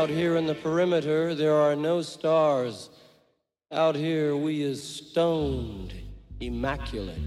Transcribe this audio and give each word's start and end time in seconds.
Out 0.00 0.08
here 0.08 0.36
in 0.36 0.46
the 0.46 0.54
perimeter, 0.54 1.34
there 1.34 1.56
are 1.56 1.76
no 1.76 2.00
stars. 2.00 2.88
Out 3.70 3.94
here, 3.94 4.34
we 4.34 4.62
is 4.62 4.82
stoned, 4.82 5.92
immaculate. 6.40 7.18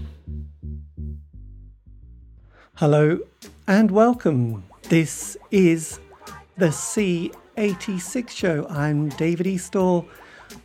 Hello 2.74 3.20
and 3.68 3.92
welcome. 3.92 4.64
This 4.88 5.36
is 5.52 6.00
the 6.56 6.70
C86 6.70 8.30
show. 8.30 8.66
I'm 8.68 9.08
David 9.10 9.46
Eastaugh. 9.46 10.04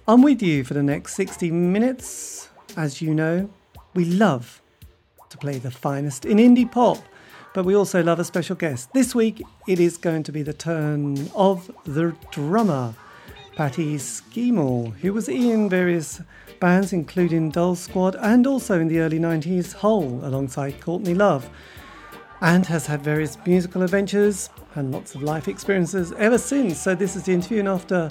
I'm 0.08 0.24
with 0.24 0.42
you 0.42 0.64
for 0.64 0.74
the 0.74 0.82
next 0.82 1.14
60 1.14 1.52
minutes. 1.52 2.50
As 2.76 3.04
you 3.04 3.14
know, 3.14 3.52
we 3.94 4.06
love 4.06 4.64
to 5.30 5.38
play 5.38 5.60
the 5.60 5.70
finest 5.70 6.26
in 6.26 6.40
indie 6.40 6.72
pop, 6.72 6.98
but 7.54 7.66
we 7.66 7.76
also 7.76 8.04
love 8.04 8.20
a 8.20 8.24
special 8.24 8.56
guest. 8.56 8.94
This 8.94 9.16
week, 9.16 9.42
it 9.68 9.80
is 9.80 9.98
going 9.98 10.24
to 10.24 10.32
be 10.32 10.44
the 10.44 10.54
turn 10.54 11.30
of 11.36 11.72
the 11.86 12.16
drummer, 12.32 12.94
Patty 13.56 13.96
Schemel, 13.98 14.94
who 14.98 15.14
was 15.14 15.28
in 15.28 15.70
various 15.70 16.22
bands, 16.60 16.94
including 16.94 17.50
Doll 17.50 17.76
Squad 17.76 18.16
and 18.16 18.46
also 18.46 18.80
in 18.80 18.88
the 18.88 19.00
early 19.00 19.20
90s, 19.20 19.74
Hole, 19.74 20.20
alongside 20.24 20.80
Courtney 20.80 21.14
Love, 21.14 21.50
and 22.42 22.66
has 22.66 22.86
had 22.86 23.02
various 23.02 23.38
musical 23.46 23.84
adventures 23.84 24.50
and 24.76 24.92
lots 24.92 25.16
of 25.16 25.24
life 25.24 25.48
experiences 25.48 26.14
ever 26.14 26.38
since. 26.38 26.80
So, 26.80 26.96
this 26.96 27.16
is 27.16 27.24
the 27.24 27.34
interview, 27.34 27.60
and 27.60 27.68
after 27.68 28.10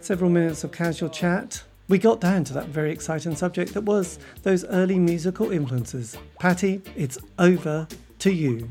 several 0.00 0.30
minutes 0.30 0.64
of 0.64 0.72
casual 0.72 1.08
chat, 1.08 1.62
we 1.88 1.98
got 1.98 2.20
down 2.20 2.44
to 2.44 2.52
that 2.54 2.66
very 2.66 2.90
exciting 2.90 3.36
subject 3.36 3.74
that 3.74 3.82
was 3.82 4.18
those 4.42 4.64
early 4.66 4.98
musical 4.98 5.50
influences. 5.52 6.16
Patty, 6.38 6.80
it's 6.96 7.18
over 7.38 7.86
to 8.22 8.32
you. 8.32 8.70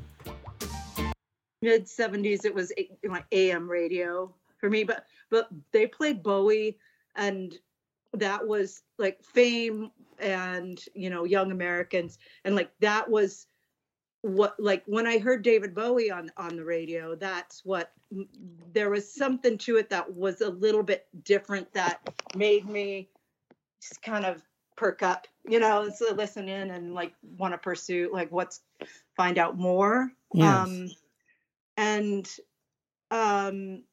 Mid 1.61 1.85
70s, 1.85 2.45
it 2.45 2.55
was 2.55 2.71
like 3.03 3.25
AM 3.33 3.69
radio 3.69 4.33
for 4.57 4.69
me, 4.69 4.85
but 4.85 5.05
but 5.29 5.49
they 5.73 5.85
played 5.85 6.23
Bowie, 6.23 6.77
and 7.17 7.57
that 8.13 8.47
was 8.47 8.81
like 8.97 9.21
fame 9.21 9.91
and 10.19 10.81
you 10.95 11.09
know 11.09 11.25
young 11.25 11.51
Americans, 11.51 12.17
and 12.45 12.55
like 12.55 12.71
that 12.79 13.09
was 13.09 13.47
what 14.21 14.57
like 14.57 14.83
when 14.85 15.05
I 15.05 15.17
heard 15.17 15.41
David 15.41 15.75
Bowie 15.75 16.09
on 16.09 16.31
on 16.37 16.55
the 16.55 16.63
radio, 16.63 17.15
that's 17.15 17.65
what 17.65 17.91
there 18.71 18.89
was 18.89 19.13
something 19.13 19.57
to 19.59 19.75
it 19.75 19.89
that 19.89 20.13
was 20.13 20.39
a 20.39 20.49
little 20.49 20.83
bit 20.83 21.07
different 21.25 21.71
that 21.73 21.99
made 22.37 22.69
me 22.69 23.09
just 23.81 24.01
kind 24.01 24.25
of 24.25 24.41
perk 24.81 25.03
up, 25.03 25.27
you 25.47 25.59
know, 25.59 25.87
listen 26.15 26.49
in 26.49 26.71
and 26.71 26.95
like 26.95 27.13
want 27.37 27.53
to 27.53 27.57
pursue 27.57 28.09
like 28.11 28.31
what's 28.31 28.61
find 29.21 29.37
out 29.37 29.57
more. 29.57 30.11
Yes. 30.33 30.67
Um 30.67 30.87
and 31.77 32.29
um 33.11 33.83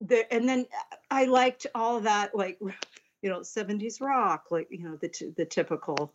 the 0.00 0.32
and 0.32 0.48
then 0.48 0.66
I 1.10 1.24
liked 1.24 1.66
all 1.74 2.00
that 2.00 2.34
like 2.34 2.58
you 3.22 3.30
know 3.30 3.40
70s 3.40 4.00
rock 4.00 4.46
like 4.50 4.68
you 4.70 4.84
know 4.84 4.96
the 4.96 5.08
t- 5.08 5.32
the 5.36 5.44
typical 5.44 6.12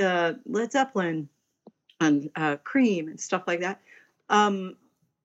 uh 0.00 0.32
Led 0.46 0.72
Zeppelin 0.72 1.28
and 2.00 2.30
uh, 2.36 2.56
cream 2.56 3.08
and 3.08 3.20
stuff 3.20 3.44
like 3.46 3.60
that. 3.60 3.80
Um, 4.28 4.76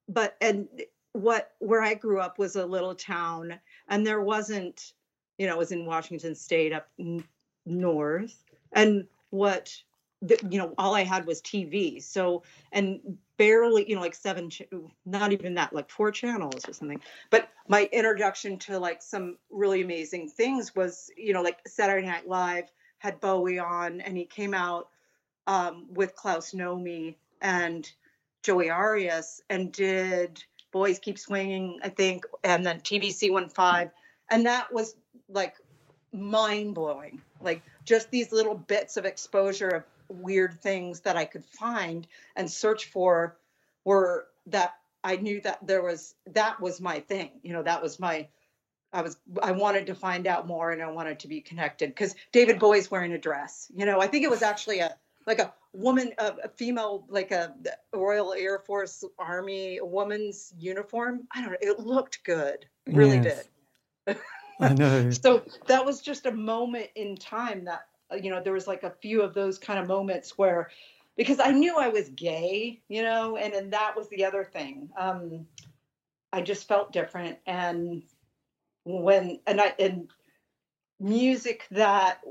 but 0.07 0.37
and 0.41 0.67
what 1.13 1.51
where 1.59 1.81
I 1.81 1.93
grew 1.93 2.19
up 2.19 2.39
was 2.39 2.55
a 2.55 2.65
little 2.65 2.95
town, 2.95 3.59
and 3.89 4.05
there 4.05 4.21
wasn't, 4.21 4.93
you 5.37 5.47
know, 5.47 5.55
it 5.55 5.57
was 5.59 5.71
in 5.71 5.85
Washington 5.85 6.35
State 6.35 6.73
up 6.73 6.87
n- 6.99 7.23
north, 7.65 8.43
and 8.73 9.05
what 9.29 9.75
you 10.50 10.58
know, 10.58 10.73
all 10.77 10.95
I 10.95 11.03
had 11.03 11.25
was 11.25 11.41
TV. 11.41 12.02
So 12.02 12.44
and 12.72 13.17
barely, 13.38 13.90
you 13.90 13.95
know, 13.95 14.01
like 14.01 14.16
seven, 14.16 14.50
ch- 14.50 14.68
not 15.06 15.31
even 15.31 15.56
that, 15.56 15.73
like 15.73 15.90
four 15.90 16.12
channels 16.12 16.68
or 16.68 16.73
something. 16.73 17.01
But 17.29 17.50
my 17.68 17.90
introduction 17.91 18.59
to 18.59 18.79
like 18.79 19.01
some 19.01 19.38
really 19.50 19.81
amazing 19.81 20.29
things 20.29 20.75
was, 20.75 21.09
you 21.18 21.34
know, 21.34 21.41
like 21.41 21.59
Saturday 21.68 22.06
Night 22.06 22.28
Live 22.28 22.72
had 23.00 23.19
Bowie 23.19 23.57
on, 23.57 24.00
and 24.01 24.16
he 24.16 24.25
came 24.25 24.53
out 24.53 24.90
um, 25.47 25.88
with 25.90 26.16
Klaus 26.16 26.51
Nomi 26.51 27.16
and 27.41 27.91
Joey 28.44 28.69
Arias 28.69 29.41
and 29.50 29.72
did 29.72 30.44
Boys 30.72 31.00
Keep 31.00 31.18
Swinging, 31.18 31.79
I 31.84 31.90
think, 31.90 32.25
and 32.44 32.66
then 32.66 32.79
TVC 32.79 33.34
15. 33.34 33.91
And 34.29 34.45
that 34.45 34.72
was 34.72 34.95
like 35.28 35.56
mind 36.13 36.75
blowing. 36.75 37.22
Like 37.41 37.63
just 37.85 38.12
these 38.12 38.31
little 38.31 38.56
bits 38.56 38.97
of 38.97 39.06
exposure 39.06 39.69
of 39.69 39.84
weird 40.11 40.61
things 40.61 41.01
that 41.01 41.17
I 41.17 41.25
could 41.25 41.45
find 41.45 42.07
and 42.35 42.49
search 42.49 42.85
for 42.85 43.38
were 43.85 44.27
that 44.47 44.73
I 45.03 45.16
knew 45.16 45.41
that 45.41 45.66
there 45.66 45.81
was 45.81 46.16
that 46.27 46.59
was 46.59 46.79
my 46.79 46.99
thing. 46.99 47.31
You 47.44 47.53
know, 47.53 47.63
that 47.63 47.81
was 47.81 47.99
my 47.99 48.27
I 48.94 49.01
was 49.01 49.17
I 49.41 49.51
wanted 49.51 49.88
to 49.88 49.95
find 49.95 50.27
out 50.27 50.47
more 50.47 50.71
and 50.71 50.81
I 50.81 50.91
wanted 50.91 51.19
to 51.19 51.27
be 51.27 51.41
connected 51.41 51.89
because 51.89 52.16
David 52.31 52.59
Bowie's 52.59 52.91
wearing 52.91 53.13
a 53.13 53.17
dress. 53.17 53.71
You 53.75 53.85
know, 53.85 54.00
I 54.01 54.07
think 54.07 54.23
it 54.23 54.29
was 54.29 54.41
actually 54.41 54.79
a 54.79 54.95
like 55.27 55.39
a 55.39 55.53
woman, 55.73 56.13
a, 56.17 56.33
a 56.45 56.50
female, 56.50 57.05
like 57.07 57.31
a 57.31 57.55
Royal 57.94 58.33
Air 58.33 58.59
Force 58.59 59.03
Army 59.19 59.79
woman's 59.81 60.53
uniform. 60.57 61.27
I 61.33 61.41
don't 61.41 61.51
know. 61.51 61.57
It 61.61 61.79
looked 61.79 62.23
good, 62.23 62.66
really 62.88 63.19
Yes. 63.23 63.47
did. 64.07 64.17
I 64.59 64.73
know. 64.73 65.11
So 65.21 65.44
that 65.67 65.85
was 65.85 66.01
just 66.01 66.25
a 66.25 66.31
moment 66.31 66.89
in 66.95 67.16
time 67.16 67.66
that 67.66 67.85
you 68.16 68.29
know 68.29 68.41
there 68.41 68.53
was 68.53 68.67
like 68.67 68.83
a 68.83 68.94
few 69.01 69.22
of 69.22 69.33
those 69.33 69.57
kind 69.57 69.79
of 69.79 69.88
moments 69.88 70.38
where 70.38 70.69
because 71.17 71.39
I 71.39 71.51
knew 71.51 71.77
I 71.77 71.89
was 71.89 72.09
gay, 72.09 72.81
you 72.88 73.03
know, 73.03 73.38
and 73.38 73.53
and 73.53 73.73
that 73.73 73.95
was 73.95 74.09
the 74.09 74.25
other 74.25 74.44
thing. 74.44 74.89
Um, 74.97 75.45
I 76.33 76.41
just 76.41 76.67
felt 76.67 76.94
different, 76.94 77.38
and 77.45 78.03
when 78.85 79.39
and 79.45 79.61
I 79.61 79.73
and 79.77 80.09
music 81.00 81.66
that 81.71 82.21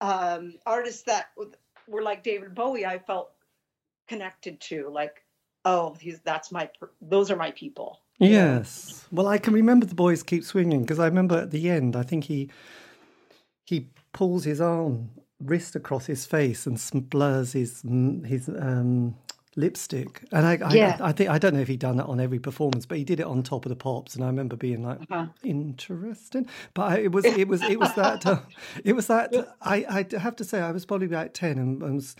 um, 0.00 0.54
artists 0.66 1.02
that 1.02 1.30
were 1.88 2.02
like 2.02 2.22
David 2.22 2.54
Bowie, 2.54 2.86
I 2.86 2.98
felt 2.98 3.32
connected 4.08 4.60
to. 4.60 4.88
Like, 4.88 5.22
oh, 5.64 5.96
he's 6.00 6.20
that's 6.20 6.52
my 6.52 6.68
those 7.00 7.30
are 7.30 7.36
my 7.36 7.50
people. 7.52 8.00
Yes. 8.18 9.06
Well, 9.10 9.26
I 9.26 9.38
can 9.38 9.52
remember 9.52 9.86
the 9.86 9.94
boys 9.94 10.22
keep 10.22 10.44
swinging 10.44 10.82
because 10.82 11.00
I 11.00 11.06
remember 11.06 11.38
at 11.38 11.50
the 11.50 11.68
end, 11.68 11.96
I 11.96 12.02
think 12.02 12.24
he 12.24 12.50
he 13.64 13.88
pulls 14.12 14.44
his 14.44 14.60
arm 14.60 15.10
wrist 15.40 15.74
across 15.74 16.06
his 16.06 16.24
face 16.24 16.66
and 16.66 16.78
blurs 17.10 17.52
his 17.52 17.82
his 18.24 18.48
um, 18.48 19.16
lipstick. 19.56 20.22
And 20.32 20.46
I, 20.46 20.58
I, 20.64 20.74
Yeah. 20.74 20.98
I, 21.00 21.12
think 21.12 21.28
I 21.28 21.38
don't 21.38 21.54
know 21.54 21.60
if 21.60 21.68
he'd 21.68 21.80
done 21.80 21.96
that 21.96 22.06
on 22.06 22.20
every 22.20 22.38
performance, 22.38 22.86
but 22.86 22.96
he 22.98 23.04
did 23.04 23.20
it 23.20 23.26
on 23.26 23.42
Top 23.42 23.66
of 23.66 23.70
the 23.70 23.76
Pops, 23.76 24.14
and 24.14 24.24
I 24.24 24.28
remember 24.28 24.56
being 24.56 24.82
like, 24.82 25.00
Uh-huh. 25.10 25.26
interesting. 25.42 26.46
But 26.74 26.82
I, 26.82 26.96
it 27.00 27.12
was 27.12 27.24
it 27.24 27.48
was 27.48 27.62
it 27.62 27.78
was 27.80 27.92
that 27.94 28.24
uh, 28.26 28.40
it 28.84 28.94
was 28.94 29.06
that 29.08 29.34
I 29.60 29.84
I 30.14 30.18
have 30.18 30.36
to 30.36 30.44
say 30.44 30.60
I 30.60 30.70
was 30.72 30.86
probably 30.86 31.06
about 31.06 31.34
ten 31.34 31.58
and, 31.58 31.82
and 31.82 31.94
was 31.96 32.16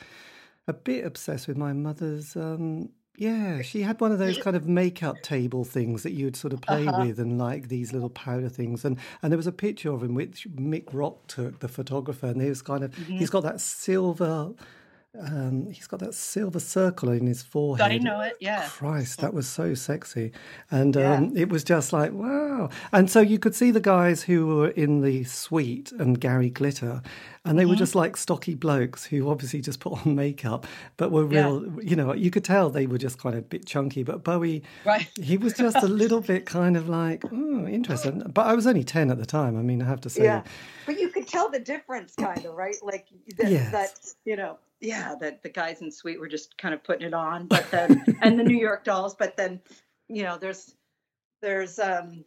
a 0.68 0.72
bit 0.72 1.04
obsessed 1.04 1.48
with 1.48 1.56
my 1.56 1.72
mother's. 1.72 2.36
Um, 2.36 2.90
yeah, 3.26 3.62
she 3.62 3.82
had 3.82 4.00
one 4.00 4.12
of 4.12 4.18
those 4.18 4.38
kind 4.44 4.56
of 4.56 4.64
makeup 4.66 5.16
table 5.22 5.64
things 5.64 6.02
that 6.04 6.12
you'd 6.12 6.36
sort 6.36 6.52
of 6.52 6.60
play 6.60 6.86
Uh-huh. 6.86 7.04
with, 7.06 7.18
and 7.24 7.38
like 7.38 7.68
these 7.68 7.92
little 7.92 8.10
powder 8.10 8.48
things. 8.48 8.84
And 8.84 8.94
and 9.22 9.30
there 9.32 9.36
was 9.36 9.46
a 9.46 9.52
picture 9.66 9.90
of 9.92 10.02
him 10.02 10.14
which 10.14 10.46
Mick 10.72 10.86
Rock 10.92 11.16
took, 11.28 11.60
the 11.60 11.68
photographer, 11.68 12.26
and 12.32 12.40
he 12.42 12.48
was 12.48 12.62
kind 12.62 12.82
of 12.84 12.90
Mm-hmm. 12.92 13.18
he's 13.18 13.30
got 13.30 13.42
that 13.44 13.60
silver. 13.60 14.52
Um, 15.20 15.68
he's 15.70 15.86
got 15.86 16.00
that 16.00 16.14
silver 16.14 16.58
circle 16.58 17.10
in 17.10 17.26
his 17.26 17.42
forehead. 17.42 17.92
I 17.92 17.98
know 17.98 18.20
it, 18.22 18.34
yeah. 18.40 18.66
Christ, 18.66 19.20
that 19.20 19.34
was 19.34 19.46
so 19.46 19.74
sexy. 19.74 20.32
And 20.70 20.96
Yeah. 20.96 21.16
um, 21.16 21.36
it 21.36 21.50
was 21.50 21.64
just 21.64 21.92
like, 21.92 22.12
wow. 22.12 22.70
And 22.92 23.10
so 23.10 23.20
you 23.20 23.38
could 23.38 23.54
see 23.54 23.70
the 23.70 23.80
guys 23.80 24.22
who 24.22 24.46
were 24.46 24.68
in 24.68 25.02
the 25.02 25.24
Sweet 25.24 25.92
and 25.92 26.18
Gary 26.18 26.48
Glitter, 26.48 27.02
and 27.44 27.58
they 27.58 27.66
were 27.66 27.72
Mm-hmm. 27.74 27.78
just 27.80 27.94
like 27.94 28.16
stocky 28.16 28.54
blokes 28.54 29.04
who 29.04 29.28
obviously 29.28 29.60
just 29.60 29.80
put 29.80 29.92
on 30.06 30.14
makeup, 30.14 30.66
but 30.96 31.10
were 31.10 31.26
Yeah. 31.30 31.44
real, 31.44 31.82
you 31.82 31.94
know, 31.94 32.14
you 32.14 32.30
could 32.30 32.44
tell 32.44 32.70
they 32.70 32.86
were 32.86 32.96
just 32.96 33.18
kind 33.18 33.34
of 33.34 33.40
a 33.40 33.46
bit 33.46 33.66
chunky. 33.66 34.02
But 34.04 34.24
Bowie, 34.24 34.62
Right. 34.86 35.06
he 35.20 35.36
was 35.36 35.52
just 35.52 35.76
a 35.82 35.88
little 35.88 36.22
bit 36.22 36.46
kind 36.46 36.74
of 36.74 36.88
like, 36.88 37.22
oh, 37.30 37.66
interesting. 37.66 38.20
But 38.32 38.46
I 38.46 38.54
was 38.54 38.66
only 38.66 38.82
10 38.84 39.10
at 39.10 39.18
the 39.18 39.26
time. 39.26 39.58
I 39.58 39.62
mean, 39.62 39.82
I 39.82 39.84
have 39.84 40.00
to 40.02 40.10
say, 40.10 40.24
Yeah, 40.24 40.42
but 40.86 40.98
you 40.98 41.10
could 41.10 41.28
tell 41.28 41.50
the 41.50 41.60
difference, 41.60 42.14
kind 42.14 42.46
of, 42.46 42.54
right? 42.54 42.76
Like 42.82 43.08
that, 43.36 43.50
Yes. 43.50 43.72
that 43.72 44.14
you 44.24 44.36
know, 44.36 44.56
yeah, 44.82 45.14
that 45.20 45.42
the 45.42 45.48
guys 45.48 45.80
in 45.80 45.90
Sweet 45.90 46.20
were 46.20 46.28
just 46.28 46.58
kind 46.58 46.74
of 46.74 46.82
putting 46.84 47.06
it 47.06 47.14
on, 47.14 47.46
but 47.46 47.70
then 47.70 48.04
and 48.22 48.38
the 48.38 48.44
New 48.44 48.58
York 48.58 48.84
Dolls, 48.84 49.14
but 49.14 49.36
then 49.36 49.60
you 50.08 50.22
know, 50.24 50.36
there's 50.38 50.74
there's 51.40 51.78
um, 51.78 52.24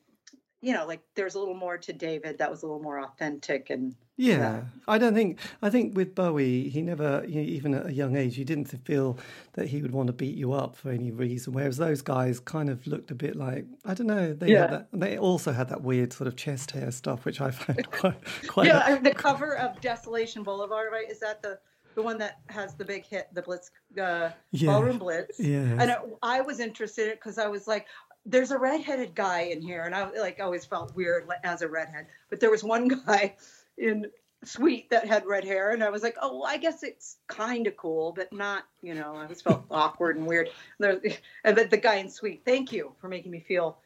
you 0.62 0.74
know, 0.74 0.88
like 0.88 1.02
there's 1.16 1.36
a 1.36 1.40
little 1.40 1.54
more 1.56 1.78
to 1.78 1.94
David 1.94 2.40
that 2.40 2.50
was 2.50 2.63
a 2.63 2.66
little 2.66 2.81
more 2.81 3.00
authentic 3.04 3.69
and 3.69 3.94
Yeah, 4.18 4.63
I 4.88 4.98
don't 4.98 5.13
think. 5.13 5.40
I 5.62 5.69
think 5.69 5.96
with 5.96 6.16
Bowie, 6.16 6.69
he 6.69 6.81
never, 6.81 7.24
you 7.28 7.36
know, 7.36 7.42
even 7.48 7.74
at 7.75 7.86
a 7.86 7.94
young 7.94 8.16
age, 8.16 8.38
you 8.38 8.46
didn't 8.46 8.66
feel 8.86 9.19
that 9.54 9.68
he 9.68 9.81
would 9.84 9.92
want 9.92 10.08
to 10.08 10.13
beat 10.13 10.36
you 10.36 10.54
up 10.54 10.75
for 10.75 10.90
any 10.90 11.12
reason. 11.12 11.54
Whereas 11.54 11.78
those 11.78 12.01
guys 12.01 12.40
kind 12.40 12.69
of 12.69 12.88
looked 12.88 13.12
a 13.12 13.16
bit 13.16 13.36
like 13.36 13.66
I 13.86 13.94
don't 13.94 14.08
know. 14.08 14.34
They 14.34 14.54
Yeah. 14.54 14.62
had 14.62 14.72
that. 14.72 14.88
They 14.94 15.18
also 15.19 15.51
had 15.51 15.69
that 15.69 15.81
weird 15.84 16.13
sort 16.13 16.28
of 16.28 16.36
chest 16.36 16.72
hair 16.72 16.90
stuff, 16.92 17.25
which 17.25 17.42
I 17.42 17.51
found 17.51 17.92
quite 17.92 18.16
quite. 18.48 18.68
yeah, 18.68 18.81
I- 18.84 18.98
the 18.98 19.13
cover 19.28 19.56
of 19.58 19.80
Desolation 19.81 20.42
Boulevard, 20.44 20.88
right? 20.92 21.10
Is 21.12 21.19
that 21.19 21.42
the 21.44 21.60
the 21.95 22.01
one 22.01 22.18
that 22.19 22.39
has 22.47 22.75
the 22.75 22.86
big 22.86 23.06
hit, 23.06 23.27
the 23.33 23.42
Blitz 23.42 23.71
uh, 24.00 24.30
Yeah. 24.51 24.71
Ballroom 24.71 25.00
Blitz? 25.00 25.39
Yeah. 25.39 25.57
And 25.80 25.89
it, 25.92 25.97
I 26.21 26.42
was 26.42 26.59
interested 26.59 27.12
because 27.12 27.38
I 27.38 27.47
was 27.47 27.68
like, 27.68 27.88
there's 28.25 28.51
a 28.51 28.57
redheaded 28.57 29.15
guy 29.15 29.42
in 29.42 29.62
here, 29.62 29.83
and 29.83 29.94
I 29.95 30.09
like 30.19 30.39
always 30.39 30.65
felt 30.65 30.95
weird 30.95 31.27
as 31.44 31.62
a 31.62 31.68
redhead. 31.68 32.07
But 32.30 32.39
there 32.39 32.51
was 32.51 32.63
one 32.63 32.88
guy 33.06 33.36
in 33.77 34.07
Sweet 34.44 34.89
that 34.92 35.07
had 35.07 35.25
red 35.25 35.44
hair, 35.44 35.71
and 35.71 35.83
I 35.83 35.89
was 35.89 36.03
like, 36.03 36.15
oh, 36.21 36.39
well, 36.39 36.47
I 36.47 36.57
guess 36.57 36.83
it's 36.83 37.18
kind 37.27 37.65
of 37.68 37.77
cool, 37.77 38.12
but 38.12 38.31
not, 38.31 38.63
you 38.81 38.94
know, 38.94 39.15
I 39.15 39.25
just 39.25 39.44
felt 39.44 39.65
awkward 39.71 40.18
and 40.18 40.27
weird. 40.27 40.50
And 40.80 41.57
the, 41.57 41.68
the 41.69 41.77
guy 41.77 41.95
in 41.95 42.09
Sweet, 42.09 42.44
thank 42.45 42.71
you 42.71 42.94
for 43.00 43.07
making 43.07 43.31
me 43.31 43.39
feel 43.39 43.77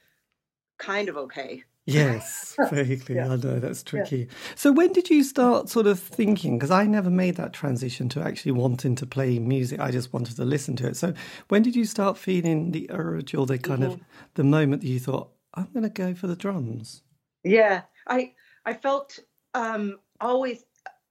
kind 0.78 1.10
of 1.10 1.18
okay. 1.18 1.64
Yes, 1.94 2.56
vaguely. 2.72 3.16
yeah. 3.16 3.26
I 3.26 3.36
know 3.36 3.60
that's 3.60 3.84
tricky. 3.84 4.18
Yeah. 4.18 4.34
So, 4.56 4.72
when 4.72 4.94
did 4.94 5.10
you 5.10 5.24
start 5.24 5.70
sort 5.70 5.88
of 5.88 6.00
thinking? 6.00 6.58
Because 6.58 6.72
I 6.72 6.86
never 6.86 7.10
made 7.10 7.36
that 7.38 7.54
transition 7.54 8.10
to 8.10 8.22
actually 8.22 8.54
wanting 8.54 8.96
to 8.96 9.06
play 9.06 9.40
music. 9.40 9.80
I 9.80 9.92
just 9.92 10.14
wanted 10.14 10.36
to 10.38 10.46
listen 10.46 10.76
to 10.78 10.88
it. 10.88 10.98
So, 10.98 11.14
when 11.48 11.62
did 11.62 11.76
you 11.76 11.86
start 11.86 12.18
feeling 12.18 12.72
the 12.72 12.90
urge 12.92 13.34
or 13.34 13.46
the 13.46 13.58
kind 13.58 13.84
mm-hmm. 13.84 13.94
of 13.94 14.02
the 14.36 14.44
moment 14.44 14.82
that 14.82 14.88
you 14.88 15.00
thought, 15.00 15.32
"I'm 15.54 15.68
going 15.74 15.84
to 15.84 15.90
go 15.90 16.14
for 16.14 16.28
the 16.28 16.36
drums"? 16.36 17.04
Yeah, 17.44 17.82
I 18.08 18.34
I 18.66 18.74
felt 18.74 19.20
um, 19.54 20.00
always 20.22 20.64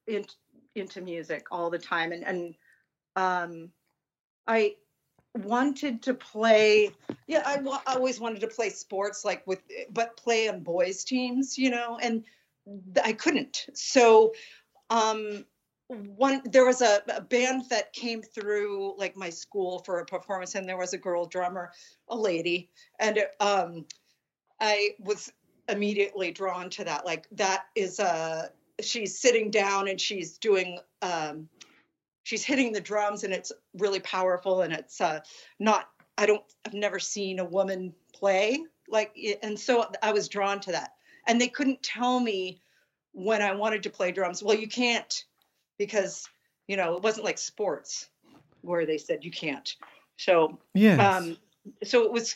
in, 0.07 0.25
into 0.75 1.01
music 1.01 1.47
all 1.51 1.71
the 1.71 1.79
time, 1.79 2.13
and 2.13 2.25
and 2.25 2.55
um, 3.17 3.71
I 4.47 4.77
wanted 5.35 6.03
to 6.03 6.15
play 6.15 6.91
yeah 7.27 7.43
I, 7.47 7.57
w- 7.57 7.79
I 7.87 7.95
always 7.95 8.19
wanted 8.19 8.41
to 8.41 8.49
play 8.49 8.71
sports 8.71 9.25
like 9.25 9.47
with 9.47 9.63
but 9.91 10.17
play 10.17 10.49
on 10.49 10.61
boys 10.61 11.05
teams 11.05 11.57
you 11.59 11.71
know 11.71 11.99
and 12.01 12.25
i 13.05 13.13
couldn't. 13.13 13.67
So 13.75 14.35
um 14.91 15.45
one 15.89 16.43
there 16.45 16.67
was 16.67 16.83
a, 16.83 17.03
a, 17.09 17.21
band 17.21 17.63
that 17.71 17.93
came 17.95 18.21
through 18.21 18.95
like 18.99 19.17
my 19.17 19.31
school 19.31 19.79
for 19.81 20.01
a 20.01 20.05
performance 20.05 20.55
and 20.55 20.69
there 20.69 20.77
was 20.77 20.93
a 20.93 20.99
girl 20.99 21.25
drummer 21.25 21.73
a 22.09 22.17
lady 22.17 22.69
and 23.01 23.19
um 23.41 23.87
i 24.61 24.91
was 24.99 25.33
immediately 25.69 26.31
drawn 26.31 26.69
to 26.69 26.85
that 26.85 27.07
like 27.07 27.27
that 27.33 27.65
is 27.75 27.99
a 28.01 28.51
she's 28.81 29.19
sitting 29.19 29.51
down 29.51 29.89
and 29.89 29.99
she's 29.99 30.37
doing 30.37 30.79
um 31.01 31.49
she's 32.29 32.45
hitting 32.45 32.73
the 32.73 32.81
drums 32.81 33.25
and 33.25 33.33
it's 33.33 33.53
really 33.79 34.01
powerful 34.01 34.61
and 34.61 34.71
it's 34.71 35.01
uh, 35.01 35.19
not 35.59 35.89
i 36.19 36.27
don't 36.27 36.43
i've 36.67 36.75
never 36.75 36.99
seen 36.99 37.39
a 37.39 37.45
woman 37.45 37.95
play 38.13 38.59
like 38.87 39.17
and 39.43 39.59
so 39.59 39.87
i 40.03 40.13
was 40.13 40.29
drawn 40.29 40.61
to 40.61 40.73
that. 40.73 40.93
And 41.27 41.41
they 41.41 41.49
couldn't 41.49 41.83
tell 41.83 42.21
me 42.21 42.61
when 43.13 43.41
i 43.41 43.55
wanted 43.55 43.83
to 43.85 43.91
play 43.91 44.13
drums. 44.13 44.43
Well 44.43 44.57
you 44.57 44.69
can't 44.69 45.25
because 45.79 46.29
you 46.67 46.77
know 46.77 46.97
it 46.97 47.03
wasn't 47.03 47.25
like 47.25 47.39
sports 47.39 48.11
where 48.61 48.85
they 48.85 48.99
said 48.99 49.25
you 49.25 49.31
can't. 49.31 49.75
So 50.19 50.59
yeah 50.75 51.17
um 51.17 51.39
so 51.83 52.05
it 52.05 52.13
was 52.13 52.35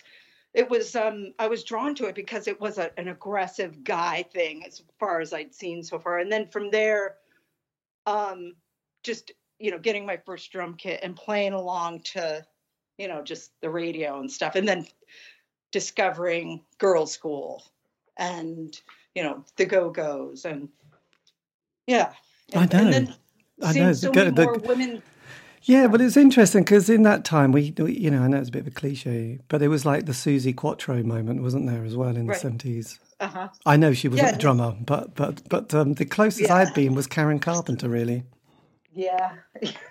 it 0.55 0.71
was 0.71 0.97
um 0.97 1.35
i 1.39 1.47
was 1.49 1.65
drawn 1.65 1.95
to 1.97 2.07
it 2.07 2.15
because 2.15 2.49
it 2.49 2.59
was 2.61 2.79
a, 2.79 2.99
an 2.99 3.09
aggressive 3.09 3.85
guy 3.85 4.23
thing 4.23 4.65
as 4.67 4.83
far 4.99 5.21
as 5.21 5.35
i'd 5.35 5.55
seen 5.55 5.83
so 5.83 5.99
far. 5.99 6.19
And 6.19 6.33
then 6.33 6.47
from 6.49 6.71
there 6.71 7.17
um 8.07 8.55
just 9.03 9.33
you 9.63 9.71
know, 9.71 9.79
getting 9.79 10.05
my 10.05 10.17
first 10.17 10.51
drum 10.51 10.75
kit 10.75 11.01
and 11.03 11.15
playing 11.15 11.53
along 11.53 12.01
to, 12.01 12.45
you 12.99 13.07
know, 13.07 13.23
just 13.23 13.53
the 13.61 13.71
radio 13.71 14.19
and 14.19 14.31
stuff. 14.31 14.57
And 14.57 14.67
then 14.67 14.87
discovering 15.71 16.61
Girlschool 16.79 17.61
and, 18.19 18.79
you 19.15 19.23
know, 19.23 19.45
the 19.57 19.65
Go 19.65 19.91
Go's 19.91 20.45
and 20.45 20.69
yeah. 21.87 22.13
And, 22.53 22.75
I 22.75 22.77
know. 22.77 22.85
And 22.85 22.93
then 22.93 23.15
I 23.63 23.73
know. 23.73 23.93
So 23.93 24.11
the, 24.11 24.31
the, 24.33 24.45
more 24.45 24.59
women 24.59 25.03
yeah, 25.65 25.87
but 25.87 26.01
it's 26.01 26.17
interesting 26.17 26.65
because 26.65 26.91
in 26.91 27.03
that 27.05 27.25
time, 27.25 27.53
we, 27.53 27.73
we, 27.79 27.97
you 27.97 28.11
know, 28.11 28.23
I 28.23 28.27
know 28.27 28.39
it's 28.39 28.49
a 28.49 28.53
bit 28.53 28.63
of 28.63 28.67
a 28.67 28.73
cliche, 28.73 29.39
but 29.47 29.63
it 29.63 29.69
was 29.69 29.87
like 29.87 30.07
the 30.07 30.13
Suzi 30.13 30.55
Quatro 30.55 31.05
moment, 31.05 31.41
wasn't 31.41 31.69
there, 31.69 31.85
as 31.85 31.97
well 31.97 32.17
in 32.17 32.27
the 32.27 32.35
seventies? 32.35 32.99
Uh-huh. 33.21 33.49
I 33.65 33.77
know 33.77 33.93
she 33.93 34.09
wasn't 34.09 34.31
yeah, 34.31 34.35
a 34.35 34.39
drummer, 34.39 34.75
but 34.85 35.15
but 35.15 35.49
but 35.49 35.73
um, 35.73 35.95
the 35.95 36.05
closest 36.05 36.49
yeah. 36.49 36.57
I'd 36.57 36.75
been 36.75 36.97
was 36.97 37.07
Karen 37.07 37.39
Carpenter, 37.39 37.89
really. 37.89 38.25
Yeah, 38.95 39.35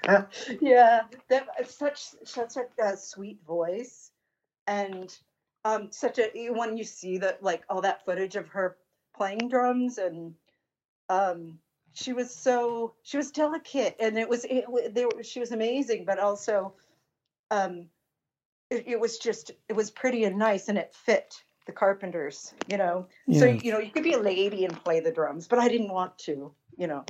yeah, 0.04 0.26
yeah. 0.62 1.02
That 1.30 1.48
such 1.70 2.10
such 2.24 2.56
a, 2.58 2.84
a 2.84 2.98
sweet 2.98 3.40
voice, 3.46 4.12
and 4.68 5.16
um, 5.66 5.92
such 5.92 6.20
a 6.20 6.50
when 6.50 6.78
you 6.78 6.84
see 6.84 7.18
that 7.20 7.42
like 7.44 7.64
all 7.70 7.82
that 7.82 8.06
footage 8.06 8.36
of 8.36 8.48
her 8.50 8.78
playing 9.16 9.50
drums 9.50 9.98
and 9.98 10.34
um, 11.10 11.60
she 11.94 12.14
was 12.14 12.34
so 12.34 12.94
she 13.04 13.18
was 13.18 13.32
delicate 13.32 13.96
and 14.00 14.18
it 14.18 14.28
was 14.28 14.46
it, 14.46 14.66
they 14.94 15.06
were, 15.06 15.24
she 15.24 15.40
was 15.40 15.52
amazing, 15.52 16.06
but 16.06 16.20
also 16.20 16.74
um, 17.52 17.88
it, 18.70 18.86
it 18.88 19.00
was 19.00 19.18
just 19.18 19.52
it 19.68 19.74
was 19.74 19.92
pretty 19.92 20.24
and 20.24 20.38
nice 20.38 20.70
and 20.70 20.78
it 20.78 20.94
fit 20.94 21.36
the 21.66 21.72
Carpenters, 21.72 22.54
you 22.68 22.78
know. 22.78 23.08
Yeah. 23.28 23.40
So 23.40 23.46
you 23.46 23.72
know 23.72 23.80
you 23.80 23.92
could 23.92 24.04
be 24.04 24.14
a 24.14 24.20
lady 24.20 24.66
and 24.66 24.84
play 24.84 25.00
the 25.00 25.12
drums, 25.12 25.48
but 25.48 25.60
I 25.60 25.68
didn't 25.68 25.92
want 25.92 26.18
to, 26.20 26.54
you 26.78 26.88
know. 26.88 27.06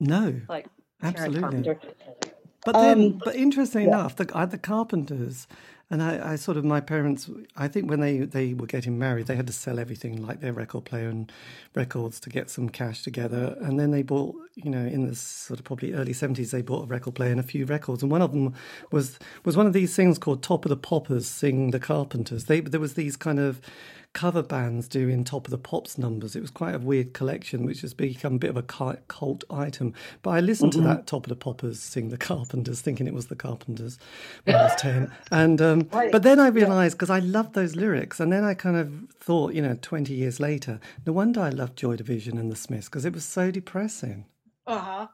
No. 0.00 0.40
Like 0.48 0.66
Absolutely. 1.04 1.76
But 2.64 2.72
then, 2.72 2.98
um, 2.98 3.20
but 3.22 3.36
interesting 3.36 3.82
yeah. 3.82 3.88
enough, 3.88 4.16
the, 4.16 4.24
the 4.50 4.58
Carpenters, 4.58 5.46
and 5.90 6.02
I, 6.02 6.32
I, 6.32 6.36
sort 6.36 6.56
of 6.56 6.64
my 6.64 6.80
parents. 6.80 7.28
I 7.56 7.68
think 7.68 7.90
when 7.90 8.00
they 8.00 8.20
they 8.20 8.54
were 8.54 8.66
getting 8.66 8.98
married, 8.98 9.26
they 9.26 9.36
had 9.36 9.46
to 9.48 9.52
sell 9.52 9.78
everything, 9.78 10.26
like 10.26 10.40
their 10.40 10.54
record 10.54 10.86
player 10.86 11.08
and 11.08 11.30
records, 11.74 12.18
to 12.20 12.30
get 12.30 12.48
some 12.48 12.70
cash 12.70 13.02
together. 13.02 13.56
And 13.60 13.78
then 13.78 13.90
they 13.90 14.02
bought, 14.02 14.34
you 14.54 14.70
know, 14.70 14.84
in 14.84 15.06
the 15.06 15.14
sort 15.14 15.60
of 15.60 15.64
probably 15.66 15.92
early 15.92 16.14
seventies, 16.14 16.52
they 16.52 16.62
bought 16.62 16.84
a 16.84 16.86
record 16.86 17.14
player 17.14 17.30
and 17.30 17.38
a 17.38 17.44
few 17.44 17.66
records. 17.66 18.02
And 18.02 18.10
one 18.10 18.22
of 18.22 18.32
them 18.32 18.54
was 18.90 19.18
was 19.44 19.58
one 19.58 19.66
of 19.66 19.74
these 19.74 19.94
things 19.94 20.18
called 20.18 20.42
Top 20.42 20.64
of 20.64 20.70
the 20.70 20.76
Poppers 20.76 21.26
sing 21.26 21.70
the 21.70 21.80
Carpenters. 21.80 22.44
They 22.44 22.60
there 22.60 22.80
was 22.80 22.94
these 22.94 23.16
kind 23.16 23.38
of 23.38 23.60
cover 24.14 24.42
bands 24.42 24.88
doing 24.88 25.24
Top 25.24 25.46
of 25.46 25.50
the 25.50 25.58
Pops 25.58 25.98
numbers. 25.98 26.34
It 26.34 26.40
was 26.40 26.50
quite 26.50 26.74
a 26.74 26.78
weird 26.78 27.12
collection, 27.12 27.66
which 27.66 27.82
has 27.82 27.92
become 27.92 28.36
a 28.36 28.38
bit 28.38 28.50
of 28.50 28.56
a 28.56 28.62
cult 28.62 29.44
item. 29.50 29.92
But 30.22 30.30
I 30.30 30.40
listened 30.40 30.72
mm-hmm. 30.72 30.82
to 30.82 30.88
that 30.88 31.06
Top 31.06 31.26
of 31.26 31.28
the 31.28 31.36
Poppers 31.36 31.80
sing 31.80 32.08
the 32.08 32.16
Carpenters, 32.16 32.80
thinking 32.80 33.06
it 33.06 33.12
was 33.12 33.26
the 33.26 33.36
Carpenters 33.36 33.98
when 34.44 34.56
I 34.56 34.62
was 34.62 34.74
10. 34.76 35.12
And, 35.30 35.60
um, 35.60 35.88
right. 35.92 36.12
but 36.12 36.22
then 36.22 36.38
I 36.38 36.46
realized, 36.48 36.96
because 36.96 37.10
I 37.10 37.18
loved 37.18 37.54
those 37.54 37.74
lyrics, 37.74 38.20
and 38.20 38.32
then 38.32 38.44
I 38.44 38.54
kind 38.54 38.76
of 38.76 39.10
thought, 39.18 39.52
you 39.52 39.60
know, 39.60 39.76
20 39.82 40.14
years 40.14 40.38
later, 40.38 40.78
no 41.04 41.12
wonder 41.12 41.40
I 41.40 41.50
loved 41.50 41.76
Joy 41.76 41.96
Division 41.96 42.38
and 42.38 42.50
the 42.52 42.56
Smiths, 42.56 42.88
because 42.88 43.04
it 43.04 43.12
was 43.12 43.24
so 43.24 43.50
depressing. 43.50 44.26
Uh 44.66 44.78
huh. 44.78 45.06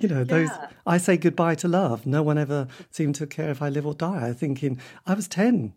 You 0.00 0.08
know, 0.08 0.24
those 0.24 0.48
yeah. 0.48 0.68
I 0.86 0.98
say 0.98 1.16
goodbye 1.16 1.54
to 1.56 1.68
love. 1.68 2.04
No 2.06 2.22
one 2.22 2.38
ever 2.38 2.66
seemed 2.90 3.14
to 3.16 3.26
care 3.26 3.50
if 3.50 3.62
I 3.62 3.68
live 3.68 3.86
or 3.86 3.94
die. 3.94 4.28
I 4.28 4.32
thinking 4.32 4.80
I 5.06 5.14
was 5.14 5.28
10 5.28 5.72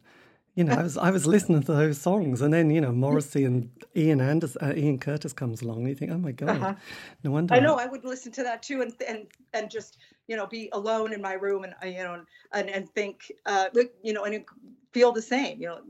you 0.57 0.63
know, 0.63 0.73
I 0.73 0.81
was 0.81 0.97
I 0.97 1.11
was 1.11 1.27
listening 1.27 1.61
to 1.61 1.71
those 1.71 2.01
songs, 2.01 2.41
and 2.41 2.51
then 2.51 2.71
you 2.71 2.81
know 2.81 2.91
Morrissey 2.91 3.45
and 3.45 3.69
Ian 3.95 4.19
Anders, 4.19 4.57
uh, 4.59 4.73
Ian 4.75 4.97
Curtis 4.97 5.31
comes 5.31 5.61
along, 5.61 5.81
and 5.81 5.89
you 5.89 5.93
think, 5.93 6.11
oh 6.11 6.17
my 6.17 6.31
god, 6.31 6.49
uh-huh. 6.49 6.73
no 7.23 7.29
wonder. 7.29 7.53
I 7.53 7.59
know 7.59 7.75
I 7.75 7.85
would 7.85 8.03
listen 8.03 8.31
to 8.31 8.43
that 8.43 8.63
too, 8.63 8.81
and 8.81 8.91
and 9.07 9.27
and 9.53 9.69
just 9.69 9.99
you 10.27 10.35
know 10.35 10.47
be 10.47 10.69
alone 10.73 11.13
in 11.13 11.21
my 11.21 11.33
room, 11.33 11.63
and 11.63 11.75
you 11.83 12.03
know, 12.03 12.23
and 12.53 12.69
and 12.71 12.89
think, 12.89 13.31
uh, 13.45 13.69
you 14.01 14.13
know, 14.13 14.23
and 14.23 14.43
feel 14.93 15.11
the 15.11 15.21
same. 15.21 15.61
You 15.61 15.67
know, 15.67 15.81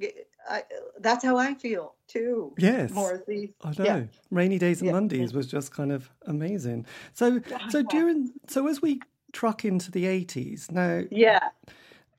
I, 0.50 0.64
that's 1.00 1.24
how 1.24 1.38
I 1.38 1.54
feel 1.54 1.96
too. 2.10 2.54
Yes, 2.58 2.92
Morrissey. 2.92 3.54
I 3.64 3.70
know. 3.70 3.86
Yeah. 3.86 4.04
Rainy 4.32 4.60
days 4.60 4.82
and 4.82 4.88
yeah. 4.88 4.94
Mondays 4.94 5.34
was 5.34 5.48
just 5.48 5.72
kind 5.72 5.94
of 5.94 6.10
amazing. 6.26 6.86
So 7.14 7.40
so 7.70 7.84
during 7.90 8.34
so 8.48 8.68
as 8.68 8.82
we 8.82 9.00
truck 9.32 9.64
into 9.64 9.92
the 9.92 10.08
eighties 10.08 10.70
now. 10.70 11.04
Yeah 11.10 11.52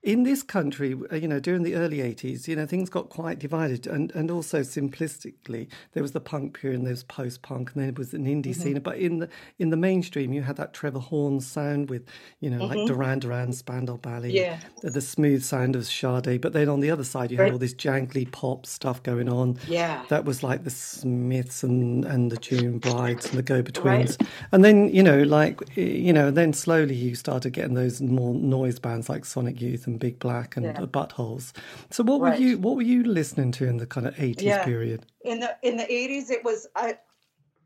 in 0.03 0.23
this 0.23 0.43
country, 0.43 0.97
uh, 1.11 1.17
you 1.17 1.27
know, 1.27 1.41
during 1.41 1.65
the 1.65 1.75
early 1.75 1.99
80s, 1.99 2.47
you 2.47 2.55
know, 2.55 2.67
things 2.67 2.89
got 2.89 3.09
quite 3.09 3.39
divided. 3.39 3.87
And, 3.87 4.13
and 4.15 4.31
also 4.31 4.61
simplistically, 4.61 5.69
there 5.93 6.03
was 6.03 6.13
the 6.13 6.21
punk 6.21 6.59
period 6.59 6.79
and 6.79 6.87
there 6.87 6.93
was 6.93 7.03
post 7.03 7.43
punk 7.43 7.73
and 7.73 7.83
then 7.83 7.89
it 7.89 7.99
was 7.99 8.15
an 8.15 8.25
indie 8.25 8.51
mm-hmm. 8.51 8.53
scene. 8.53 8.81
But 8.81 8.99
in 8.99 9.19
the 9.19 9.29
in 9.59 9.71
the 9.71 9.77
mainstream, 9.77 10.33
you 10.33 10.43
had 10.43 10.57
that 10.57 10.73
Trevor 10.73 11.01
Horn 11.01 11.41
sound 11.41 11.91
with, 11.91 12.07
you 12.41 12.49
know, 12.49 12.65
mm-hmm. 12.65 12.79
like 12.79 12.87
Duran 12.87 13.19
Duran, 13.19 13.53
Spandau 13.53 13.97
Ballet, 13.97 14.31
yeah. 14.31 14.61
the, 14.83 14.91
the, 14.91 15.01
smooth 15.01 15.43
sound 15.43 15.75
of 15.75 15.85
Sade. 15.85 16.41
But 16.41 16.53
then 16.53 16.69
on 16.69 16.79
the 16.79 16.91
other 16.91 17.05
side, 17.05 17.33
you 17.33 17.39
right. 17.39 17.47
had 17.47 17.53
all 17.53 17.59
this 17.59 17.75
jangly 17.75 18.31
pop 18.31 18.67
stuff 18.67 19.03
going 19.03 19.29
on. 19.29 19.59
Yeah. 19.67 20.05
That 20.09 20.25
was 20.25 20.45
like 20.45 20.63
the 20.63 20.71
Smiths 20.71 21.65
and, 21.65 22.05
and 22.05 22.31
the 22.31 22.37
June 22.37 22.79
Brides 22.79 23.27
and 23.27 23.39
the 23.39 23.43
Go 23.43 23.63
Betweens. 23.63 24.17
Right. 24.21 24.29
And 24.53 24.65
then, 24.65 24.95
you 24.95 25.03
know, 25.03 25.23
like, 25.25 25.61
you 25.77 26.13
know, 26.13 26.31
then 26.31 26.53
slowly 26.53 26.95
you 26.95 27.17
started 27.17 27.51
getting 27.51 27.75
those 27.75 28.01
more 28.01 28.35
noise 28.35 28.79
bands 28.79 29.09
like 29.09 29.25
Sonic 29.25 29.61
Youth 29.61 29.88
and 29.89 29.99
Big 29.99 30.19
Black 30.19 30.57
and 30.57 30.67
yeah. 30.67 30.81
Buttholes. 30.81 31.53
So 31.91 32.05
what 32.05 32.21
right. 32.21 32.39
were 32.39 32.45
you 32.45 32.59
what 32.59 32.77
were 32.77 32.83
you 32.83 33.03
listening 33.03 33.51
to 33.53 33.67
in 33.67 33.79
the 33.79 33.87
kind 33.87 34.07
of 34.07 34.21
eighties 34.21 34.45
yeah. 34.45 34.65
period? 34.65 35.07
In 35.23 35.41
the 35.41 35.57
in 35.63 35.77
the 35.77 35.93
eighties, 35.93 36.31
it 36.31 36.45
was 36.45 36.69
I, 36.77 36.99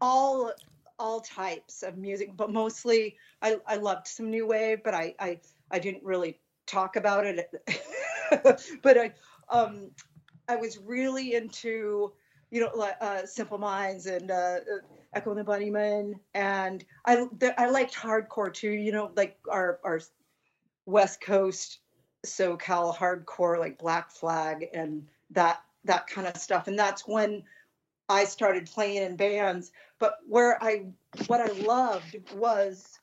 all 0.01 0.53
all 0.99 1.21
types 1.21 1.83
of 1.83 1.99
music, 1.99 2.37
but 2.37 2.51
mostly 2.51 3.17
I, 3.43 3.59
I 3.67 3.77
loved 3.77 4.07
some 4.07 4.31
new 4.31 4.47
wave, 4.47 4.83
but 4.85 4.95
I 4.95 5.15
I, 5.19 5.41
I 5.71 5.79
didn't 5.79 6.05
really 6.05 6.39
talk 6.67 6.97
about 6.97 7.27
it. 7.27 7.51
but 8.83 8.99
I 8.99 9.13
um 9.51 9.91
I 10.49 10.57
was 10.57 10.79
really 10.79 11.35
into 11.35 12.13
you 12.51 12.61
know 12.61 12.71
like 12.75 12.97
uh, 13.01 13.27
Simple 13.27 13.59
Minds 13.59 14.07
and 14.07 14.31
uh, 14.31 14.59
Echo 15.13 15.31
and 15.31 15.41
the 15.41 15.45
Bunnymen, 15.45 16.15
and 16.35 16.85
I 17.05 17.27
I 17.59 17.69
liked 17.69 17.95
hardcore 17.95 18.53
too. 18.53 18.71
You 18.71 18.93
know, 18.93 19.11
like 19.17 19.37
our 19.51 19.81
our 19.85 20.01
West 20.87 21.21
Coast 21.21 21.79
SoCal 22.27 22.97
hardcore 22.97 23.59
like 23.59 23.79
Black 23.79 24.11
Flag 24.11 24.69
and 24.73 25.07
that 25.31 25.63
that 25.85 26.07
kind 26.07 26.27
of 26.27 26.37
stuff, 26.37 26.69
and 26.69 26.79
that's 26.79 27.07
when 27.07 27.43
I 28.09 28.25
started 28.25 28.67
playing 28.67 29.03
in 29.03 29.17
bands. 29.17 29.73
But 29.99 30.19
where 30.29 30.63
I 30.63 30.87
what 31.27 31.41
I 31.41 31.53
loved 31.63 32.17
was, 32.35 32.99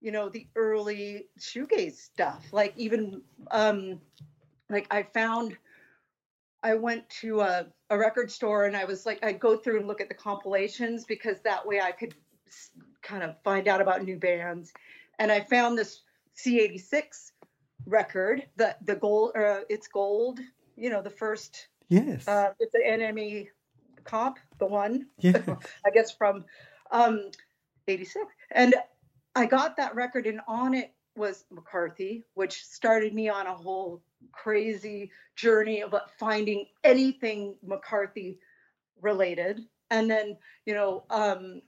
you 0.00 0.12
know, 0.12 0.28
the 0.28 0.46
early 0.56 1.26
shoegaze 1.38 1.96
stuff. 1.96 2.46
Like 2.52 2.74
even 2.76 3.22
um, 3.50 4.00
like 4.68 4.86
I 4.90 5.02
found 5.02 5.56
I 6.62 6.74
went 6.74 7.08
to 7.20 7.40
a, 7.40 7.66
a 7.88 7.98
record 7.98 8.30
store 8.30 8.66
and 8.66 8.76
I 8.76 8.84
was 8.84 9.06
like, 9.06 9.24
I'd 9.24 9.40
go 9.40 9.56
through 9.56 9.78
and 9.78 9.86
look 9.86 10.00
at 10.00 10.08
the 10.08 10.14
compilations 10.14 11.04
because 11.04 11.40
that 11.40 11.66
way 11.66 11.80
I 11.80 11.92
could 11.92 12.14
kind 13.02 13.22
of 13.22 13.36
find 13.42 13.66
out 13.66 13.80
about 13.80 14.04
new 14.04 14.18
bands. 14.18 14.72
And 15.18 15.32
I 15.32 15.40
found 15.40 15.78
this 15.78 16.02
C86 16.36 17.29
record, 17.86 18.46
the 18.56 18.76
the 18.84 18.96
gold, 18.96 19.32
uh, 19.36 19.60
it's 19.68 19.88
gold, 19.88 20.40
you 20.76 20.90
know, 20.90 21.02
the 21.02 21.10
first. 21.10 21.68
Yes. 21.88 22.26
Uh, 22.28 22.52
it's 22.60 22.74
an 22.74 23.00
NME 23.00 23.48
comp, 24.04 24.38
the 24.58 24.66
one. 24.66 25.06
Yeah. 25.18 25.42
I 25.86 25.90
guess 25.90 26.12
from 26.12 26.44
um, 26.92 27.30
86. 27.88 28.26
And 28.52 28.74
I 29.34 29.46
got 29.46 29.76
that 29.76 29.94
record, 29.94 30.26
and 30.26 30.40
on 30.46 30.74
it 30.74 30.92
was 31.16 31.44
McCarthy, 31.50 32.24
which 32.34 32.64
started 32.64 33.14
me 33.14 33.28
on 33.28 33.46
a 33.46 33.54
whole 33.54 34.02
crazy 34.32 35.10
journey 35.36 35.82
of 35.82 35.94
finding 36.18 36.66
anything 36.84 37.56
McCarthy 37.62 38.38
related. 39.00 39.60
And 39.90 40.10
then, 40.10 40.36
you 40.66 40.74
know, 40.74 41.04
um, 41.10 41.62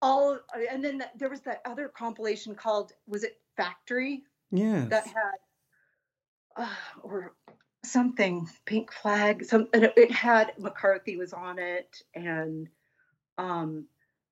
all, 0.00 0.38
and 0.70 0.82
then 0.84 1.04
there 1.16 1.28
was 1.30 1.40
that 1.42 1.60
other 1.64 1.88
compilation 1.88 2.54
called, 2.54 2.92
was 3.06 3.24
it 3.24 3.40
Factory? 3.56 4.24
Yeah. 4.54 4.86
That 4.88 5.06
had, 5.06 5.38
uh, 6.56 6.74
or 7.02 7.34
something, 7.84 8.48
Pink 8.64 8.92
Flag, 8.92 9.44
some, 9.44 9.68
and 9.74 9.84
it, 9.84 9.94
it 9.96 10.12
had 10.12 10.52
McCarthy 10.58 11.16
was 11.16 11.32
on 11.32 11.58
it. 11.58 12.02
And 12.14 12.68
um, 13.36 13.86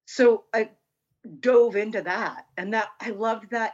so 0.07 0.45
I 0.55 0.71
dove 1.41 1.75
into 1.75 2.03
that. 2.03 2.47
And 2.57 2.73
that, 2.73 2.91
I 3.01 3.11
loved 3.11 3.51
that 3.51 3.73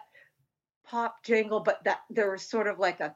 pop 0.86 1.22
jangle, 1.22 1.60
but 1.60 1.84
that 1.84 2.00
there 2.08 2.30
was 2.30 2.42
sort 2.42 2.66
of 2.66 2.78
like 2.78 3.00
a 3.00 3.14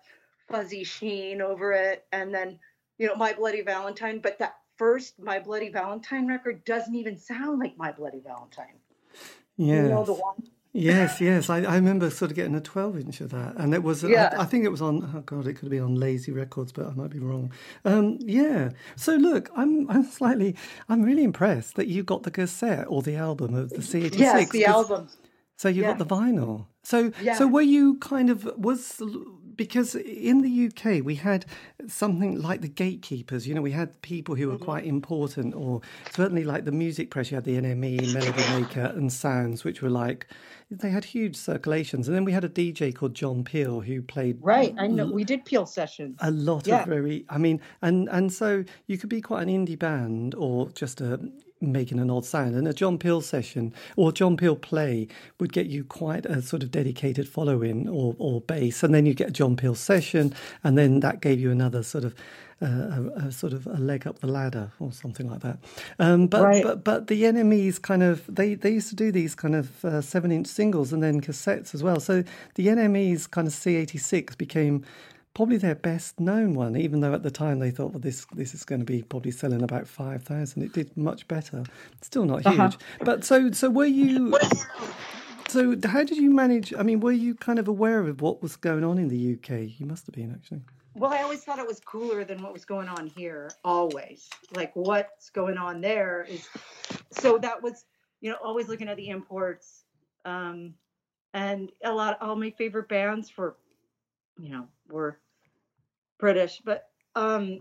fuzzy 0.51 0.85
sheen 0.85 1.41
over 1.41 1.73
it. 1.73 2.05
And 2.13 2.35
then, 2.35 2.59
you 2.99 3.07
know, 3.07 3.17
My 3.17 3.33
Bloody 3.33 3.63
Valentine, 3.63 4.21
but 4.23 4.39
that 4.41 4.57
first 4.77 5.19
My 5.19 5.39
Bloody 5.39 5.71
Valentine 5.71 6.27
record 6.27 6.65
doesn't 6.67 6.95
even 6.95 7.17
sound 7.17 7.61
like 7.61 7.79
My 7.79 7.93
Bloody 7.93 8.21
Valentine. 8.21 8.79
Yeah. 9.57 9.85
You 9.85 9.89
know 9.89 10.05
the 10.05 10.13
one? 10.13 10.43
Yes, 10.75 11.21
yes. 11.21 11.51
I, 11.51 11.59
I 11.63 11.75
remember 11.75 12.09
sort 12.09 12.31
of 12.31 12.37
getting 12.37 12.55
a 12.55 12.61
12 12.61 12.99
inch 12.99 13.21
of 13.21 13.31
that. 13.31 13.55
And 13.57 13.75
it 13.75 13.83
was, 13.83 14.03
Yeah. 14.03 14.35
I, 14.37 14.43
I 14.43 14.45
think 14.47 14.65
it 14.65 14.71
was 14.71 14.81
on, 14.81 15.13
oh 15.15 15.21
God, 15.21 15.47
it 15.47 15.55
could 15.55 15.65
have 15.65 15.71
been 15.71 15.83
on 15.83 15.97
Lazy 15.97 16.33
Records, 16.33 16.73
but 16.73 16.87
I 16.87 16.93
might 16.95 17.11
be 17.11 17.19
wrong. 17.19 17.53
Um, 17.85 18.19
yeah. 18.21 18.71
So 18.97 19.15
look, 19.17 19.51
I'm, 19.55 19.89
I'm 19.91 20.05
slightly, 20.05 20.57
I'm 20.89 21.03
really 21.03 21.25
impressed 21.25 21.77
that 21.77 21.89
you 21.89 22.03
got 22.03 22.23
the 22.23 22.31
cassette 22.31 22.87
or 22.89 23.03
the 23.03 23.17
album 23.17 23.55
of 23.55 23.71
the 23.71 23.79
C86. 23.83 24.19
Yes, 24.19 24.49
the 24.51 24.65
album. 24.65 25.09
So 25.57 25.69
you 25.69 25.83
Yeah. 25.83 25.89
got 25.89 25.99
the 25.99 26.07
vinyl. 26.07 26.67
So 26.83 27.13
Yeah. 27.21 27.35
so 27.35 27.47
were 27.47 27.61
you 27.63 27.97
kind 27.99 28.31
of 28.31 28.45
was 28.57 29.01
because 29.55 29.95
in 29.95 30.41
the 30.41 30.67
UK 30.67 31.05
we 31.05 31.15
had 31.17 31.45
something 31.87 32.41
like 32.41 32.63
the 32.63 32.69
gatekeepers. 32.69 33.47
You 33.47 33.55
know, 33.55 33.61
we 33.63 33.71
had 33.73 34.01
people 34.03 34.35
who 34.35 34.49
were 34.49 34.55
Mm-hmm. 34.55 34.65
quite 34.65 34.87
important, 34.87 35.55
or 35.55 35.83
certainly 36.11 36.43
like 36.43 36.65
the 36.65 36.73
music 36.73 37.11
press. 37.11 37.31
You 37.31 37.37
had 37.37 37.45
the 37.45 37.57
NME, 37.61 38.13
Melody 38.15 38.61
Maker, 38.61 38.93
and 38.97 39.13
Sounds, 39.13 39.63
which 39.63 39.83
were 39.83 39.91
like 39.91 40.27
they 40.81 40.91
had 40.91 41.05
huge 41.05 41.37
circulations. 41.37 42.09
And 42.09 42.17
then 42.17 42.25
we 42.25 42.33
had 42.33 42.45
a 42.45 42.49
DJ 42.49 42.95
called 42.95 43.15
John 43.15 43.45
Peel 43.45 43.81
who 43.81 44.03
played 44.03 44.39
Right. 44.41 44.75
I 44.79 44.87
know. 44.87 45.07
We 45.07 45.25
did 45.25 45.45
Peel 45.45 45.67
sessions. 45.67 46.17
a 46.21 46.31
lot 46.31 46.67
Yeah. 46.67 46.83
of 46.83 46.89
very 46.89 47.25
i 47.29 47.39
mean 47.39 47.61
and 47.83 48.09
and 48.09 48.33
so 48.33 48.65
you 48.87 48.99
could 48.99 49.09
be 49.11 49.21
quite 49.21 49.43
an 49.47 49.49
indie 49.67 49.79
band 49.79 50.35
or 50.35 50.71
just 50.71 51.01
a 51.01 51.21
making 51.61 52.01
an 52.01 52.11
odd 52.11 52.25
sound 52.25 52.57
and 52.57 52.67
a 52.67 52.73
john 52.73 52.99
peel 52.99 53.21
session 53.21 53.73
or 53.97 54.11
john 54.11 54.37
peel 54.37 54.57
play 54.57 55.07
would 55.39 55.53
get 55.53 55.67
you 55.67 55.85
quite 55.85 56.27
a 56.27 56.43
sort 56.43 56.63
of 56.63 56.71
dedicated 56.73 57.29
following 57.29 57.89
or 57.89 58.17
or 58.19 58.41
base 58.41 58.83
and 58.83 58.93
then 58.95 59.07
you 59.07 59.15
get 59.15 59.29
a 59.29 59.33
john 59.33 59.57
peel 59.57 59.75
session 59.75 60.33
and 60.65 60.77
then 60.77 61.01
that 61.01 61.21
gave 61.21 61.39
you 61.39 61.51
another 61.53 61.83
sort 61.83 62.03
of 62.05 62.15
a, 62.65 63.27
a 63.27 63.33
sort 63.33 63.53
of 63.53 63.67
a 63.67 63.79
leg 63.79 64.07
up 64.07 64.21
the 64.21 64.27
ladder 64.27 64.71
or 64.79 64.93
something 64.93 65.29
like 65.31 65.41
that. 65.41 65.59
Um, 65.99 66.27
but 66.27 66.43
Right. 66.43 66.63
but 66.63 66.85
but 66.85 67.07
the 67.09 67.23
NME's 67.25 67.79
kind 67.79 68.03
of 68.03 68.23
they 68.29 68.55
they 68.55 68.71
used 68.71 68.89
to 68.91 68.97
do 68.97 69.11
these 69.13 69.35
kind 69.35 69.55
of 69.55 69.85
uh, 69.85 70.01
seven 70.01 70.31
inch 70.33 70.47
singles 70.47 70.93
and 70.93 71.03
then 71.03 71.21
cassettes 71.21 71.75
as 71.75 71.83
well. 71.83 72.01
So 72.01 72.25
the 72.55 72.67
NME's 72.69 73.27
kind 73.27 73.47
of 73.49 73.55
C86 73.55 74.37
became 74.39 74.85
probably 75.35 75.57
their 75.57 75.75
best 75.75 76.21
known 76.21 76.53
one, 76.55 76.77
even 76.77 77.01
though 77.01 77.15
at 77.15 77.23
the 77.23 77.31
time 77.31 77.59
they 77.59 77.71
thought, 77.71 77.93
well, 77.93 78.01
this 78.01 78.27
this 78.35 78.55
is 78.55 78.65
going 78.65 78.81
to 78.81 78.85
be 78.85 79.03
probably 79.03 79.31
selling 79.31 79.63
about 79.63 79.89
five 79.89 80.23
thousand. 80.23 80.63
It 80.63 80.73
did 80.73 80.97
much 80.97 81.27
better. 81.29 81.65
Still 82.03 82.27
not 82.27 82.43
huge, 82.47 82.59
Uh-huh. 82.59 82.71
but 83.01 83.25
so 83.25 83.51
so 83.53 83.71
were 83.71 83.87
you? 83.87 84.39
So 85.49 85.77
how 85.85 86.03
did 86.05 86.17
you 86.17 86.31
manage? 86.31 86.73
I 86.79 86.83
mean, 86.83 87.01
were 87.01 87.13
you 87.13 87.35
kind 87.35 87.59
of 87.59 87.69
aware 87.69 88.01
of 88.01 88.21
what 88.23 88.43
was 88.43 88.57
going 88.57 88.85
on 88.85 88.97
in 88.99 89.09
the 89.09 89.35
UK? 89.35 89.79
You 89.79 89.87
must 89.87 90.07
have 90.07 90.15
been 90.15 90.33
actually. 90.33 90.63
Well, 90.95 91.13
I 91.13 91.23
always 91.23 91.43
thought 91.43 91.59
it 91.59 91.67
was 91.67 91.81
cooler 91.81 92.25
than 92.25 92.43
what 92.43 92.53
was 92.53 92.65
going 92.65 92.89
on 92.89 93.07
here, 93.07 93.51
always. 93.65 94.29
Like 94.55 94.75
what's 94.75 95.31
going 95.31 95.57
on 95.57 95.81
there 95.81 96.27
is 96.29 96.47
so 97.11 97.39
that 97.39 97.63
was, 97.63 97.85
you 98.21 98.31
know, 98.31 98.37
always 98.45 98.69
looking 98.69 98.89
at 98.89 98.97
the 98.97 99.09
imports. 99.09 99.85
Um 100.25 100.75
and 101.35 101.73
a 101.83 101.91
lot 101.93 102.19
all 102.21 102.37
my 102.37 102.51
favorite 102.51 102.89
bands 102.89 103.31
for 103.31 103.57
you 104.39 104.51
know, 104.51 104.67
were 104.91 105.19
British, 106.19 106.61
but 106.65 106.89
um 107.17 107.61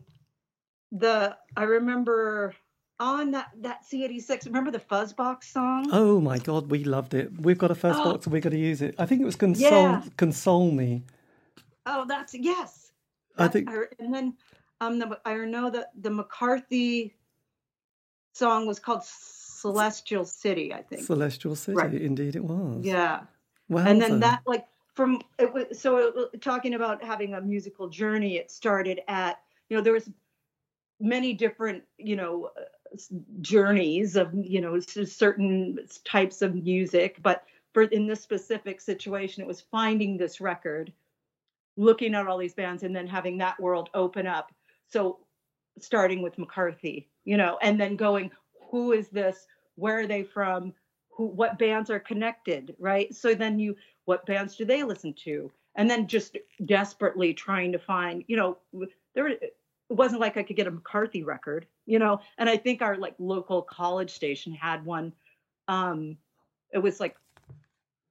the 0.92 1.36
I 1.56 1.64
remember 1.64 2.54
on 3.00 3.32
that 3.32 3.52
that 3.62 3.84
C86, 3.90 4.46
remember 4.46 4.72
the 4.72 4.80
Fuzzbox 4.80 5.46
song? 5.46 5.90
Oh 5.92 6.20
my 6.20 6.38
God, 6.38 6.70
we 6.70 6.84
loved 6.84 7.14
it. 7.14 7.32
We've 7.42 7.58
got 7.58 7.72
a 7.72 7.76
first 7.76 8.02
Oh. 8.02 8.12
box 8.12 8.26
and 8.26 8.34
we've 8.34 8.44
got 8.44 8.50
to 8.52 8.58
use 8.60 8.82
it. 8.82 8.94
I 9.00 9.06
think 9.06 9.22
it 9.22 9.26
was 9.26 9.36
console 9.38 9.62
Yeah. 9.72 10.04
console 10.18 10.70
me. 10.72 11.04
Oh, 11.86 12.06
that's 12.08 12.34
yes. 12.36 12.91
I 13.38 13.48
think 13.48 13.70
and 14.00 14.14
then 14.14 14.34
um 14.80 15.00
the, 15.00 15.20
I 15.26 15.36
know 15.38 15.70
that 15.70 15.92
the 16.00 16.10
McCarthy 16.10 17.16
song 18.34 18.66
was 18.66 18.80
called 18.80 19.04
Celestial 19.04 20.26
City, 20.26 20.74
I 20.74 20.82
think. 20.82 21.04
Celestial 21.04 21.56
City. 21.56 21.76
Right. 21.76 21.94
Indeed, 21.94 22.36
it 22.36 22.44
was. 22.44 22.84
Yeah. 22.84 23.22
Well, 23.70 23.88
and 23.88 24.02
then 24.02 24.20
that 24.22 24.42
like 24.46 24.66
from 24.94 25.22
it 25.40 25.54
was 25.54 25.80
so 25.80 26.30
it, 26.34 26.42
talking 26.42 26.74
about 26.74 27.04
having 27.04 27.34
a 27.34 27.42
musical 27.42 27.88
journey 27.88 28.38
it 28.38 28.52
started 28.52 29.02
at 29.08 29.40
you 29.70 29.78
know 29.78 29.84
there 29.84 29.94
was 29.94 30.10
many 31.00 31.34
different 31.34 31.84
you 31.98 32.16
know 32.16 32.50
journeys 33.40 34.18
of 34.18 34.32
you 34.34 34.60
know 34.60 34.80
certain 34.80 35.80
types 36.04 36.42
of 36.42 36.56
music 36.56 37.18
but 37.24 37.46
for 37.74 37.84
in 37.84 38.06
this 38.06 38.20
specific 38.20 38.82
situation 38.82 39.42
it 39.42 39.48
was 39.48 39.62
finding 39.62 40.18
this 40.18 40.42
record 40.42 40.92
looking 41.78 42.16
at 42.16 42.28
all 42.28 42.38
these 42.38 42.54
bands 42.54 42.84
and 42.84 42.96
then 42.96 43.08
having 43.08 43.38
that 43.38 43.60
world 43.60 43.90
open 43.94 44.28
up. 44.28 44.52
So 44.88 45.20
starting 45.80 46.22
with 46.22 46.38
mccarthy 46.38 47.10
you 47.24 47.38
know 47.38 47.58
and 47.62 47.80
then 47.80 47.96
going 47.96 48.30
who 48.70 48.94
is 48.94 49.10
this? 49.10 49.48
Where 49.76 50.00
are 50.00 50.08
they 50.08 50.24
from? 50.24 50.74
Who 51.18 51.28
what 51.28 51.60
bands 51.60 51.90
are 51.90 52.00
connected 52.00 52.76
right? 52.80 53.14
So 53.14 53.36
then 53.36 53.60
you 53.60 53.76
what 54.06 54.26
bands 54.26 54.56
do 54.56 54.66
they 54.66 54.84
listen 54.84 55.14
to? 55.26 55.52
And 55.76 55.90
then 55.90 56.08
just 56.08 56.38
desperately 56.66 57.34
trying 57.34 57.72
to 57.72 57.80
find 57.80 58.24
you 58.28 58.38
know 58.38 58.58
there 59.14 59.28
it 59.28 59.56
wasn't 59.90 60.22
like 60.22 60.38
i 60.38 60.44
could 60.44 60.56
get 60.56 60.68
a 60.68 60.72
mccarthy 60.72 61.24
record 61.24 61.66
you 61.86 62.00
know? 62.00 62.20
And 62.38 62.50
i 62.50 62.58
think 62.58 62.82
our 62.82 62.98
like 62.98 63.16
local 63.20 63.62
college 63.62 64.12
station 64.12 64.54
had 64.54 64.86
one 64.86 65.14
um 65.68 66.18
it 66.74 66.80
was 66.80 67.00
like 67.00 67.16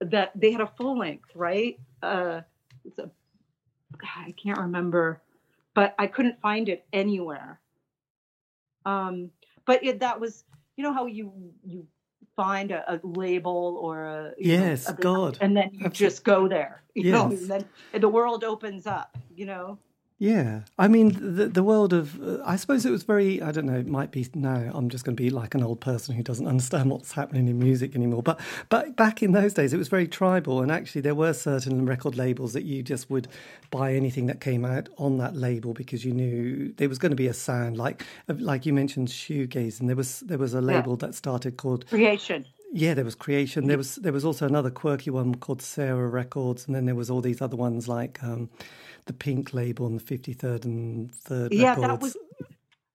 that 0.01 0.33
they 0.35 0.53
had 0.53 0.61
a 0.61 0.67
full 0.67 0.99
length 0.99 1.31
right? 1.35 1.79
Uh 2.03 2.41
it's 2.85 2.99
a 2.99 3.11
i 4.17 4.33
can't 4.43 4.59
remember 4.59 5.21
but 5.75 5.95
i 5.99 6.07
couldn't 6.07 6.41
find 6.41 6.69
it 6.69 6.85
anywhere 6.93 7.61
um 8.87 9.31
but 9.67 9.83
it, 9.85 10.01
that 10.01 10.19
was 10.19 10.45
you 10.77 10.83
know 10.85 10.93
how 10.93 11.07
you 11.07 11.33
you 11.65 11.87
find 12.37 12.71
a, 12.71 12.95
a 12.95 13.01
label 13.03 13.79
or 13.83 14.05
a 14.05 14.33
you 14.39 14.57
know, 14.57 14.65
Yes, 14.65 14.89
a 14.89 14.95
God. 14.95 15.37
and 15.41 15.57
then 15.57 15.71
you 15.73 15.87
Absolute- 15.87 15.95
just 16.11 16.25
go 16.25 16.49
there 16.49 16.83
you 16.95 17.13
know 17.13 17.31
Yes. 17.31 17.41
and 17.43 17.51
then 17.51 18.01
the 18.01 18.09
world 18.09 18.45
opens 18.45 18.87
up 18.87 19.17
you 19.35 19.47
know 19.47 19.79
Yeah, 20.23 20.65
I 20.79 20.87
mean 20.87 21.17
the 21.35 21.47
the 21.47 21.63
world 21.63 21.95
of 21.95 22.21
uh, 22.21 22.43
I 22.45 22.57
suppose 22.57 22.85
it 22.85 22.91
was 22.91 23.05
very 23.05 23.41
I 23.41 23.53
don't 23.53 23.65
know 23.65 23.79
it 23.79 23.87
might 23.87 24.11
be 24.11 24.29
now 24.35 24.71
I'm 24.75 24.91
just 24.91 25.03
going 25.03 25.17
to 25.17 25.23
be 25.23 25.31
like 25.31 25.55
an 25.55 25.63
old 25.63 25.81
person 25.81 26.15
who 26.15 26.23
doesn't 26.23 26.47
understand 26.47 26.91
what's 26.91 27.13
happening 27.13 27.49
in 27.49 27.59
music 27.59 27.97
anymore 27.97 28.23
but 28.23 28.39
but 28.69 28.97
back 28.97 29.23
in 29.23 29.33
those 29.33 29.55
days 29.55 29.73
it 29.73 29.79
was 29.79 29.89
very 29.89 30.07
tribal 30.07 30.61
and 30.61 30.71
actually 30.71 31.01
there 31.01 31.15
were 31.15 31.33
certain 31.33 31.87
record 31.87 32.19
labels 32.19 32.53
that 32.53 32.65
you 32.65 32.83
just 32.83 33.09
would 33.09 33.29
buy 33.71 33.95
anything 33.95 34.27
that 34.27 34.43
came 34.43 34.63
out 34.63 34.91
on 34.99 35.17
that 35.17 35.37
label 35.37 35.73
because 35.73 36.05
you 36.05 36.13
knew 36.13 36.71
there 36.77 36.91
was 36.91 36.99
going 36.99 37.13
to 37.13 37.17
be 37.17 37.27
a 37.27 37.33
sound 37.33 37.79
like 37.79 38.05
like 38.29 38.67
you 38.67 38.75
mentioned 38.75 39.09
shoegaze 39.09 39.81
and 39.81 39.89
there 39.89 39.97
was 39.97 40.21
there 40.21 40.37
was 40.37 40.53
a 40.53 40.61
label 40.61 40.97
that 40.97 41.15
started 41.15 41.57
called 41.57 41.87
creation. 41.87 42.45
Yeah, 42.73 42.95
there 42.95 43.05
was 43.05 43.17
Creation. 43.17 43.67
There 43.67 43.77
was 43.77 43.97
there 43.97 44.13
was 44.13 44.25
also 44.25 44.47
another 44.47 44.71
quirky 44.71 45.11
one 45.11 45.35
called 45.35 45.61
Sarah 45.61 46.07
Records, 46.07 46.67
and 46.67 46.75
then 46.77 46.85
there 46.85 46.95
was 46.95 47.11
all 47.11 47.21
these 47.21 47.43
other 47.43 47.57
ones 47.57 47.89
like 47.89 48.23
um, 48.23 48.49
the 49.07 49.13
Pink 49.13 49.55
label 49.55 49.87
and 49.87 49.99
the 50.01 50.05
Fifty 50.05 50.33
Third 50.33 50.65
and 50.65 51.15
Third. 51.15 51.53
Yeah, 51.53 51.71
Records. 51.71 51.87
that 51.89 52.01
was 52.01 52.17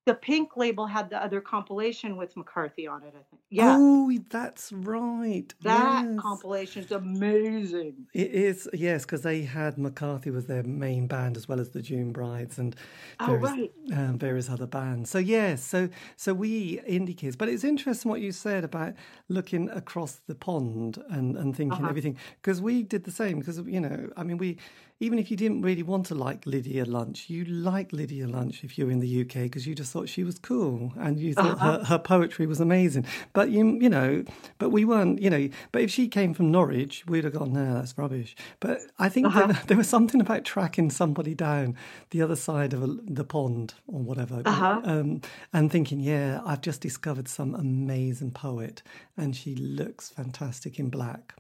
the 0.06 0.14
pink 0.14 0.56
label 0.56 0.86
had 0.86 1.10
the 1.10 1.22
other 1.24 1.42
compilation 1.42 2.16
with 2.16 2.36
McCarthy 2.38 2.86
on 2.88 3.02
it, 3.04 3.14
I 3.16 3.24
think. 3.30 3.42
Yeah. 3.50 3.76
Oh, 3.80 4.12
that's 4.30 4.72
right. 4.72 5.52
that 5.64 6.06
yes. 6.06 6.20
compilation 6.20 6.84
is 6.84 6.92
amazing. 6.92 7.96
It 8.14 8.32
is, 8.32 8.70
yes, 8.74 9.04
because 9.06 9.22
they 9.24 9.42
had 9.44 9.78
McCarthy 9.78 10.30
was 10.30 10.46
their 10.46 10.64
main 10.64 11.08
band 11.08 11.38
as 11.38 11.48
well 11.48 11.60
as 11.60 11.70
the 11.70 11.82
June 11.82 12.12
Brides 12.12 12.60
and 12.60 12.76
Oh, 13.20 13.28
various, 13.28 13.52
right. 13.52 13.72
um, 13.94 14.18
various 14.20 14.50
other 14.50 14.68
bands. 14.68 15.10
So 15.10 15.18
yes, 15.20 15.64
so 15.64 15.90
so 16.18 16.34
we 16.34 16.80
indie 16.88 17.18
kids. 17.18 17.36
But 17.36 17.50
it's 17.50 17.64
interesting 17.64 18.10
what 18.12 18.22
you 18.22 18.32
said 18.32 18.64
about 18.64 18.94
looking 19.30 19.70
across 19.70 20.22
the 20.28 20.36
pond 20.36 21.02
and 21.10 21.36
and 21.38 21.56
thinking 21.56 21.80
Uh-huh. 21.80 21.90
everything 21.90 22.18
because 22.42 22.62
we 22.62 22.84
did 22.84 23.06
the 23.06 23.12
same. 23.12 23.40
Because 23.40 23.58
you 23.60 23.80
know, 23.80 24.10
I 24.18 24.24
mean, 24.24 24.38
we 24.38 24.58
even 25.00 25.20
if 25.20 25.30
you 25.32 25.38
didn't 25.38 25.62
really 25.62 25.84
want 25.84 26.06
to 26.08 26.16
like 26.16 26.46
Lydia 26.46 26.86
Lunch, 26.86 27.30
you 27.30 27.44
liked 27.46 27.92
Lydia 27.94 28.28
Lunch 28.28 28.64
if 28.64 28.78
you 28.78 28.86
were 28.86 28.92
in 28.92 29.00
the 29.00 29.22
UK 29.22 29.44
because 29.44 29.66
you 29.68 29.76
just 29.76 29.95
thought 29.96 30.10
she 30.10 30.24
was 30.26 30.38
cool 30.40 30.92
and 30.98 31.18
you 31.20 31.34
thought 31.34 31.56
Uh-huh. 31.56 31.78
her, 31.80 31.84
her 31.86 31.98
poetry 32.00 32.46
was 32.46 32.60
amazing. 32.60 33.06
But 33.34 33.50
you 33.50 33.62
you 33.80 33.90
know, 33.90 34.24
but 34.60 34.70
we 34.72 34.84
weren't 34.84 35.22
you 35.22 35.30
know. 35.30 35.48
But 35.72 35.82
if 35.84 35.90
she 35.92 36.08
came 36.10 36.34
from 36.34 36.52
Norwich, 36.52 37.04
we'd 37.08 37.24
have 37.24 37.34
gone, 37.34 37.54
no, 37.54 37.74
that's 37.76 37.98
rubbish. 37.98 38.36
But 38.60 38.82
I 39.00 39.08
think 39.10 39.28
Uh-huh. 39.28 39.48
there, 39.48 39.62
there 39.68 39.78
was 39.78 39.88
something 39.90 40.20
about 40.22 40.44
tracking 40.44 40.90
somebody 40.92 41.34
down 41.34 41.76
the 42.10 42.22
other 42.22 42.36
side 42.36 42.74
of 42.74 42.84
a, 42.84 42.88
the 43.20 43.24
pond 43.24 43.74
or 43.88 44.02
whatever, 44.10 44.42
Uh-huh. 44.46 44.82
um, 44.84 45.22
and 45.54 45.72
thinking, 45.72 46.00
yeah, 46.02 46.42
I've 46.46 46.62
just 46.70 46.82
discovered 46.82 47.28
some 47.30 47.56
amazing 47.56 48.32
poet, 48.32 48.84
and 49.18 49.36
she 49.36 49.56
looks 49.56 50.10
fantastic 50.10 50.78
in 50.80 50.90
black. 50.90 51.36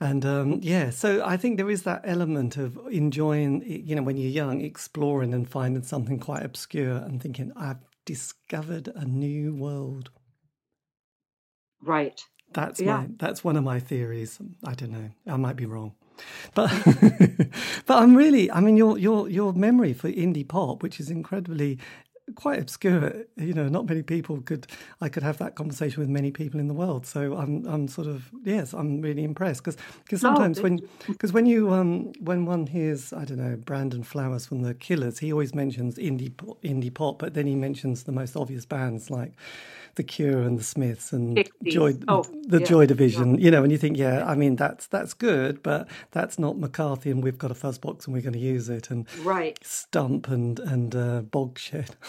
And 0.00 0.24
um, 0.26 0.58
yeah, 0.62 0.90
so 0.90 1.24
I 1.24 1.36
think 1.36 1.56
there 1.56 1.70
is 1.70 1.82
that 1.84 2.02
element 2.04 2.56
of 2.56 2.78
enjoying, 2.90 3.62
you 3.66 3.94
know, 3.94 4.02
when 4.02 4.16
you're 4.16 4.30
young, 4.30 4.60
exploring 4.60 5.32
and 5.32 5.48
finding 5.48 5.82
something 5.82 6.18
quite 6.18 6.42
obscure 6.44 6.96
and 6.96 7.22
thinking, 7.22 7.52
I've 7.56 7.78
discovered 8.04 8.88
a 8.94 9.04
new 9.04 9.54
world. 9.54 10.10
Right. 11.82 12.20
That's 12.52 12.80
Yeah. 12.80 12.98
my 13.02 13.08
that's 13.18 13.42
one 13.44 13.56
of 13.56 13.64
my 13.64 13.80
theories. 13.80 14.38
I 14.64 14.74
don't 14.74 14.92
know. 14.92 15.10
I 15.26 15.36
might 15.36 15.56
be 15.56 15.66
wrong. 15.66 15.94
But 16.54 16.70
but 17.86 17.98
I'm 18.02 18.16
really 18.16 18.50
I 18.50 18.60
mean 18.60 18.76
your 18.76 18.98
your 18.98 19.28
your 19.28 19.52
memory 19.52 19.92
for 19.92 20.10
indie 20.10 20.46
pop, 20.46 20.82
which 20.82 21.00
is 21.00 21.10
incredibly 21.10 21.78
quite 22.34 22.58
obscure, 22.60 23.24
you 23.36 23.52
know, 23.52 23.68
not 23.68 23.86
many 23.86 24.02
people 24.02 24.40
could 24.40 24.66
I 25.00 25.08
could 25.08 25.22
have 25.22 25.38
that 25.38 25.54
conversation 25.54 26.00
with 26.00 26.08
many 26.08 26.30
people 26.30 26.58
in 26.58 26.68
the 26.68 26.74
world. 26.74 27.06
So 27.06 27.36
I'm 27.36 27.66
I'm 27.66 27.86
sort 27.88 28.06
of 28.06 28.30
yes, 28.44 28.72
I'm 28.72 29.00
really 29.00 29.24
impressed 29.24 29.62
because 29.62 29.76
because 30.04 30.24
Oh, 30.24 30.28
sometimes 30.28 30.60
when 30.62 30.80
because 31.06 31.32
when 31.32 31.46
you 31.46 31.72
um 31.72 32.12
when 32.20 32.46
one 32.46 32.66
hears 32.66 33.12
I 33.12 33.24
don't 33.24 33.38
know 33.38 33.56
Brandon 33.56 34.02
Flowers 34.02 34.46
from 34.46 34.62
the 34.62 34.74
Killers, 34.74 35.18
he 35.18 35.32
always 35.32 35.54
mentions 35.54 35.96
indie 35.96 36.32
indie 36.62 36.92
pop, 36.92 37.18
but 37.18 37.34
then 37.34 37.46
he 37.46 37.54
mentions 37.54 38.04
the 38.04 38.12
most 38.12 38.36
obvious 38.36 38.64
bands 38.64 39.10
like 39.10 39.32
the 39.94 40.02
Cure 40.02 40.42
and 40.42 40.58
the 40.58 40.64
Smiths 40.64 41.12
and 41.12 41.36
Pixies. 41.36 41.74
Joy 41.74 41.94
Oh, 42.08 42.24
the 42.46 42.60
yeah, 42.60 42.66
Joy 42.66 42.86
Division, 42.86 43.38
you 43.38 43.50
know, 43.50 43.62
and 43.62 43.72
you 43.72 43.78
think, 43.78 43.96
yeah, 43.96 44.24
I 44.26 44.34
mean 44.34 44.56
that's 44.56 44.86
that's 44.86 45.14
good, 45.14 45.62
but 45.62 45.88
that's 46.10 46.38
not 46.38 46.58
McCarthy, 46.58 47.10
and 47.10 47.22
we've 47.22 47.38
got 47.38 47.50
a 47.50 47.54
fuzz 47.54 47.78
box 47.78 48.06
and 48.06 48.14
we're 48.14 48.22
going 48.22 48.34
to 48.34 48.38
use 48.38 48.68
it, 48.68 48.90
and 48.90 49.06
Right. 49.24 49.58
Stump 49.62 50.28
and 50.28 50.58
and 50.60 50.94
uh, 50.94 51.22
Bogshed. 51.22 51.90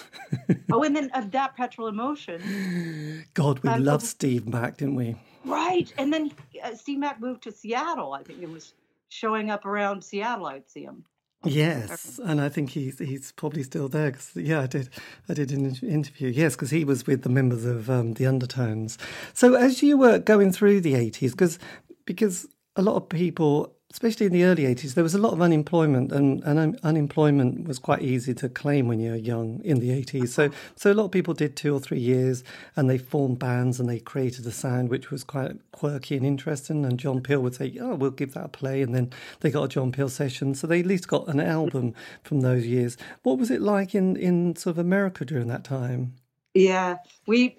Oh, 0.72 0.84
and 0.84 0.96
then 0.96 1.10
of 1.14 1.32
That 1.32 1.56
Petrol 1.56 1.88
Emotion. 1.88 3.26
God, 3.34 3.60
we 3.60 3.70
loved 3.70 4.04
oh. 4.04 4.08
Steve 4.08 4.48
Mack, 4.48 4.78
didn't 4.78 4.96
we? 4.96 5.16
Right. 5.46 5.92
And 5.98 6.12
then 6.12 6.32
uh, 6.64 6.76
Steve 6.76 7.00
Mack 7.00 7.22
moved 7.22 7.44
to 7.44 7.52
Seattle. 7.52 8.14
I 8.14 8.24
think 8.24 8.42
it 8.42 8.50
was 8.50 8.74
showing 9.10 9.52
up 9.52 9.66
around 9.66 10.04
Seattle. 10.04 10.48
I'd 10.48 10.70
see 10.70 10.84
him. 10.84 11.06
Yes, 11.46 12.20
and 12.24 12.42
I 12.42 12.50
think 12.50 12.72
he's 12.72 12.98
he's 13.00 13.32
probably 13.34 13.64
still 13.64 13.88
there. 13.88 14.12
'cause, 14.12 14.32
yeah, 14.36 14.62
I 14.62 14.68
did 14.68 14.90
I 15.30 15.34
did 15.36 15.52
an 15.52 15.76
interview. 15.84 16.30
Yes, 16.30 16.56
because 16.56 16.72
he 16.72 16.84
was 16.84 17.06
with 17.06 17.22
the 17.22 17.30
members 17.30 17.66
of 17.66 17.90
um, 17.90 18.14
the 18.16 18.26
Undertones. 18.26 18.98
So 19.34 19.54
as 19.54 19.84
you 19.84 19.98
were 19.98 20.18
going 20.20 20.52
through 20.52 20.82
the 20.82 20.96
eighties, 20.96 21.32
because 21.32 21.60
because 22.06 22.48
a 22.76 22.82
lot 22.82 22.96
of 22.96 23.08
people, 23.10 23.75
especially 23.96 24.26
in 24.26 24.34
the 24.34 24.44
early 24.44 24.66
eighties, 24.66 24.94
there 24.94 25.06
was 25.06 25.16
a 25.16 25.18
lot 25.18 25.32
of 25.32 25.42
unemployment, 25.42 26.12
and, 26.12 26.44
and 26.44 26.60
un- 26.60 26.80
unemployment 26.84 27.66
was 27.66 27.80
quite 27.80 28.02
easy 28.02 28.34
to 28.34 28.50
claim 28.50 28.90
when 28.90 29.00
you're 29.00 29.16
young 29.16 29.62
in 29.64 29.80
the 29.80 29.92
eighties. 29.92 30.34
So 30.34 30.50
so 30.76 30.92
a 30.92 30.94
lot 30.94 31.06
of 31.06 31.12
people 31.12 31.34
did 31.34 31.56
two 31.56 31.74
or 31.74 31.80
three 31.80 32.00
years, 32.00 32.44
and 32.76 32.90
they 32.90 32.98
formed 32.98 33.40
bands 33.40 33.80
and 33.80 33.88
they 33.88 34.00
created 34.00 34.46
a 34.46 34.52
sound 34.52 34.90
which 34.90 35.12
was 35.12 35.24
quite 35.24 35.54
quirky 35.72 36.18
and 36.18 36.26
interesting. 36.26 36.86
And 36.86 37.00
John 37.00 37.22
Peel 37.22 37.42
would 37.42 37.56
say, 37.56 37.78
"Oh, 37.80 37.96
we'll 37.96 38.12
give 38.12 38.34
that 38.34 38.46
a 38.46 38.50
play," 38.50 38.82
and 38.82 38.94
then 38.94 39.14
they 39.40 39.50
got 39.50 39.64
a 39.64 39.70
John 39.70 39.94
Peel 39.94 40.10
session. 40.10 40.56
So 40.56 40.68
they 40.68 40.82
at 40.82 40.86
least 40.86 41.08
got 41.08 41.30
an 41.30 41.40
album 41.40 41.94
from 42.22 42.42
those 42.42 42.66
years. 42.68 42.98
What 43.24 43.40
was 43.40 43.50
it 43.50 43.62
like 43.62 43.96
in 43.96 44.18
in 44.18 44.58
sort 44.58 44.74
of 44.74 44.80
America 44.80 45.24
during 45.24 45.48
that 45.48 45.64
time? 45.64 46.16
Yeah. 46.54 46.98
We, 47.28 47.58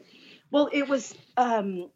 well, 0.50 0.68
it 0.72 0.88
was, 0.88 1.14
um, 1.36 1.90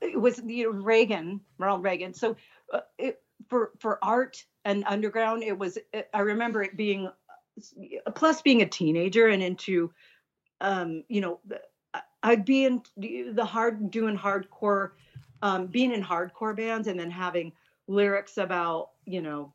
it 0.00 0.20
was 0.20 0.40
you 0.44 0.72
know, 0.72 0.78
Reagan, 0.78 1.40
Ronald 1.58 1.82
Reagan. 1.82 2.14
So 2.14 2.36
uh, 2.72 2.80
it, 2.98 3.20
for, 3.48 3.72
for 3.78 3.98
art 4.02 4.44
and 4.64 4.84
underground, 4.86 5.42
it 5.42 5.58
was, 5.58 5.78
I 6.12 6.20
remember 6.20 6.62
it 6.62 6.76
being, 6.76 7.10
plus 8.14 8.42
being 8.42 8.62
a 8.62 8.66
teenager 8.66 9.28
and 9.28 9.42
into, 9.42 9.92
um, 10.60 11.04
you 11.08 11.20
know, 11.20 11.40
I'd 12.22 12.44
be 12.44 12.64
in 12.64 12.82
the 12.96 13.44
hard, 13.44 13.90
doing 13.90 14.16
hardcore, 14.16 14.90
um, 15.42 15.66
being 15.66 15.92
in 15.92 16.02
hardcore 16.02 16.56
bands 16.56 16.88
and 16.88 16.98
then 16.98 17.10
having 17.10 17.52
lyrics 17.86 18.38
about, 18.38 18.90
you 19.04 19.22
know, 19.22 19.54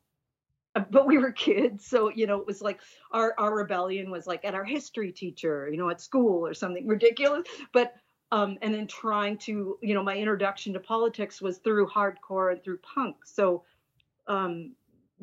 but 0.89 1.05
we 1.05 1.17
were 1.17 1.31
kids 1.31 1.85
so 1.85 2.09
you 2.09 2.27
know 2.27 2.39
it 2.39 2.47
was 2.47 2.61
like 2.61 2.79
our 3.11 3.33
our 3.37 3.53
rebellion 3.55 4.09
was 4.09 4.25
like 4.27 4.45
at 4.45 4.55
our 4.55 4.63
history 4.63 5.11
teacher 5.11 5.69
you 5.69 5.77
know 5.77 5.89
at 5.89 6.01
school 6.01 6.45
or 6.45 6.53
something 6.53 6.87
ridiculous. 6.87 7.47
But 7.73 7.93
um 8.31 8.57
and 8.61 8.73
then 8.73 8.87
trying 8.87 9.37
to 9.39 9.77
you 9.81 9.93
know 9.93 10.03
my 10.03 10.15
introduction 10.15 10.73
to 10.73 10.79
politics 10.79 11.41
was 11.41 11.57
through 11.57 11.87
hardcore 11.87 12.53
and 12.53 12.63
through 12.63 12.77
punk. 12.77 13.17
So 13.25 13.63
um 14.31 14.73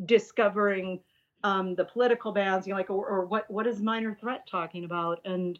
discovering 0.04 1.00
um 1.44 1.74
the 1.74 1.84
political 1.84 2.32
bands 2.32 2.66
you 2.66 2.72
know 2.72 2.78
like 2.78 2.90
or, 2.90 3.06
or 3.06 3.24
what 3.26 3.50
what 3.50 3.66
is 3.66 3.80
minor 3.80 4.16
threat 4.20 4.46
talking 4.46 4.84
about? 4.84 5.20
And 5.24 5.58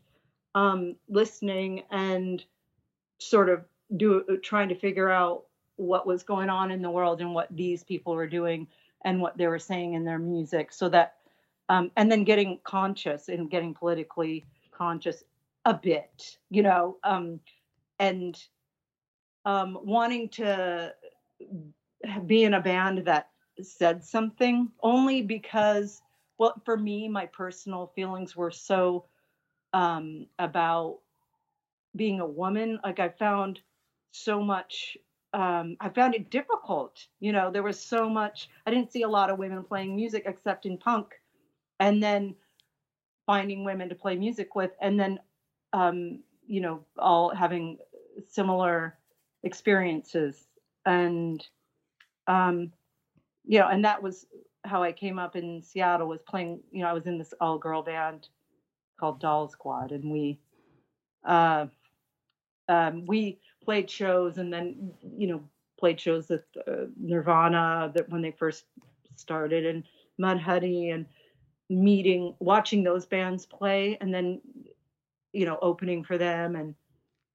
um 0.54 0.96
listening 1.08 1.82
and 1.90 2.44
sort 3.18 3.48
of 3.48 3.64
do 3.96 4.24
trying 4.42 4.68
to 4.68 4.74
figure 4.74 5.10
out 5.10 5.44
what 5.76 6.06
was 6.06 6.22
going 6.22 6.50
on 6.50 6.70
in 6.70 6.82
the 6.82 6.90
world 6.90 7.20
and 7.20 7.32
what 7.32 7.48
these 7.50 7.84
people 7.84 8.14
were 8.14 8.26
doing 8.26 8.66
and 9.04 9.20
what 9.20 9.36
they 9.38 9.46
were 9.46 9.58
saying 9.58 9.94
in 9.94 10.04
their 10.04 10.18
music 10.18 10.72
so 10.72 10.88
that 10.88 11.14
um, 11.70 11.90
and 11.96 12.10
then 12.10 12.24
getting 12.24 12.58
conscious 12.64 13.28
and 13.28 13.50
getting 13.50 13.74
politically 13.74 14.44
conscious 14.72 15.22
a 15.64 15.74
bit 15.74 16.38
you 16.50 16.62
know 16.62 16.96
um, 17.04 17.40
and 17.98 18.42
um, 19.44 19.78
wanting 19.82 20.28
to 20.28 20.92
be 22.26 22.44
in 22.44 22.54
a 22.54 22.60
band 22.60 23.06
that 23.06 23.30
said 23.62 24.04
something 24.04 24.70
only 24.82 25.22
because 25.22 26.02
well 26.38 26.60
for 26.64 26.76
me 26.76 27.08
my 27.08 27.26
personal 27.26 27.92
feelings 27.94 28.36
were 28.36 28.50
so 28.50 29.04
um, 29.72 30.26
about 30.38 30.98
being 31.96 32.20
a 32.20 32.26
woman 32.26 32.78
like 32.84 33.00
i 33.00 33.08
found 33.08 33.60
so 34.12 34.42
much 34.42 34.96
um, 35.34 35.76
I 35.80 35.90
found 35.90 36.14
it 36.14 36.30
difficult. 36.30 37.06
You 37.20 37.32
know, 37.32 37.50
there 37.50 37.62
was 37.62 37.78
so 37.78 38.08
much. 38.08 38.48
I 38.66 38.70
didn't 38.70 38.92
see 38.92 39.02
a 39.02 39.08
lot 39.08 39.30
of 39.30 39.38
women 39.38 39.62
playing 39.62 39.94
music 39.94 40.22
except 40.26 40.66
in 40.66 40.78
punk, 40.78 41.08
and 41.78 42.02
then 42.02 42.34
finding 43.26 43.64
women 43.64 43.90
to 43.90 43.94
play 43.94 44.16
music 44.16 44.54
with, 44.54 44.70
and 44.80 44.98
then, 44.98 45.18
um, 45.72 46.20
you 46.46 46.60
know, 46.60 46.84
all 46.98 47.34
having 47.34 47.78
similar 48.26 48.96
experiences, 49.42 50.46
and, 50.86 51.46
um, 52.26 52.72
you 53.48 53.58
know, 53.58 53.68
and 53.68 53.84
that 53.84 54.02
was 54.02 54.26
how 54.64 54.82
I 54.84 54.92
came 54.92 55.18
up 55.18 55.34
in 55.34 55.62
Seattle. 55.62 56.06
Was 56.06 56.22
playing. 56.22 56.60
You 56.70 56.82
know, 56.82 56.88
I 56.88 56.92
was 56.92 57.06
in 57.06 57.18
this 57.18 57.34
all-girl 57.40 57.82
band 57.82 58.28
called 59.00 59.20
Doll 59.20 59.48
Squad, 59.48 59.90
and 59.90 60.10
we, 60.10 60.38
uh, 61.24 61.66
um, 62.68 63.06
we 63.06 63.40
played 63.64 63.90
shows 63.90 64.38
and 64.38 64.52
then 64.52 64.92
you 65.16 65.26
know 65.26 65.42
played 65.78 66.00
shows 66.00 66.28
with 66.28 66.44
uh, 66.66 66.86
Nirvana 66.98 67.92
that 67.94 68.08
when 68.08 68.22
they 68.22 68.30
first 68.30 68.64
started 69.16 69.66
and 69.66 69.84
Mudhoney 70.20 70.94
and 70.94 71.06
meeting 71.68 72.34
watching 72.38 72.82
those 72.82 73.04
bands 73.04 73.44
play 73.44 73.98
and 74.00 74.12
then 74.12 74.40
you 75.34 75.44
know 75.44 75.58
opening 75.60 76.02
for 76.02 76.16
them 76.16 76.56
and 76.56 76.74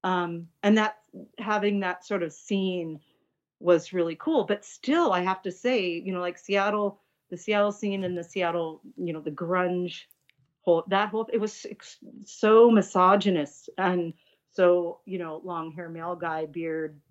um 0.04 0.48
and 0.64 0.78
that 0.78 0.98
having 1.38 1.80
that 1.82 2.04
sort 2.04 2.24
of 2.24 2.34
scene 2.34 3.00
was 3.64 3.94
really 3.94 4.16
cool 4.16 4.44
but 4.44 4.66
still 4.66 5.12
I 5.14 5.22
have 5.22 5.42
to 5.44 5.52
say 5.52 5.90
you 5.90 6.14
know 6.14 6.20
like 6.22 6.38
Seattle 6.38 7.00
the 7.30 7.38
Seattle 7.38 7.72
scene 7.72 8.04
and 8.04 8.18
the 8.18 8.24
Seattle 8.24 8.82
you 8.98 9.14
know 9.14 9.22
the 9.22 9.32
grunge 9.32 10.04
whole 10.62 10.84
that 10.90 11.10
whole 11.10 11.30
it 11.34 11.40
was 11.40 11.66
so 12.26 12.70
misogynist 12.70 13.70
and 13.78 14.14
So, 14.54 15.00
you 15.06 15.18
know, 15.18 15.42
long 15.44 15.72
hair 15.72 15.90
male 15.90 16.16
guy, 16.16 16.46
beard, 16.46 17.02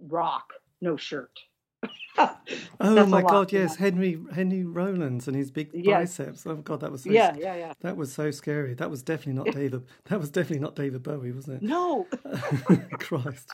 rock, 0.00 0.52
no 0.80 0.96
shirt. 0.96 1.40
Oh 2.80 3.06
my 3.06 3.22
God, 3.22 3.52
yes. 3.52 3.76
Henry 3.76 4.20
Henry 4.34 4.64
Rollins 4.64 5.26
and 5.26 5.36
his 5.36 5.50
big 5.50 5.70
Yes. 5.72 6.16
biceps. 6.18 6.46
Oh 6.46 6.56
God, 6.56 6.80
that 6.80 6.92
was 6.92 7.02
so 7.02 7.10
Yeah, 7.10 7.34
yeah, 7.36 7.54
yeah. 7.54 7.72
that 7.80 7.96
was 7.96 8.12
so 8.12 8.30
scary. 8.30 8.74
That 8.74 8.90
was 8.90 9.02
definitely 9.02 9.34
not 9.42 9.46
David. 9.54 9.84
That 10.06 10.20
was 10.20 10.30
definitely 10.30 10.60
not 10.60 10.76
David 10.76 11.02
Bowie, 11.02 11.32
wasn't 11.32 11.62
it? 11.62 11.68
No. 11.68 12.06
Christ, 12.98 13.50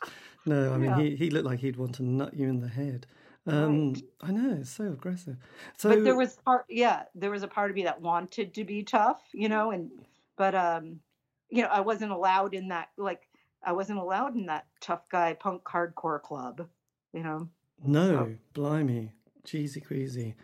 no. 0.47 0.73
I 0.73 0.77
mean, 0.77 0.91
Yeah. 0.91 0.97
he 0.97 1.17
he 1.17 1.31
looked 1.31 1.47
like 1.47 1.61
he'd 1.61 1.77
want 1.77 1.95
to 1.97 2.03
nut 2.03 2.35
you 2.35 2.49
in 2.49 2.61
the 2.61 2.69
head. 2.69 3.07
Um, 3.47 3.93
Right. 3.95 4.03
I 4.23 4.33
know, 4.33 4.57
it's 4.61 4.71
so 4.71 4.85
aggressive. 4.85 5.37
So 5.79 5.89
but 5.91 6.05
there 6.05 6.17
was 6.17 6.37
part 6.45 6.67
yeah 6.69 7.05
there 7.15 7.31
was 7.31 7.43
a 7.43 7.49
part 7.49 7.71
of 7.71 7.77
me 7.77 7.85
that 7.85 8.01
wanted 8.01 8.53
to 8.55 8.65
be 8.65 8.83
tough 8.83 9.23
you 9.33 9.49
know 9.49 9.71
and 9.71 9.91
but 10.37 10.55
um 10.55 11.01
you 11.49 11.63
know 11.63 11.69
i 11.69 11.81
wasn't 11.81 12.13
allowed 12.13 12.53
in 12.55 12.69
that 12.69 12.91
like 12.99 13.23
i 13.65 13.73
wasn't 13.73 13.99
allowed 13.99 14.37
in 14.37 14.47
that 14.47 14.67
tough 14.81 15.09
guy 15.09 15.33
punk 15.33 15.63
hardcore 15.65 16.21
club 16.21 16.67
you 17.13 17.23
know 17.23 17.49
No, 17.85 18.35
blimey, 18.55 19.13
cheesy 19.45 19.81
queasy. 19.81 20.35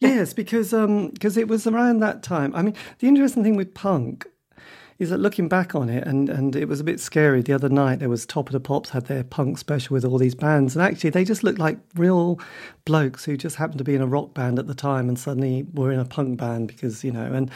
Yes, 0.00 0.32
because 0.32 0.72
um, 0.72 1.10
because 1.10 1.36
it 1.36 1.46
was 1.46 1.66
around 1.66 2.00
that 2.00 2.22
time. 2.22 2.54
I 2.54 2.62
mean, 2.62 2.74
the 3.00 3.08
interesting 3.08 3.42
thing 3.42 3.56
with 3.56 3.74
punk 3.74 4.26
is 4.98 5.08
that 5.08 5.18
looking 5.18 5.48
back 5.48 5.74
on 5.74 5.88
it, 5.88 6.06
and 6.06 6.28
and 6.28 6.56
it 6.56 6.68
was 6.68 6.80
a 6.80 6.84
bit 6.84 7.00
scary. 7.00 7.42
The 7.42 7.52
other 7.52 7.68
night 7.68 7.98
there 7.98 8.08
was 8.08 8.24
Top 8.24 8.48
of 8.48 8.52
the 8.52 8.60
Pops 8.60 8.90
had 8.90 9.06
their 9.06 9.24
punk 9.24 9.58
special 9.58 9.94
with 9.94 10.04
all 10.04 10.18
these 10.18 10.34
bands, 10.34 10.74
and 10.74 10.82
actually 10.82 11.10
they 11.10 11.24
just 11.24 11.42
looked 11.42 11.58
like 11.58 11.78
real 11.94 12.38
blokes 12.84 13.24
who 13.24 13.36
just 13.36 13.56
happened 13.56 13.78
to 13.78 13.84
be 13.84 13.94
in 13.94 14.02
a 14.02 14.06
rock 14.06 14.32
band 14.32 14.58
at 14.58 14.66
the 14.66 14.74
time, 14.74 15.08
and 15.08 15.18
suddenly 15.18 15.66
were 15.74 15.92
in 15.92 15.98
a 15.98 16.04
punk 16.04 16.38
band 16.38 16.68
because 16.68 17.04
you 17.04 17.12
know, 17.12 17.32
and 17.32 17.50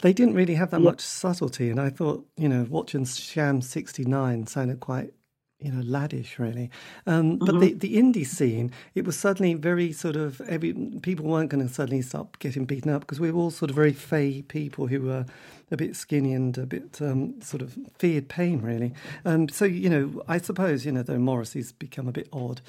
they 0.00 0.14
didn't 0.14 0.34
really 0.34 0.54
have 0.54 0.70
that 0.70 0.80
much 0.80 1.00
subtlety. 1.00 1.68
And 1.68 1.80
I 1.80 1.90
thought, 1.90 2.26
you 2.36 2.48
know, 2.48 2.66
watching 2.70 3.04
Sham 3.04 3.60
'69 3.60 4.46
sounded 4.46 4.80
quite 4.80 5.12
you 5.60 5.70
know, 5.70 5.82
laddish 5.82 6.38
really. 6.38 6.70
Um, 7.06 7.36
but 7.36 7.60
the, 7.60 7.72
the 7.74 7.96
indie 7.96 8.26
scene, 8.26 8.72
it 8.94 9.04
was 9.04 9.18
suddenly 9.18 9.54
very 9.54 9.92
sort 9.92 10.16
of 10.16 10.40
every 10.42 10.72
people 11.02 11.26
weren't 11.26 11.50
going 11.50 11.66
to 11.66 11.72
suddenly 11.72 12.02
stop 12.02 12.38
getting 12.38 12.64
beaten 12.64 12.90
up 12.90 13.02
because 13.02 13.20
we 13.20 13.30
were 13.30 13.38
all 13.38 13.50
sort 13.50 13.70
of 13.70 13.76
very 13.76 13.92
fey 13.92 14.42
people 14.42 14.86
who 14.86 15.02
were 15.02 15.26
a 15.70 15.76
bit 15.76 15.94
skinny 15.96 16.32
and 16.32 16.56
a 16.58 16.66
bit 16.66 17.00
um, 17.00 17.40
sort 17.40 17.62
of 17.62 17.78
feared 17.98 18.28
pain 18.28 18.60
really. 18.60 18.92
Um, 19.24 19.48
so 19.48 19.64
you 19.64 19.90
know, 19.90 20.22
I 20.26 20.38
suppose 20.38 20.84
you 20.84 20.92
know, 20.92 21.02
though 21.02 21.18
Morrissey's 21.18 21.72
become 21.72 22.08
a 22.08 22.12
bit 22.12 22.28
odd. 22.32 22.60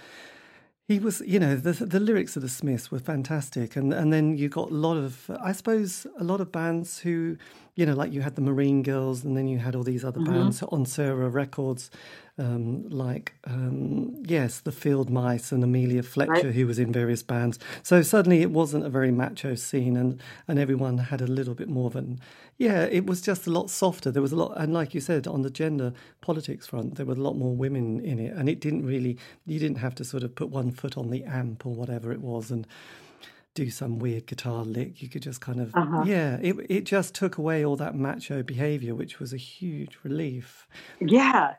He 0.88 1.00
was, 1.00 1.22
you 1.26 1.40
know, 1.40 1.56
the 1.56 1.72
the 1.86 2.02
lyrics 2.02 2.36
of 2.36 2.42
the 2.42 2.50
Smiths 2.50 2.92
were 2.92 3.00
fantastic, 3.00 3.78
and 3.78 3.94
and 3.94 4.12
then 4.12 4.38
you 4.38 4.50
got 4.50 4.72
a 4.72 4.74
lot 4.74 4.98
of, 4.98 5.32
I 5.42 5.54
suppose, 5.54 6.06
a 6.20 6.24
lot 6.24 6.42
of 6.42 6.52
bands 6.52 7.00
who, 7.00 7.38
you 7.76 7.86
know, 7.86 7.94
like 7.94 8.12
you 8.12 8.22
had 8.22 8.36
the 8.36 8.42
Marine 8.42 8.84
Girls, 8.84 9.24
and 9.24 9.36
then 9.38 9.48
you 9.48 9.58
had 9.60 9.76
all 9.76 9.84
these 9.84 10.04
other 10.04 10.20
bands 10.22 10.62
on 10.64 10.86
Sarah 10.86 11.30
Records, 11.30 11.90
um, 12.38 12.90
like 12.90 13.34
um, 13.46 14.22
yes, 14.26 14.60
the 14.60 14.72
Field 14.72 15.10
Mice 15.10 15.52
and 15.52 15.64
Amelia 15.64 16.04
Fletcher, 16.04 16.32
Right. 16.32 16.46
who 16.56 16.68
was 16.68 16.80
in 16.80 16.92
various 16.92 17.24
bands. 17.24 17.60
So 17.84 18.02
suddenly 18.02 18.42
it 18.42 18.52
wasn't 18.52 18.86
a 18.86 18.90
very 18.90 19.12
macho 19.12 19.56
scene, 19.56 19.96
and 19.98 20.22
and 20.48 20.60
everyone 20.60 20.98
had 20.98 21.22
a 21.22 21.28
little 21.28 21.54
bit 21.56 21.70
more 21.70 21.88
of 21.88 21.96
an, 21.96 22.20
yeah, 22.58 22.84
it 22.84 23.06
was 23.06 23.22
just 23.22 23.48
a 23.48 23.52
lot 23.52 23.70
softer. 23.70 24.12
There 24.12 24.22
was 24.22 24.32
a 24.34 24.38
lot, 24.38 24.54
and 24.58 24.74
like 24.74 24.94
you 24.94 25.02
said, 25.02 25.26
on 25.28 25.42
the 25.42 25.50
gender 25.50 25.94
politics 26.20 26.68
front, 26.68 26.96
there 26.96 27.06
were 27.06 27.14
a 27.14 27.18
lot 27.28 27.36
more 27.38 27.56
women 27.56 28.00
in 28.02 28.20
it, 28.20 28.34
and 28.36 28.50
it 28.50 28.60
didn't 28.60 28.86
really, 28.86 29.18
you 29.46 29.60
didn't 29.60 29.78
have 29.78 29.96
to 29.96 30.04
sort 30.04 30.24
of 30.24 30.36
put 30.36 30.50
one 30.50 30.72
foot 30.72 30.98
on 30.98 31.10
the 31.10 31.24
amp 31.24 31.66
or 31.66 31.74
whatever 31.74 32.12
it 32.12 32.22
was, 32.22 32.52
and 32.52 32.68
do 33.54 33.70
some 33.70 34.00
weird 34.00 34.28
guitar 34.28 34.64
lick. 34.64 35.02
You 35.02 35.10
could 35.10 35.22
just 35.22 35.42
kind 35.42 35.60
of, 35.60 35.76
Uh-huh. 35.76 36.04
yeah, 36.06 36.38
it 36.42 36.56
it 36.70 36.84
just 36.86 37.14
took 37.14 37.38
away 37.38 37.66
all 37.66 37.76
that 37.78 37.96
macho 37.96 38.44
behavior, 38.44 38.96
which 38.96 39.20
was 39.20 39.34
a 39.34 39.38
huge 39.38 39.98
relief. 40.04 40.68
yeah 41.00 41.56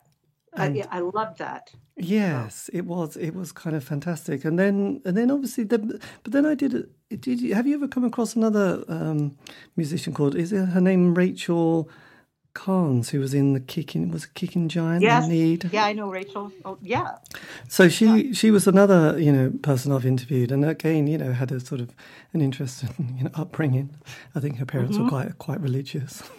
I, 0.55 0.67
And- 0.67 0.77
yeah, 0.77 0.87
I 0.91 1.01
love 1.01 1.37
that 1.39 1.73
Yes, 1.97 2.71
it 2.73 2.87
was. 2.87 3.17
It 3.19 3.35
was 3.35 3.53
kind 3.53 3.77
of 3.77 3.85
fantastic, 3.85 4.45
and 4.47 4.59
then 4.59 5.03
and 5.05 5.15
then 5.17 5.31
obviously, 5.31 5.65
the, 5.65 5.79
but 6.23 6.33
then 6.33 6.47
I 6.47 6.55
did. 6.55 6.73
it- 6.75 7.21
Did 7.21 7.41
you 7.43 7.55
have 7.55 7.67
you 7.67 7.75
ever 7.75 7.87
come 7.87 8.05
across 8.07 8.35
another 8.35 8.83
um, 8.89 9.37
musician 9.77 10.15
called? 10.15 10.35
Is 10.35 10.53
it 10.53 10.67
her 10.71 10.81
name 10.81 11.15
Rachel 11.15 11.89
Carns, 12.55 13.11
who 13.11 13.21
was 13.21 13.33
in 13.35 13.53
the 13.55 13.61
Kicking? 13.61 14.11
Was 14.11 14.25
a 14.25 14.29
Kicking 14.29 14.69
Giant? 14.69 15.03
yes 15.03 15.27
Need? 15.29 15.71
yeah 15.73 15.85
i 15.85 15.93
know 15.93 16.11
rachel 16.11 16.53
oh 16.65 16.79
yeah 16.83 17.17
So 17.69 17.88
she 17.88 18.35
she 18.35 18.51
was 18.51 18.67
another 18.67 19.19
you 19.19 19.33
know 19.33 19.51
person 19.62 19.93
I've 19.93 20.05
interviewed, 20.07 20.53
and 20.53 20.65
again 20.65 21.07
you 21.07 21.17
know 21.19 21.33
had 21.33 21.51
a 21.53 21.61
sort 21.61 21.81
of 21.81 21.91
an 22.35 22.41
interesting 22.43 23.15
you 23.19 23.25
know 23.25 23.31
upbringing. 23.35 23.91
I 24.35 24.41
think 24.41 24.59
her 24.59 24.67
parents 24.67 24.99
were 24.99 25.09
quite 25.09 25.38
quite 25.38 25.61
religious. 25.61 26.23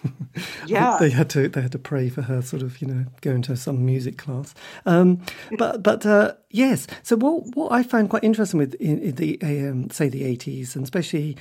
Yeah. 0.66 0.96
they 0.98 1.10
had 1.10 1.28
to 1.30 1.48
they 1.48 1.60
had 1.62 1.72
to 1.72 1.78
pray 1.78 2.08
for 2.08 2.22
her 2.22 2.42
sort 2.42 2.62
of 2.62 2.80
you 2.80 2.88
know 2.88 3.04
going 3.20 3.42
to 3.42 3.56
some 3.56 3.84
music 3.84 4.16
class. 4.18 4.54
Um, 4.86 5.20
but 5.58 5.82
but 5.82 6.04
uh, 6.06 6.34
yes, 6.50 6.86
so 7.02 7.16
what 7.16 7.34
what 7.56 7.72
I 7.72 7.82
found 7.82 8.10
quite 8.10 8.24
interesting 8.24 8.58
with 8.58 8.74
in, 8.74 8.98
in 9.00 9.14
the 9.16 9.38
um, 9.42 9.90
say 9.90 10.08
the 10.08 10.24
eighties 10.24 10.74
and 10.76 10.84
especially 10.84 11.36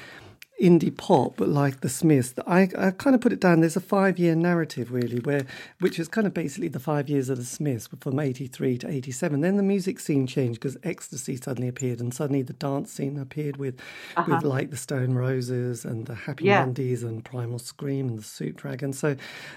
indie 0.63 0.95
pop 0.95 1.35
but 1.35 1.49
like 1.49 1.81
the 1.81 1.89
Smiths, 1.89 2.33
I, 2.47 2.69
I 2.77 2.91
kind 2.91 3.15
of 3.15 3.21
put 3.21 3.33
it 3.33 3.39
down. 3.39 3.59
There's 3.59 3.75
a 3.75 3.81
five 3.81 4.17
year 4.17 4.35
narrative 4.35 4.91
really, 4.91 5.19
where 5.19 5.45
which 5.79 5.99
is 5.99 6.07
kind 6.07 6.25
of 6.25 6.33
basically 6.33 6.69
the 6.69 6.79
five 6.79 7.09
years 7.09 7.29
of 7.29 7.37
the 7.37 7.43
Smiths 7.43 7.89
from 7.99 8.19
'83 8.19 8.77
to 8.79 8.89
'87. 8.89 9.41
Then 9.41 9.57
the 9.57 9.63
music 9.63 9.99
scene 9.99 10.25
changed 10.25 10.59
because 10.61 10.77
ecstasy 10.83 11.35
suddenly 11.35 11.67
appeared, 11.67 11.99
and 11.99 12.13
suddenly 12.13 12.41
the 12.41 12.53
dance 12.53 12.91
scene 12.91 13.19
appeared 13.19 13.57
with 13.57 13.79
uh-huh. 14.15 14.35
with 14.35 14.43
like 14.43 14.69
the 14.69 14.77
Stone 14.77 15.13
Roses 15.13 15.83
and 15.85 16.05
the 16.05 16.15
Happy 16.15 16.45
Yeah. 16.45 16.61
Mondays 16.61 17.03
and 17.03 17.23
Primal 17.23 17.59
Scream 17.59 18.07
and 18.07 18.17
the 18.17 18.23
Soup 18.23 18.55
Dragon. 18.55 18.93
So 18.93 19.15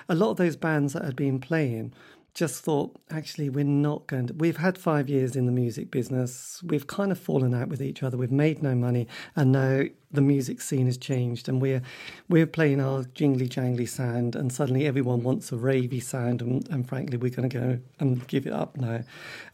a 0.09 0.15
lot 0.15 0.31
of 0.31 0.37
those 0.37 0.57
bands 0.57 0.93
that 0.95 1.05
had 1.05 1.17
been 1.17 1.39
playing 1.39 1.93
just 2.37 2.63
thought, 2.63 2.95
actually, 3.11 3.49
we're 3.49 3.65
not 3.65 4.07
going 4.07 4.27
to. 4.27 4.35
We've 4.35 4.59
had 4.59 4.77
five 4.77 5.09
years 5.09 5.37
in 5.37 5.47
the 5.47 5.53
music 5.53 5.91
business. 5.91 6.63
We've 6.63 6.87
kind 6.87 7.11
of 7.11 7.19
fallen 7.19 7.55
out 7.55 7.69
with 7.69 7.81
each 7.81 8.03
other. 8.03 8.19
We've 8.19 8.31
made 8.31 8.63
no 8.63 8.75
money, 8.75 9.09
and 9.35 9.53
now 9.53 9.85
the 10.13 10.21
music 10.21 10.61
scene 10.61 10.85
has 10.85 10.99
changed, 10.99 11.49
and 11.49 11.63
we're 11.63 11.81
we're 12.29 12.47
playing 12.47 12.79
our 12.79 13.05
jingly 13.15 13.49
jangly 13.49 13.89
sound, 13.89 14.37
and 14.37 14.53
suddenly 14.53 14.87
everyone 14.87 15.23
wants 15.23 15.51
a 15.51 15.55
ravey 15.55 16.03
sound, 16.03 16.43
and, 16.43 16.69
and 16.69 16.87
frankly, 16.87 17.17
we're 17.17 17.31
going 17.31 17.49
to 17.49 17.59
go 17.59 17.79
and 18.01 18.29
give 18.29 18.47
it 18.47 18.53
up 18.53 18.77
now. 18.77 19.01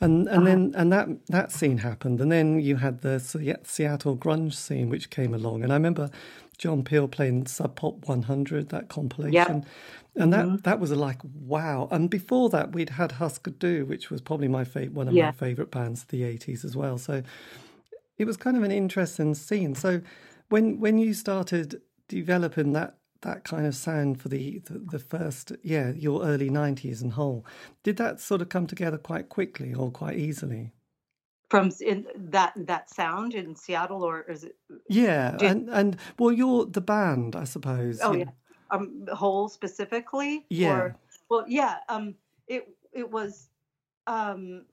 And 0.00 0.26
and 0.26 0.28
uh-huh. 0.28 0.44
then 0.44 0.74
and 0.76 0.92
that 0.92 1.08
that 1.28 1.52
scene 1.52 1.78
happened, 1.78 2.20
and 2.20 2.32
then 2.32 2.58
you 2.58 2.76
had 2.76 3.02
the 3.02 3.20
Seattle 3.20 4.16
grunge 4.16 4.54
scene, 4.54 4.88
which 4.88 5.08
came 5.08 5.32
along, 5.32 5.62
and 5.62 5.72
I 5.72 5.76
remember. 5.76 6.10
John 6.58 6.84
Peel 6.84 7.08
playing 7.08 7.46
Sub 7.46 7.74
Pop 7.74 8.06
100, 8.06 8.68
that 8.68 8.88
compilation. 8.88 9.32
And 10.14 10.32
that, 10.32 10.44
mm-hmm. 10.44 10.56
that 10.56 10.78
was 10.78 10.92
like, 10.92 11.18
wow. 11.24 11.88
And 11.90 12.10
before 12.10 12.50
that, 12.50 12.72
we'd 12.72 12.90
had 12.90 13.12
Husker 13.12 13.50
Du, 13.50 13.86
which 13.86 14.10
was 14.10 14.20
probably 14.20 14.48
my 14.48 14.62
fa- 14.64 14.90
one 14.92 15.08
of 15.08 15.14
Yeah. 15.14 15.26
my 15.26 15.32
favourite 15.32 15.70
bands 15.70 16.02
of 16.02 16.08
the 16.08 16.22
80s 16.22 16.64
as 16.64 16.76
well. 16.76 16.98
So 16.98 17.22
it 18.18 18.26
was 18.26 18.36
kind 18.36 18.56
of 18.56 18.62
an 18.62 18.70
interesting 18.72 19.34
scene. 19.34 19.74
So 19.74 20.02
when 20.50 20.80
when 20.80 20.98
you 20.98 21.14
started 21.14 21.80
developing 22.08 22.72
that 22.74 22.98
that 23.22 23.44
kind 23.44 23.66
of 23.66 23.74
sound 23.74 24.20
for 24.20 24.28
the, 24.28 24.58
the, 24.66 24.80
the 24.80 24.98
first, 24.98 25.52
yeah, 25.62 25.92
your 25.92 26.24
early 26.24 26.50
90s 26.50 27.00
and 27.02 27.12
Hole, 27.12 27.46
did 27.84 27.96
that 27.96 28.20
sort 28.20 28.42
of 28.42 28.48
come 28.48 28.66
together 28.66 28.98
quite 28.98 29.28
quickly 29.28 29.72
or 29.72 29.90
quite 29.90 30.18
easily? 30.18 30.72
from 31.48 31.70
in 31.82 32.06
that 32.16 32.54
that 32.56 32.88
sound 32.88 33.34
in 33.34 33.54
seattle 33.54 34.02
or 34.02 34.22
is 34.22 34.42
it 34.44 34.56
Yeah, 34.88 35.36
Did- 35.36 35.50
and, 35.50 35.68
and 35.68 35.96
well, 36.18 36.32
you're 36.32 36.64
the 36.64 36.80
band, 36.80 37.36
I 37.36 37.44
suppose. 37.44 38.00
oh 38.02 38.14
yeah 38.14 38.30
um 38.72 39.06
Hole 39.12 39.48
specifically 39.48 40.44
Yeah. 40.50 40.72
or, 40.72 40.96
well 41.28 41.44
yeah 41.46 41.76
um 41.88 42.14
it 42.48 42.68
it 42.92 43.08
was 43.08 43.48
um 44.06 44.64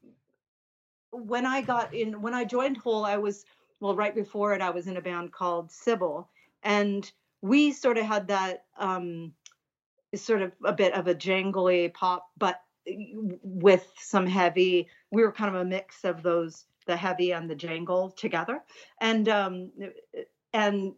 when 1.11 1.45
i 1.45 1.61
got 1.61 1.93
in 1.93 2.21
when 2.21 2.33
i 2.33 2.43
joined 2.43 2.77
Hole. 2.77 3.05
i 3.05 3.17
was 3.17 3.45
well 3.79 3.95
right 3.95 4.15
before 4.15 4.53
it 4.53 4.61
i 4.61 4.69
was 4.69 4.87
in 4.87 4.97
a 4.97 5.01
band 5.01 5.31
called 5.31 5.71
sybil 5.71 6.29
and 6.63 7.11
we 7.41 7.71
sort 7.71 7.97
of 7.97 8.05
had 8.05 8.27
that 8.27 8.65
um 8.77 9.31
sort 10.15 10.41
of 10.41 10.51
a 10.65 10.73
bit 10.73 10.93
of 10.93 11.07
a 11.07 11.13
jangly 11.15 11.93
pop 11.93 12.29
but 12.37 12.61
with 13.43 13.91
some 13.99 14.25
heavy 14.25 14.87
we 15.11 15.21
were 15.21 15.31
kind 15.31 15.53
of 15.55 15.61
a 15.61 15.65
mix 15.65 16.03
of 16.03 16.23
those 16.23 16.65
the 16.87 16.97
heavy 16.97 17.31
and 17.33 17.49
the 17.49 17.55
jangle 17.55 18.09
together 18.09 18.63
and 18.99 19.29
um 19.29 19.71
and 20.53 20.93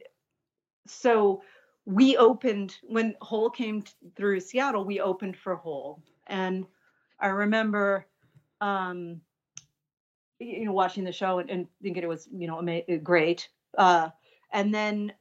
so 0.88 1.42
we 1.86 2.18
opened 2.18 2.78
when 2.84 3.16
Hole 3.22 3.50
came 3.50 3.84
through 4.16 4.40
Seattle. 4.40 4.86
We 4.86 5.00
opened 5.00 5.38
for 5.38 5.56
Hole, 5.56 6.02
and 6.28 6.66
I 7.20 7.28
remember, 7.28 8.06
um, 8.62 9.22
you 10.40 10.66
know, 10.66 10.74
watching 10.74 11.04
the 11.04 11.12
show 11.12 11.40
and, 11.40 11.50
and 11.50 11.68
thinking 11.82 12.04
it 12.04 12.10
was, 12.10 12.28
you 12.32 12.48
know, 12.48 12.60
ama- 12.60 12.98
great. 12.98 13.50
Uh, 13.78 14.10
and 14.54 14.74
then 14.74 15.14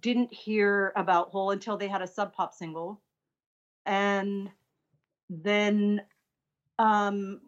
didn't 0.00 0.32
hear 0.32 0.92
about 0.96 1.30
Hole 1.30 1.50
until 1.50 1.76
they 1.76 1.88
had 1.88 2.02
a 2.02 2.06
Sub 2.06 2.32
Pop 2.32 2.54
single, 2.54 3.00
and 3.86 4.50
then 5.28 6.02
um, 6.78 7.40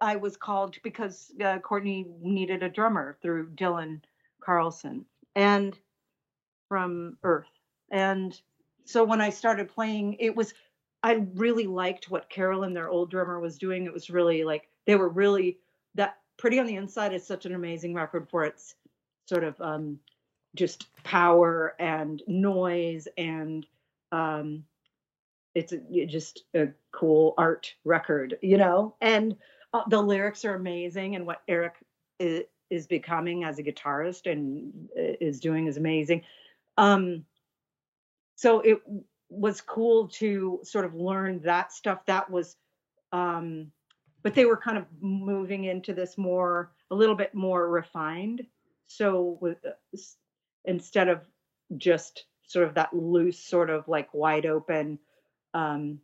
I 0.00 0.16
was 0.16 0.36
called 0.36 0.76
because 0.82 1.32
uh, 1.42 1.58
Courtney 1.58 2.06
needed 2.20 2.62
a 2.62 2.68
drummer 2.68 3.16
through 3.22 3.50
Dylan 3.50 4.02
Carlson, 4.42 5.06
and 5.34 5.78
from 6.68 7.16
Earth. 7.22 7.50
And 7.90 8.38
so 8.84 9.04
when 9.04 9.20
I 9.20 9.30
started 9.30 9.68
playing, 9.68 10.14
it 10.14 10.34
was 10.34 10.54
I 11.02 11.26
really 11.34 11.66
liked 11.66 12.10
what 12.10 12.30
Carolyn, 12.30 12.74
their 12.74 12.88
old 12.88 13.10
drummer, 13.10 13.38
was 13.38 13.58
doing. 13.58 13.84
It 13.84 13.92
was 13.92 14.10
really 14.10 14.44
like 14.44 14.68
they 14.86 14.96
were 14.96 15.08
really 15.08 15.58
that 15.94 16.18
Pretty 16.36 16.58
on 16.58 16.66
the 16.66 16.76
Inside 16.76 17.14
is 17.14 17.26
such 17.26 17.46
an 17.46 17.54
amazing 17.54 17.94
record 17.94 18.28
for 18.28 18.44
its 18.44 18.74
sort 19.26 19.44
of 19.44 19.60
um, 19.60 19.98
just 20.54 20.92
power 21.02 21.74
and 21.78 22.22
noise 22.26 23.08
and 23.16 23.66
um, 24.12 24.64
it's 25.54 25.72
a, 25.72 26.06
just 26.06 26.44
a 26.54 26.68
cool 26.92 27.34
art 27.38 27.74
record, 27.84 28.36
you 28.42 28.58
know. 28.58 28.94
And 29.00 29.36
uh, 29.72 29.82
the 29.88 30.00
lyrics 30.00 30.44
are 30.44 30.54
amazing, 30.54 31.16
and 31.16 31.26
what 31.26 31.42
Eric 31.48 31.74
is, 32.18 32.44
is, 32.68 32.86
becoming 32.86 33.44
as 33.44 33.58
a 33.58 33.62
guitarist 33.62 34.30
and 34.30 34.90
uh, 34.98 35.16
is 35.20 35.40
doing 35.40 35.66
is 35.66 35.78
amazing. 35.78 36.22
Um, 36.76 37.24
so 38.34 38.60
it 38.60 38.78
was 39.28 39.60
cool 39.60 40.08
to 40.08 40.60
sort 40.62 40.84
of 40.84 40.94
learn 40.94 41.40
that 41.42 41.72
stuff. 41.72 42.04
That 42.06 42.30
was, 42.30 42.56
um, 43.12 43.72
but 44.22 44.34
they 44.34 44.44
were 44.44 44.56
kind 44.56 44.78
of 44.78 44.84
moving 45.00 45.64
into 45.64 45.94
this 45.94 46.18
more, 46.18 46.72
a 46.90 46.94
little 46.94 47.14
bit 47.14 47.34
more 47.34 47.68
refined. 47.68 48.42
So 48.86 49.38
with 49.40 49.58
uh, 49.64 49.98
instead 50.64 51.08
of 51.08 51.22
just 51.76 52.24
sort 52.46 52.68
of 52.68 52.74
that 52.74 52.94
loose, 52.94 53.38
sort 53.38 53.70
of 53.70 53.88
like 53.88 54.12
wide 54.14 54.46
open 54.46 54.98
um 55.54 55.98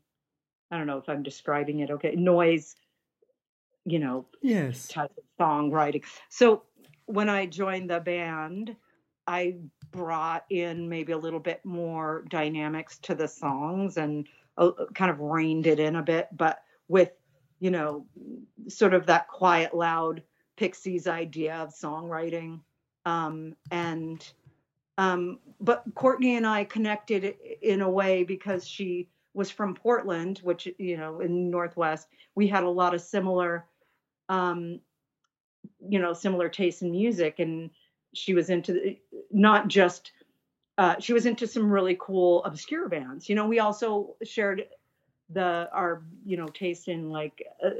I 0.70 0.78
don't 0.78 0.86
know 0.86 0.96
if 0.96 1.08
I'm 1.08 1.22
describing 1.22 1.80
it 1.80 1.90
okay, 1.90 2.14
noise, 2.16 2.74
you 3.84 3.98
know, 3.98 4.26
yes, 4.40 4.88
type 4.88 5.12
of 5.18 5.24
songwriting. 5.38 6.02
So 6.30 6.62
when 7.04 7.28
I 7.28 7.44
joined 7.44 7.90
the 7.90 8.00
band, 8.00 8.74
I 9.26 9.56
brought 9.90 10.44
in 10.50 10.88
maybe 10.88 11.12
a 11.12 11.18
little 11.18 11.40
bit 11.40 11.64
more 11.64 12.24
dynamics 12.28 12.98
to 13.00 13.14
the 13.14 13.28
songs 13.28 13.96
and 13.96 14.26
uh, 14.56 14.72
kind 14.94 15.10
of 15.10 15.20
reined 15.20 15.66
it 15.66 15.78
in 15.78 15.96
a 15.96 16.02
bit, 16.02 16.28
but 16.32 16.62
with, 16.88 17.10
you 17.60 17.70
know, 17.70 18.06
sort 18.68 18.94
of 18.94 19.06
that 19.06 19.28
quiet, 19.28 19.74
loud 19.74 20.22
Pixies 20.56 21.06
idea 21.06 21.56
of 21.56 21.74
songwriting. 21.74 22.60
Um, 23.06 23.56
and, 23.70 24.26
um, 24.98 25.38
but 25.60 25.82
Courtney 25.94 26.36
and 26.36 26.46
I 26.46 26.64
connected 26.64 27.36
in 27.62 27.80
a 27.80 27.90
way 27.90 28.24
because 28.24 28.66
she 28.66 29.08
was 29.34 29.50
from 29.50 29.74
Portland, 29.74 30.40
which 30.42 30.68
you 30.78 30.96
know 30.96 31.20
in 31.20 31.50
Northwest, 31.50 32.08
we 32.34 32.46
had 32.46 32.64
a 32.64 32.70
lot 32.70 32.94
of 32.94 33.00
similar, 33.00 33.66
um, 34.28 34.80
you 35.88 35.98
know, 35.98 36.12
similar 36.12 36.48
tastes 36.48 36.82
in 36.82 36.90
music, 36.90 37.38
and 37.38 37.70
she 38.14 38.34
was 38.34 38.50
into 38.50 38.96
not 39.30 39.68
just. 39.68 40.12
Uh, 40.78 40.96
she 40.98 41.12
was 41.12 41.26
into 41.26 41.46
some 41.46 41.70
really 41.70 41.96
cool 42.00 42.42
obscure 42.44 42.88
bands. 42.88 43.28
You 43.28 43.34
know, 43.34 43.46
we 43.46 43.58
also 43.60 44.16
shared 44.24 44.64
the 45.28 45.68
our 45.72 46.02
you 46.24 46.36
know 46.36 46.46
taste 46.46 46.88
in 46.88 47.10
like 47.10 47.42
uh, 47.64 47.70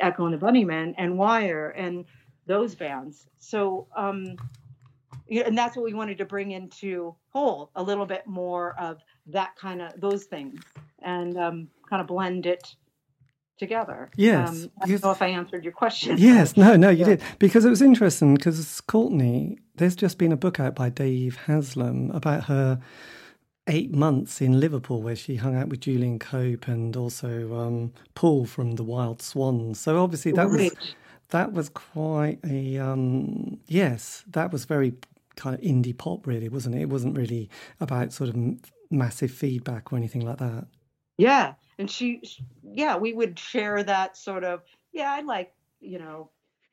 Echo 0.00 0.26
and 0.26 0.34
the 0.34 0.38
Bunnymen 0.38 0.94
and 0.98 1.18
Wire 1.18 1.70
and 1.70 2.04
those 2.46 2.74
bands. 2.74 3.26
So 3.38 3.88
um, 3.96 4.36
and 5.30 5.56
that's 5.56 5.76
what 5.76 5.84
we 5.84 5.94
wanted 5.94 6.18
to 6.18 6.24
bring 6.24 6.52
into 6.52 7.14
Hole 7.30 7.70
a 7.74 7.82
little 7.82 8.06
bit 8.06 8.26
more 8.26 8.78
of 8.78 9.02
that 9.26 9.56
kind 9.56 9.82
of 9.82 10.00
those 10.00 10.24
things 10.24 10.62
and 11.02 11.36
um, 11.36 11.68
kind 11.88 12.00
of 12.00 12.06
blend 12.06 12.46
it 12.46 12.76
together. 13.58 14.10
Yes. 14.16 14.48
Um, 14.48 14.70
I 14.82 14.86
don't 14.86 15.02
know 15.02 15.10
if 15.10 15.22
I 15.22 15.28
answered 15.28 15.64
your 15.64 15.72
question. 15.72 16.16
Yes, 16.18 16.56
no, 16.56 16.76
no, 16.76 16.90
you 16.90 17.00
yeah. 17.00 17.04
did. 17.06 17.22
Because 17.38 17.64
it 17.64 17.70
was 17.70 17.82
interesting 17.82 18.34
because 18.34 18.80
Courtney, 18.82 19.58
there's 19.76 19.96
just 19.96 20.18
been 20.18 20.32
a 20.32 20.36
book 20.36 20.60
out 20.60 20.74
by 20.74 20.88
Dave 20.90 21.36
Haslam 21.46 22.10
about 22.10 22.44
her 22.44 22.80
eight 23.66 23.92
months 23.92 24.40
in 24.40 24.60
Liverpool 24.60 25.02
where 25.02 25.16
she 25.16 25.36
hung 25.36 25.56
out 25.56 25.68
with 25.68 25.80
Julian 25.80 26.18
Cope 26.18 26.68
and 26.68 26.96
also 26.96 27.54
um, 27.58 27.92
Paul 28.14 28.46
from 28.46 28.72
the 28.72 28.84
Wild 28.84 29.22
Swans. 29.22 29.80
So 29.80 30.02
obviously 30.02 30.32
that 30.32 30.48
right. 30.48 30.72
was 30.72 30.94
that 31.30 31.52
was 31.52 31.68
quite 31.68 32.38
a 32.44 32.78
um, 32.78 33.58
yes, 33.66 34.24
that 34.28 34.52
was 34.52 34.64
very 34.64 34.94
kind 35.34 35.54
of 35.54 35.60
indie 35.60 35.96
pop 35.96 36.26
really, 36.26 36.48
wasn't 36.48 36.76
it? 36.76 36.82
It 36.82 36.88
wasn't 36.88 37.16
really 37.16 37.50
about 37.80 38.12
sort 38.12 38.30
of 38.30 38.36
massive 38.90 39.32
feedback 39.32 39.92
or 39.92 39.96
anything 39.96 40.24
like 40.24 40.38
that. 40.38 40.66
Yeah, 41.18 41.54
and 41.78 41.90
she, 41.90 42.20
she 42.22 42.44
yeah, 42.62 42.96
we 42.96 43.12
would 43.12 43.38
share 43.38 43.82
that 43.82 44.16
sort 44.16 44.44
of 44.44 44.62
yeah, 44.92 45.12
I 45.12 45.20
like 45.20 45.52
you 45.80 45.98
know 45.98 46.30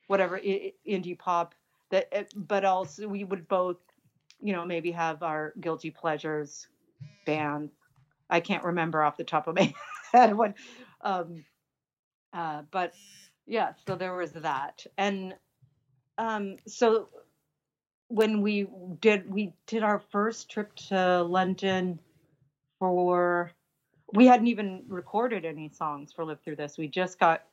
whatever 0.07 0.39
indie 0.39 1.17
pop 1.17 1.55
that, 1.91 2.07
eh, 2.11 2.23
but 2.35 2.65
also 2.65 3.07
we 3.07 3.23
would 3.23 3.47
both 3.47 3.77
you 4.41 4.53
know 4.53 4.65
maybe 4.65 4.91
have 4.91 5.23
our 5.23 5.53
guilty 5.59 5.91
pleasures 5.91 6.67
band. 7.25 7.69
I 8.29 8.39
can't 8.39 8.63
remember 8.63 9.03
off 9.03 9.17
the 9.17 9.23
top 9.23 9.47
of 9.47 9.55
my 9.55 9.73
head 10.13 10.35
what, 10.35 10.55
um, 11.01 11.43
uh, 12.33 12.63
but 12.71 12.93
yeah, 13.45 13.73
so 13.85 13.95
there 13.95 14.15
was 14.15 14.31
that, 14.31 14.85
and 14.97 15.35
um, 16.17 16.57
so 16.65 17.09
when 18.07 18.41
we 18.41 18.67
did 19.01 19.31
we 19.31 19.53
did 19.67 19.83
our 19.83 19.99
first 20.11 20.49
trip 20.49 20.75
to 20.75 21.23
London 21.23 21.99
for 22.79 23.51
we 24.13 24.27
hadn't 24.27 24.47
even 24.47 24.83
recorded 24.87 25.43
any 25.43 25.69
songs 25.69 26.13
for 26.13 26.23
Live 26.23 26.39
Through 26.41 26.57
This. 26.57 26.77
We 26.77 26.87
just 26.87 27.19
got 27.19 27.43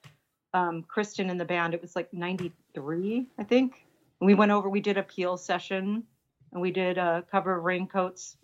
um, 0.53 0.83
Kristen 0.83 1.31
in 1.31 1.39
the 1.39 1.45
band. 1.45 1.75
It 1.75 1.81
was 1.81 1.97
like 1.97 2.13
93, 2.13 3.27
I 3.39 3.45
think. 3.45 3.87
And 4.21 4.27
we 4.27 4.35
went 4.35 4.53
over, 4.53 4.69
we 4.69 4.81
did 4.81 4.99
a 4.99 5.03
peel 5.03 5.37
session 5.37 6.05
and 6.53 6.61
we 6.61 6.71
did 6.71 6.99
a 6.99 7.25
cover 7.31 7.57
of 7.57 7.65
Raincoats, 7.65 8.37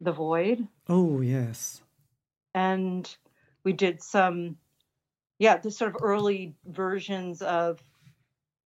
The 0.00 0.12
Void. 0.12 0.66
Oh, 0.88 1.20
yes. 1.20 1.82
And 2.54 3.14
we 3.62 3.74
did 3.74 4.02
some, 4.02 4.56
yeah, 5.38 5.58
the 5.58 5.70
sort 5.70 5.94
of 5.94 6.02
early 6.02 6.54
versions 6.64 7.42
of 7.42 7.82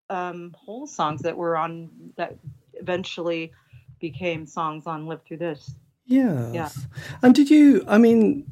um, 0.09 0.55
Hole 0.57 0.87
songs 0.87 1.23
that 1.23 1.37
were 1.37 1.57
on, 1.57 1.91
that 2.17 2.37
eventually 2.75 3.53
became 3.99 4.47
songs 4.47 4.87
on 4.87 5.07
Live 5.07 5.23
Through 5.23 5.39
This. 5.39 5.75
Yes. 6.13 6.53
Yeah. 6.53 6.69
And 7.23 7.35
did 7.35 7.51
you, 7.51 7.85
I 7.89 7.99
mean, 7.99 8.47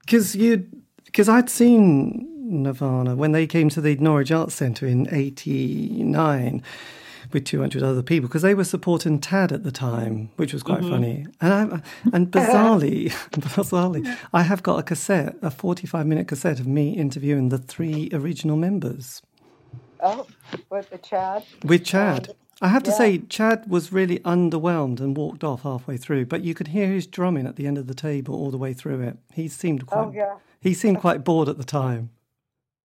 because 0.00 0.34
you, 0.34 0.66
because 1.04 1.28
I'd 1.28 1.50
seen 1.50 2.26
Nirvana 2.62 3.16
when 3.16 3.32
they 3.32 3.46
came 3.46 3.68
to 3.70 3.80
the 3.80 3.96
Norwich 3.96 4.32
Arts 4.32 4.54
Centre 4.54 4.86
in 4.86 5.08
89 5.12 6.62
with 7.32 7.44
200 7.44 7.82
other 7.82 8.02
people 8.02 8.28
because 8.28 8.42
they 8.42 8.54
were 8.54 8.64
supporting 8.64 9.18
Tad 9.18 9.52
at 9.52 9.62
the 9.62 9.72
time, 9.72 10.30
which 10.36 10.52
was 10.52 10.62
quite 10.62 10.80
mm-hmm. 10.80 10.90
funny. 10.90 11.26
And 11.40 11.52
I, 11.52 11.82
and 12.12 12.30
bizarrely, 12.30 13.10
bizarrely, 13.32 14.16
I 14.32 14.42
have 14.42 14.62
got 14.62 14.78
a 14.78 14.82
cassette, 14.82 15.36
a 15.42 15.50
45 15.50 16.06
minute 16.06 16.28
cassette 16.28 16.60
of 16.60 16.66
me 16.66 16.96
interviewing 16.96 17.50
the 17.50 17.58
three 17.58 18.08
original 18.12 18.56
members. 18.56 19.22
Oh, 20.00 20.26
with 20.70 20.90
the 20.90 20.98
Chad? 20.98 21.44
With 21.64 21.84
Chad. 21.84 22.34
I 22.60 22.68
have 22.68 22.82
to 22.84 22.90
yeah. 22.90 22.96
say, 22.96 23.18
Chad 23.18 23.70
was 23.70 23.92
really 23.92 24.18
underwhelmed 24.20 25.00
and 25.00 25.16
walked 25.16 25.44
off 25.44 25.62
halfway 25.62 25.96
through, 25.96 26.26
but 26.26 26.42
you 26.42 26.54
could 26.54 26.68
hear 26.68 26.88
his 26.88 27.06
drumming 27.06 27.46
at 27.46 27.56
the 27.56 27.66
end 27.66 27.78
of 27.78 27.86
the 27.86 27.94
table 27.94 28.34
all 28.34 28.50
the 28.50 28.58
way 28.58 28.72
through 28.72 29.00
it. 29.02 29.18
He 29.32 29.48
seemed 29.48 29.84
oh, 29.84 29.86
quite, 29.86 30.06
oh, 30.06 30.12
yeah. 30.12 30.34
he 30.60 30.74
seemed 30.74 30.98
quite 31.00 31.22
bored 31.22 31.48
at 31.48 31.56
the 31.56 31.64
time. 31.64 32.10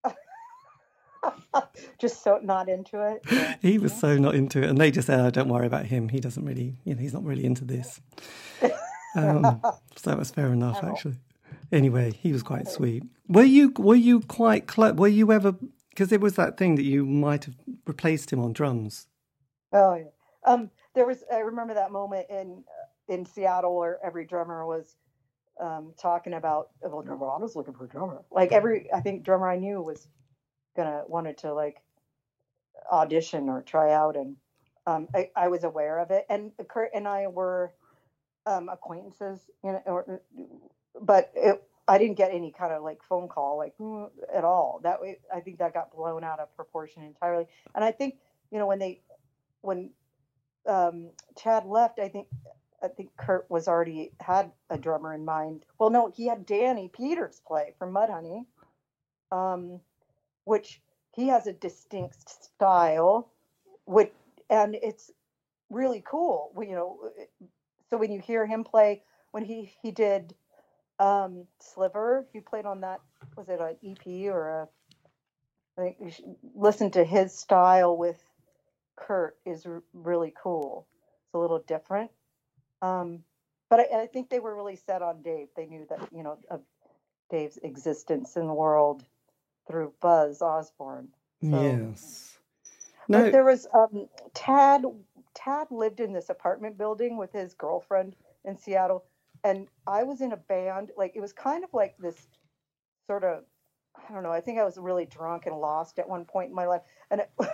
just 2.00 2.24
so 2.24 2.40
not 2.44 2.70
into 2.70 3.02
it. 3.02 3.24
Yeah. 3.32 3.56
he 3.62 3.78
was 3.78 3.94
so 3.94 4.18
not 4.18 4.36
into 4.36 4.62
it, 4.62 4.70
and 4.70 4.78
they 4.78 4.92
just 4.92 5.08
said, 5.08 5.20
oh, 5.20 5.30
"Don't 5.30 5.50
worry 5.50 5.66
about 5.66 5.86
him. 5.86 6.10
He 6.10 6.20
doesn't 6.20 6.46
really, 6.46 6.76
you 6.84 6.94
know, 6.94 7.02
he's 7.02 7.14
not 7.14 7.24
really 7.24 7.46
into 7.46 7.66
this." 7.66 8.00
Um, 9.16 9.62
so 9.96 10.10
that 10.10 10.18
was 10.18 10.32
fair 10.32 10.48
enough, 10.48 10.84
actually. 10.84 11.18
Anyway, 11.72 12.12
he 12.20 12.32
was 12.32 12.44
quite 12.44 12.68
sweet. 12.68 13.04
Were 13.28 13.44
you 13.44 13.74
were 13.78 13.96
you 13.96 14.22
quite 14.22 14.68
close? 14.68 14.94
Were 14.94 15.08
you 15.08 15.32
ever? 15.32 15.56
Because 15.90 16.12
it 16.12 16.22
was 16.22 16.36
that 16.36 16.58
thing 16.58 16.76
that 16.76 16.84
you 16.84 17.06
might 17.06 17.46
have 17.46 17.56
replaced 17.86 18.34
him 18.34 18.40
on 18.40 18.54
drums. 18.54 19.08
Oh 19.74 19.96
yeah. 19.96 20.06
Um, 20.46 20.72
there 20.96 21.08
was. 21.08 21.24
I 21.34 21.40
remember 21.40 21.76
that 21.76 21.92
moment 21.92 22.28
in 22.30 22.64
in 23.10 23.26
Seattle 23.26 23.78
where 23.78 24.00
every 24.06 24.26
drummer 24.26 24.66
was 24.68 24.98
um, 25.62 25.94
talking 26.02 26.34
about. 26.34 26.70
Well, 26.82 27.04
was 27.42 27.56
looking 27.56 27.74
for 27.76 27.86
a 27.86 27.90
drummer. 27.90 28.24
Like 28.32 28.52
every, 28.52 28.92
I 28.94 29.02
think 29.02 29.24
drummer 29.24 29.50
I 29.50 29.58
knew 29.58 29.82
was 29.82 30.08
gonna 30.76 31.04
wanted 31.08 31.40
to 31.40 31.54
like 31.54 31.82
audition 32.92 33.50
or 33.50 33.62
try 33.62 33.94
out, 33.94 34.16
and 34.18 34.38
um, 34.88 35.08
I, 35.16 35.30
I 35.36 35.48
was 35.50 35.64
aware 35.64 36.00
of 36.00 36.12
it. 36.12 36.26
And 36.30 36.52
Kurt 36.70 36.92
and 36.96 37.08
I 37.08 37.28
were 37.28 37.74
um, 38.48 38.70
acquaintances, 38.70 39.50
you 39.64 39.74
know, 39.74 39.84
or, 39.88 40.22
but 41.02 41.32
it, 41.36 41.64
I 41.88 42.00
didn't 42.00 42.18
get 42.18 42.32
any 42.34 42.52
kind 42.52 42.74
of 42.74 42.84
like 42.84 43.04
phone 43.04 43.30
call 43.30 43.58
like 43.58 43.74
mm, 43.80 44.10
at 44.36 44.46
all. 44.46 44.82
That 44.84 45.02
way, 45.02 45.20
I 45.36 45.42
think 45.42 45.60
that 45.60 45.74
got 45.76 45.96
blown 45.96 46.24
out 46.26 46.40
of 46.40 46.56
proportion 46.56 47.04
entirely. 47.04 47.48
And 47.76 47.86
I 47.86 47.92
think 47.92 48.16
you 48.52 48.60
know 48.60 48.68
when 48.68 48.80
they 48.80 49.02
when 49.64 49.92
um, 50.68 51.12
Chad 51.38 51.66
left, 51.68 52.00
I 52.00 52.10
think 52.10 52.28
I 52.84 52.90
think 52.90 53.12
Kurt 53.18 53.50
was 53.50 53.68
already 53.70 54.14
had 54.22 54.52
a 54.70 54.78
drummer 54.78 55.14
in 55.16 55.26
mind. 55.26 55.66
Well, 55.80 55.92
no, 55.92 56.12
he 56.16 56.28
had 56.28 56.46
Danny 56.46 56.90
Peters 56.94 57.42
play 57.48 57.76
for 57.80 57.88
Mudhoney, 57.92 58.46
um, 59.32 59.82
which 60.46 60.82
he 61.16 61.30
has 61.30 61.48
a 61.48 61.54
distinct 61.54 62.30
style, 62.30 63.32
which 63.86 64.14
and 64.50 64.76
it's 64.76 65.12
really 65.72 66.04
cool. 66.06 66.54
You 66.60 66.76
know, 66.76 67.00
so 67.90 67.98
when 67.98 68.12
you 68.12 68.22
hear 68.22 68.46
him 68.48 68.64
play, 68.66 69.04
when 69.32 69.46
he 69.46 69.74
he 69.84 69.92
did 69.92 70.34
Um, 71.00 71.46
Sliver, 71.60 72.28
he 72.32 72.40
played 72.40 72.66
on 72.66 72.82
that. 72.82 73.02
Was 73.36 73.50
it 73.50 73.60
an 73.60 73.78
EP 73.84 74.32
or 74.34 74.50
a? 74.50 74.70
I 75.78 75.82
think 75.82 75.98
you 76.02 76.12
should 76.12 76.36
listen 76.56 76.92
to 76.92 77.04
his 77.04 77.38
style 77.38 77.98
with 77.98 78.22
Kurt 78.96 79.38
is 79.46 79.66
r- 79.66 79.84
really 79.94 80.34
cool. 80.42 80.88
It's 81.26 81.34
a 81.34 81.40
little 81.40 81.60
different. 81.60 82.12
Um, 82.82 83.20
but 83.70 83.80
I, 83.80 84.04
I 84.04 84.08
think 84.08 84.30
they 84.30 84.40
were 84.40 84.56
really 84.56 84.76
set 84.76 85.02
on 85.02 85.22
Dave. 85.22 85.48
They 85.56 85.66
knew 85.66 85.86
that 85.90 86.10
you 86.12 86.24
know 86.24 86.38
of 86.50 86.62
Dave's 87.30 87.58
existence 87.64 88.36
in 88.36 88.48
the 88.48 88.54
world 88.54 89.06
through 89.68 89.94
Buzz 90.02 90.42
Osborne. 90.42 91.10
So- 91.42 91.62
Yes. 91.62 92.38
But 93.10 93.32
there 93.32 93.44
was 93.44 93.68
um, 93.74 94.08
Tad. 94.34 94.86
Tad 95.34 95.68
lived 95.72 96.00
in 96.00 96.14
this 96.14 96.30
apartment 96.30 96.78
building 96.78 97.18
with 97.18 97.34
his 97.34 97.54
girlfriend 97.54 98.16
in 98.46 98.56
Seattle, 98.58 99.04
and 99.44 99.68
I 99.88 100.04
was 100.04 100.22
in 100.22 100.32
a 100.32 100.38
band. 100.38 100.92
Like 100.96 101.14
it 101.16 101.20
was 101.20 101.34
kind 101.34 101.64
of 101.66 101.74
like 101.74 101.98
this 101.98 102.28
sort 103.08 103.24
of. 103.26 103.44
I 104.10 104.14
don't 104.14 104.24
know. 104.24 104.32
I 104.32 104.40
think 104.42 104.58
I 104.58 104.64
was 104.64 104.78
really 104.78 105.06
drunk 105.06 105.46
and 105.48 105.56
lost 105.58 106.00
at 106.00 106.08
one 106.08 106.24
point 106.26 106.50
in 106.50 106.56
my 106.56 106.66
life, 106.66 106.82
and 107.12 107.22
it, 107.22 107.30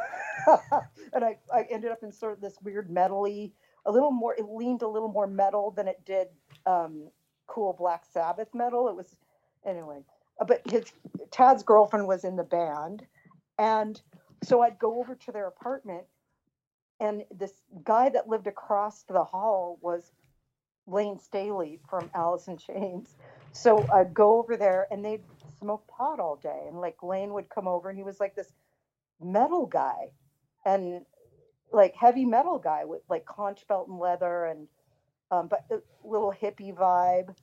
and 1.13 1.23
I, 1.23 1.37
I 1.53 1.63
ended 1.71 1.91
up 1.91 2.03
in 2.03 2.11
sort 2.11 2.33
of 2.33 2.41
this 2.41 2.57
weird 2.63 2.89
metally, 2.89 3.51
a 3.85 3.91
little 3.91 4.11
more. 4.11 4.35
It 4.35 4.45
leaned 4.49 4.81
a 4.81 4.87
little 4.87 5.09
more 5.09 5.27
metal 5.27 5.71
than 5.71 5.87
it 5.87 6.03
did 6.05 6.27
um, 6.65 7.09
cool 7.47 7.73
Black 7.77 8.05
Sabbath 8.05 8.49
metal. 8.53 8.87
It 8.89 8.95
was 8.95 9.17
anyway. 9.65 9.99
uh, 10.41 10.45
But 10.45 10.61
his 10.69 10.85
Tad's 11.31 11.63
girlfriend 11.63 12.07
was 12.07 12.23
in 12.23 12.35
the 12.35 12.43
band, 12.43 13.05
and 13.59 14.01
so 14.43 14.61
I'd 14.61 14.79
go 14.79 14.99
over 14.99 15.15
to 15.15 15.31
their 15.31 15.47
apartment, 15.47 16.05
and 16.99 17.23
this 17.31 17.53
guy 17.83 18.09
that 18.09 18.27
lived 18.29 18.47
across 18.47 19.03
the 19.03 19.23
hall 19.23 19.79
was 19.81 20.11
Layne 20.87 21.19
Staley 21.19 21.79
from 21.89 22.09
Alice 22.15 22.47
in 22.47 22.57
Chains. 22.57 23.15
So 23.53 23.85
I'd 23.93 24.13
go 24.13 24.39
over 24.39 24.57
there, 24.57 24.87
and 24.91 25.05
they'd 25.05 25.23
smoke 25.59 25.87
pot 25.87 26.19
all 26.19 26.37
day, 26.37 26.65
and 26.67 26.79
like 26.81 27.03
Layne 27.03 27.33
would 27.33 27.49
come 27.49 27.67
over, 27.67 27.89
and 27.89 27.97
he 27.97 28.03
was 28.03 28.19
like 28.19 28.35
this 28.35 28.53
metal 29.21 29.65
guy, 29.65 30.11
and 30.65 31.05
like 31.71 31.95
heavy 31.95 32.25
metal 32.25 32.59
guy 32.59 32.85
with 32.85 33.01
like 33.09 33.25
conch 33.25 33.67
belt 33.67 33.87
and 33.87 33.99
leather, 33.99 34.45
and 34.45 34.67
um, 35.31 35.47
but 35.47 35.65
a 35.71 35.79
little 36.03 36.33
hippie 36.33 36.75
vibe, 36.75 37.35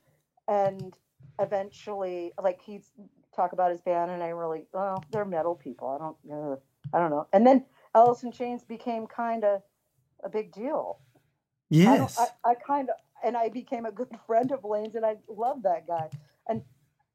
and 0.48 0.96
eventually, 1.38 2.33
like 2.42 2.61
he'd 2.62 2.83
talk 3.35 3.52
about 3.52 3.70
his 3.70 3.81
band, 3.83 4.11
and 4.11 4.22
I 4.22 4.29
really, 4.29 4.66
well, 4.72 5.05
they're 5.11 5.24
metal 5.24 5.55
people. 5.55 5.88
I 5.88 5.98
don't, 5.98 6.16
uh, 6.33 6.57
I 6.92 6.98
don't 6.98 7.11
know. 7.11 7.26
And 7.33 7.46
then 7.46 7.64
Alice 7.94 8.22
in 8.22 8.33
Chains 8.33 8.64
became 8.64 9.07
kind 9.07 9.44
of 9.44 9.62
a 10.24 10.29
big 10.29 10.52
deal. 10.52 10.98
I, 11.72 11.96
Yes. 11.98 12.18
I, 12.18 12.50
I 12.50 12.55
kind 12.55 12.88
of, 12.88 12.96
and 13.24 13.37
I 13.37 13.48
became 13.48 13.87
a 13.87 13.92
good 13.92 14.09
friend 14.26 14.50
of 14.50 14.64
Layne's, 14.64 14.94
and 14.94 15.05
I 15.05 15.16
love 15.29 15.62
that 15.64 15.87
guy. 15.87 16.09
And 16.48 16.62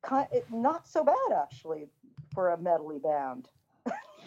kind, 0.04 0.28
it, 0.32 0.46
not 0.52 0.88
so 0.88 1.04
bad 1.04 1.16
actually 1.36 1.88
for 2.34 2.52
a 2.52 2.58
metally 2.58 3.02
band. 3.02 3.50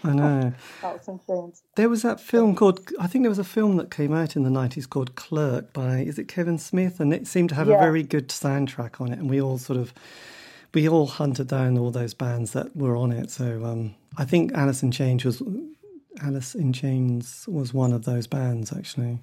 I 0.04 0.12
know. 0.12 0.52
Alice 0.82 1.08
in 1.08 1.20
Chains. 1.26 1.62
There 1.76 1.88
was 1.88 2.02
that 2.02 2.20
film 2.20 2.54
called, 2.54 2.80
I 3.00 3.06
think 3.06 3.24
there 3.24 3.30
was 3.30 3.38
a 3.38 3.44
film 3.44 3.76
that 3.78 3.90
came 3.90 4.12
out 4.12 4.36
in 4.36 4.42
the 4.42 4.50
90s 4.50 4.88
called 4.88 5.14
Clerk 5.14 5.72
by, 5.72 5.98
is 6.00 6.18
it 6.18 6.28
Kevin 6.28 6.58
Smith? 6.58 7.00
And 7.00 7.12
it 7.12 7.26
seemed 7.26 7.48
to 7.50 7.54
have 7.54 7.68
a 7.68 7.78
very 7.78 8.02
good 8.02 8.28
soundtrack 8.28 9.00
on 9.00 9.12
it. 9.12 9.18
And 9.18 9.30
we 9.30 9.40
all 9.40 9.58
sort 9.58 9.78
of, 9.78 9.94
we 10.74 10.88
all 10.88 11.06
hunted 11.06 11.48
down 11.48 11.78
all 11.78 11.90
those 11.90 12.14
bands 12.14 12.52
that 12.52 12.76
were 12.76 12.96
on 12.96 13.12
it. 13.12 13.30
So 13.30 13.64
um, 13.64 13.94
I 14.16 14.24
think 14.24 14.52
Alice 14.52 14.82
in 14.82 14.90
Chains 14.90 15.24
was, 15.24 15.42
Alice 16.22 16.54
in 16.54 16.72
Chains 16.72 17.46
was 17.48 17.72
one 17.72 17.92
of 17.92 18.04
those 18.04 18.26
bands 18.26 18.72
actually. 18.72 19.18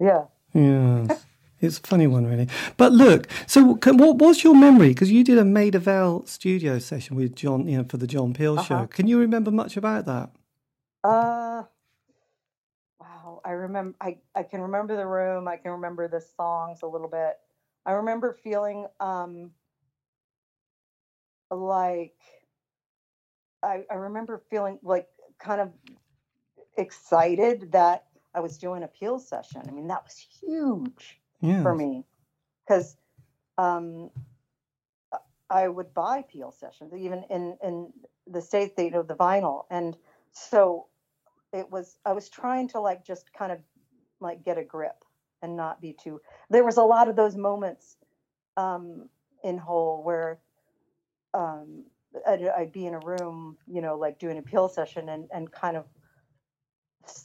Yeah. 0.00 0.24
Yes. 0.54 1.24
It's 1.60 1.78
a 1.78 1.82
funny 1.82 2.06
one, 2.06 2.26
really. 2.26 2.48
But 2.76 2.92
look, 2.92 3.28
so 3.46 3.76
can, 3.76 3.96
what 3.96 4.18
was 4.18 4.44
your 4.44 4.54
memory? 4.54 4.88
Because 4.88 5.10
you 5.10 5.24
did 5.24 5.38
a 5.38 5.44
Maida 5.44 5.78
Vale 5.78 6.24
studio 6.26 6.78
session 6.78 7.16
with 7.16 7.34
John, 7.34 7.66
you 7.66 7.78
know, 7.78 7.84
for 7.84 7.96
the 7.96 8.06
John 8.06 8.34
Peel 8.34 8.54
Uh-huh. 8.58 8.64
show. 8.64 8.86
Can 8.88 9.06
you 9.06 9.18
remember 9.18 9.50
much 9.50 9.76
about 9.76 10.04
that? 10.06 10.30
Uh, 11.02 11.62
wow. 13.00 13.40
I 13.44 13.50
remember. 13.52 13.96
I 14.00 14.18
I 14.34 14.42
can 14.42 14.60
remember 14.60 14.96
the 14.96 15.06
room. 15.06 15.48
I 15.48 15.56
can 15.56 15.70
remember 15.72 16.08
the 16.08 16.20
songs 16.20 16.82
a 16.82 16.86
little 16.86 17.08
bit. 17.08 17.38
I 17.86 17.92
remember 17.92 18.34
feeling 18.42 18.86
um 19.00 19.52
like 21.50 22.16
I 23.62 23.84
I 23.90 23.94
remember 23.94 24.42
feeling 24.50 24.78
like 24.82 25.08
kind 25.38 25.60
of 25.60 25.70
excited 26.76 27.72
that 27.72 28.04
I 28.34 28.40
was 28.40 28.58
doing 28.58 28.82
a 28.82 28.88
peel 28.88 29.18
session. 29.18 29.62
I 29.66 29.70
mean, 29.70 29.86
that 29.88 30.04
was 30.04 30.16
huge 30.40 31.20
Yeah. 31.40 31.62
for 31.62 31.74
me 31.74 32.04
because 32.66 32.96
um, 33.58 34.10
I 35.50 35.68
would 35.68 35.94
buy 35.94 36.24
peel 36.28 36.52
sessions 36.52 36.92
even 36.94 37.24
in 37.30 37.56
in 37.62 37.92
the 38.26 38.40
states 38.40 38.74
they 38.76 38.86
you 38.86 38.90
know 38.90 39.02
the 39.02 39.14
vinyl 39.14 39.64
and 39.70 39.96
so 40.32 40.86
it 41.52 41.70
was 41.70 41.98
I 42.04 42.12
was 42.12 42.28
trying 42.28 42.68
to 42.68 42.80
like 42.80 43.04
just 43.04 43.32
kind 43.32 43.52
of 43.52 43.58
like 44.20 44.44
get 44.44 44.58
a 44.58 44.64
grip 44.64 45.04
and 45.42 45.56
not 45.56 45.80
be 45.80 45.92
too 45.92 46.20
there 46.50 46.64
was 46.64 46.76
a 46.76 46.82
lot 46.82 47.08
of 47.08 47.16
those 47.16 47.36
moments 47.36 47.96
um, 48.56 49.08
in 49.44 49.58
Hole 49.58 50.02
where 50.02 50.40
um, 51.34 51.84
I'd, 52.26 52.46
I'd 52.48 52.72
be 52.72 52.86
in 52.86 52.94
a 52.94 53.00
room 53.00 53.56
you 53.66 53.80
know 53.80 53.96
like 53.96 54.18
doing 54.18 54.38
a 54.38 54.42
peel 54.42 54.68
session 54.68 55.08
and 55.08 55.28
and 55.32 55.50
kind 55.52 55.76
of 55.76 55.86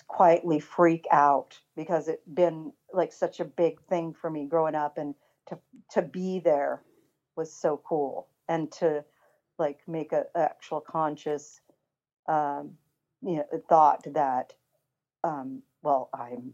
quietly 0.07 0.59
freak 0.59 1.07
out 1.11 1.59
because 1.75 2.07
it 2.07 2.21
been 2.35 2.71
like 2.93 3.13
such 3.13 3.39
a 3.39 3.45
big 3.45 3.81
thing 3.89 4.13
for 4.13 4.29
me 4.29 4.45
growing 4.45 4.75
up 4.75 4.97
and 4.97 5.15
to 5.47 5.57
to 5.91 6.01
be 6.01 6.39
there 6.39 6.81
was 7.35 7.51
so 7.53 7.81
cool 7.85 8.27
and 8.49 8.71
to 8.71 9.03
like 9.57 9.79
make 9.87 10.11
a 10.13 10.25
actual 10.35 10.81
conscious 10.81 11.61
um 12.27 12.71
you 13.21 13.37
know 13.37 13.45
thought 13.69 14.03
that 14.13 14.53
um 15.23 15.61
well 15.83 16.09
i'm 16.13 16.53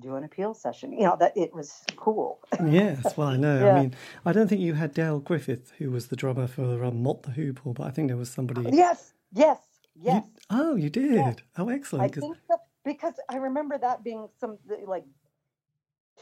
doing 0.00 0.24
a 0.24 0.28
peel 0.28 0.54
session 0.54 0.92
you 0.92 1.04
know 1.04 1.16
that 1.18 1.36
it 1.36 1.52
was 1.54 1.82
cool 1.96 2.40
Yes, 2.66 3.16
well, 3.16 3.28
I 3.28 3.36
know. 3.36 3.64
Yeah. 3.64 3.76
I 3.76 3.80
mean, 3.80 3.94
I 4.24 4.32
don't 4.32 4.48
think 4.48 4.60
you 4.60 4.74
had 4.74 4.92
Dale 4.94 5.20
Griffin, 5.20 5.62
who 5.78 5.90
was 5.90 6.08
the 6.08 6.16
drummer 6.16 6.46
for 6.48 6.84
um, 6.84 7.02
Mott 7.02 7.22
the 7.22 7.30
Hoople, 7.30 7.74
but 7.74 7.84
I 7.86 7.90
think 7.90 8.08
there 8.08 8.16
was 8.16 8.30
somebody. 8.30 8.68
yes 8.76 9.12
yes 9.32 9.58
You- 9.94 10.12
yes 10.12 10.24
oh, 10.50 10.74
you 10.76 10.90
did. 10.90 11.42
Oh, 11.56 11.68
excellent. 11.68 12.04
I 12.16 12.20
think 12.20 12.36
that 12.48 12.60
because 12.84 13.14
I 13.28 13.36
remember 13.36 13.76
that 13.78 14.02
being 14.02 14.28
some 14.40 14.58
like 14.86 15.04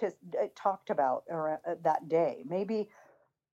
just 0.00 0.16
uh, 0.40 0.46
talked 0.54 0.90
about 0.90 1.24
uh, 1.32 1.56
that 1.82 2.08
day. 2.08 2.44
Maybe 2.48 2.88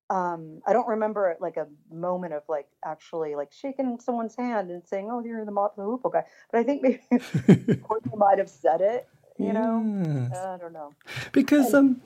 um, 0.10 0.62
I 0.68 0.74
don't 0.74 0.88
remember 0.88 1.36
like 1.40 1.58
a 1.58 1.68
moment 1.92 2.34
of 2.34 2.44
like 2.48 2.68
actually 2.86 3.36
like 3.36 3.52
shaking 3.52 4.00
someone's 4.00 4.36
hand 4.36 4.70
and 4.70 4.86
saying, 4.86 5.10
"Oh, 5.12 5.24
you're 5.24 5.46
the 5.46 5.52
Mott 5.52 5.76
the 5.76 5.84
Hoople 5.84 6.12
guy." 6.12 6.24
But 6.52 6.60
I 6.60 6.64
think 6.64 6.82
maybe 6.82 7.02
Courtney 7.84 8.12
might 8.18 8.38
have 8.38 8.50
said 8.50 8.82
it. 8.82 9.08
You 9.40 9.52
know, 9.52 9.84
Yes. 10.06 10.38
I 10.38 10.58
don't 10.58 10.74
know. 10.74 10.94
Because 11.32 11.74
um, 11.74 12.02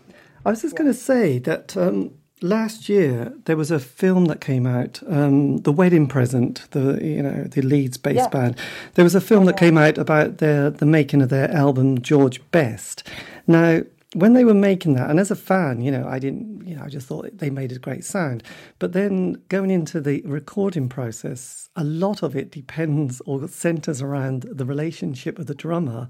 I 0.45 0.49
was 0.49 0.61
just 0.61 0.77
going 0.77 0.87
to 0.89 0.93
say 0.93 1.39
that 1.39 1.75
um, 1.75 2.13
last 2.41 2.87
year 2.87 3.33
there 3.45 3.57
was 3.57 3.69
a 3.69 3.79
film 3.79 4.25
that 4.25 4.39
came 4.39 4.65
out, 4.65 5.01
um, 5.09 5.57
The 5.57 5.73
Wedding 5.73 6.07
Present, 6.07 6.71
the 6.71 6.99
you 7.03 7.21
know 7.21 7.43
the 7.43 7.61
Leeds 7.61 7.97
based 7.97 8.15
Yeah. 8.15 8.23
Uh-huh. 8.23 8.29
band. 8.29 8.59
There 8.93 9.03
was 9.03 9.15
a 9.15 9.21
film 9.21 9.43
that 9.45 9.57
came 9.57 9.77
out 9.77 9.97
about 9.97 10.37
their 10.37 10.69
the 10.69 10.85
making 10.85 11.21
of 11.21 11.27
their 11.29 11.51
album 11.51 12.01
George 12.01 12.39
Best. 12.51 13.03
Now. 13.47 13.81
When 14.13 14.33
they 14.33 14.45
were 14.45 14.53
making 14.53 14.93
that, 14.93 15.09
and 15.09 15.19
as 15.19 15.31
a 15.31 15.35
fan, 15.35 15.81
you 15.81 15.91
know, 15.91 16.07
I 16.07 16.17
didn't, 16.17 16.65
you 16.65 16.75
know, 16.75 16.83
I 16.83 16.87
just 16.87 17.07
thought 17.07 17.37
they 17.37 17.49
made 17.49 17.73
a 17.73 17.79
great 17.79 18.05
sound. 18.05 18.41
But 18.79 18.93
then 18.93 19.41
going 19.49 19.69
into 19.69 19.99
the 19.99 20.21
recording 20.25 20.87
process, 20.87 21.69
a 21.75 21.83
lot 21.83 22.23
of 22.23 22.35
it 22.35 22.49
depends 22.49 23.21
or 23.25 23.47
centers 23.49 24.01
around 24.01 24.43
the 24.43 24.65
relationship 24.65 25.37
of 25.39 25.47
the 25.47 25.55
drummer 25.55 26.07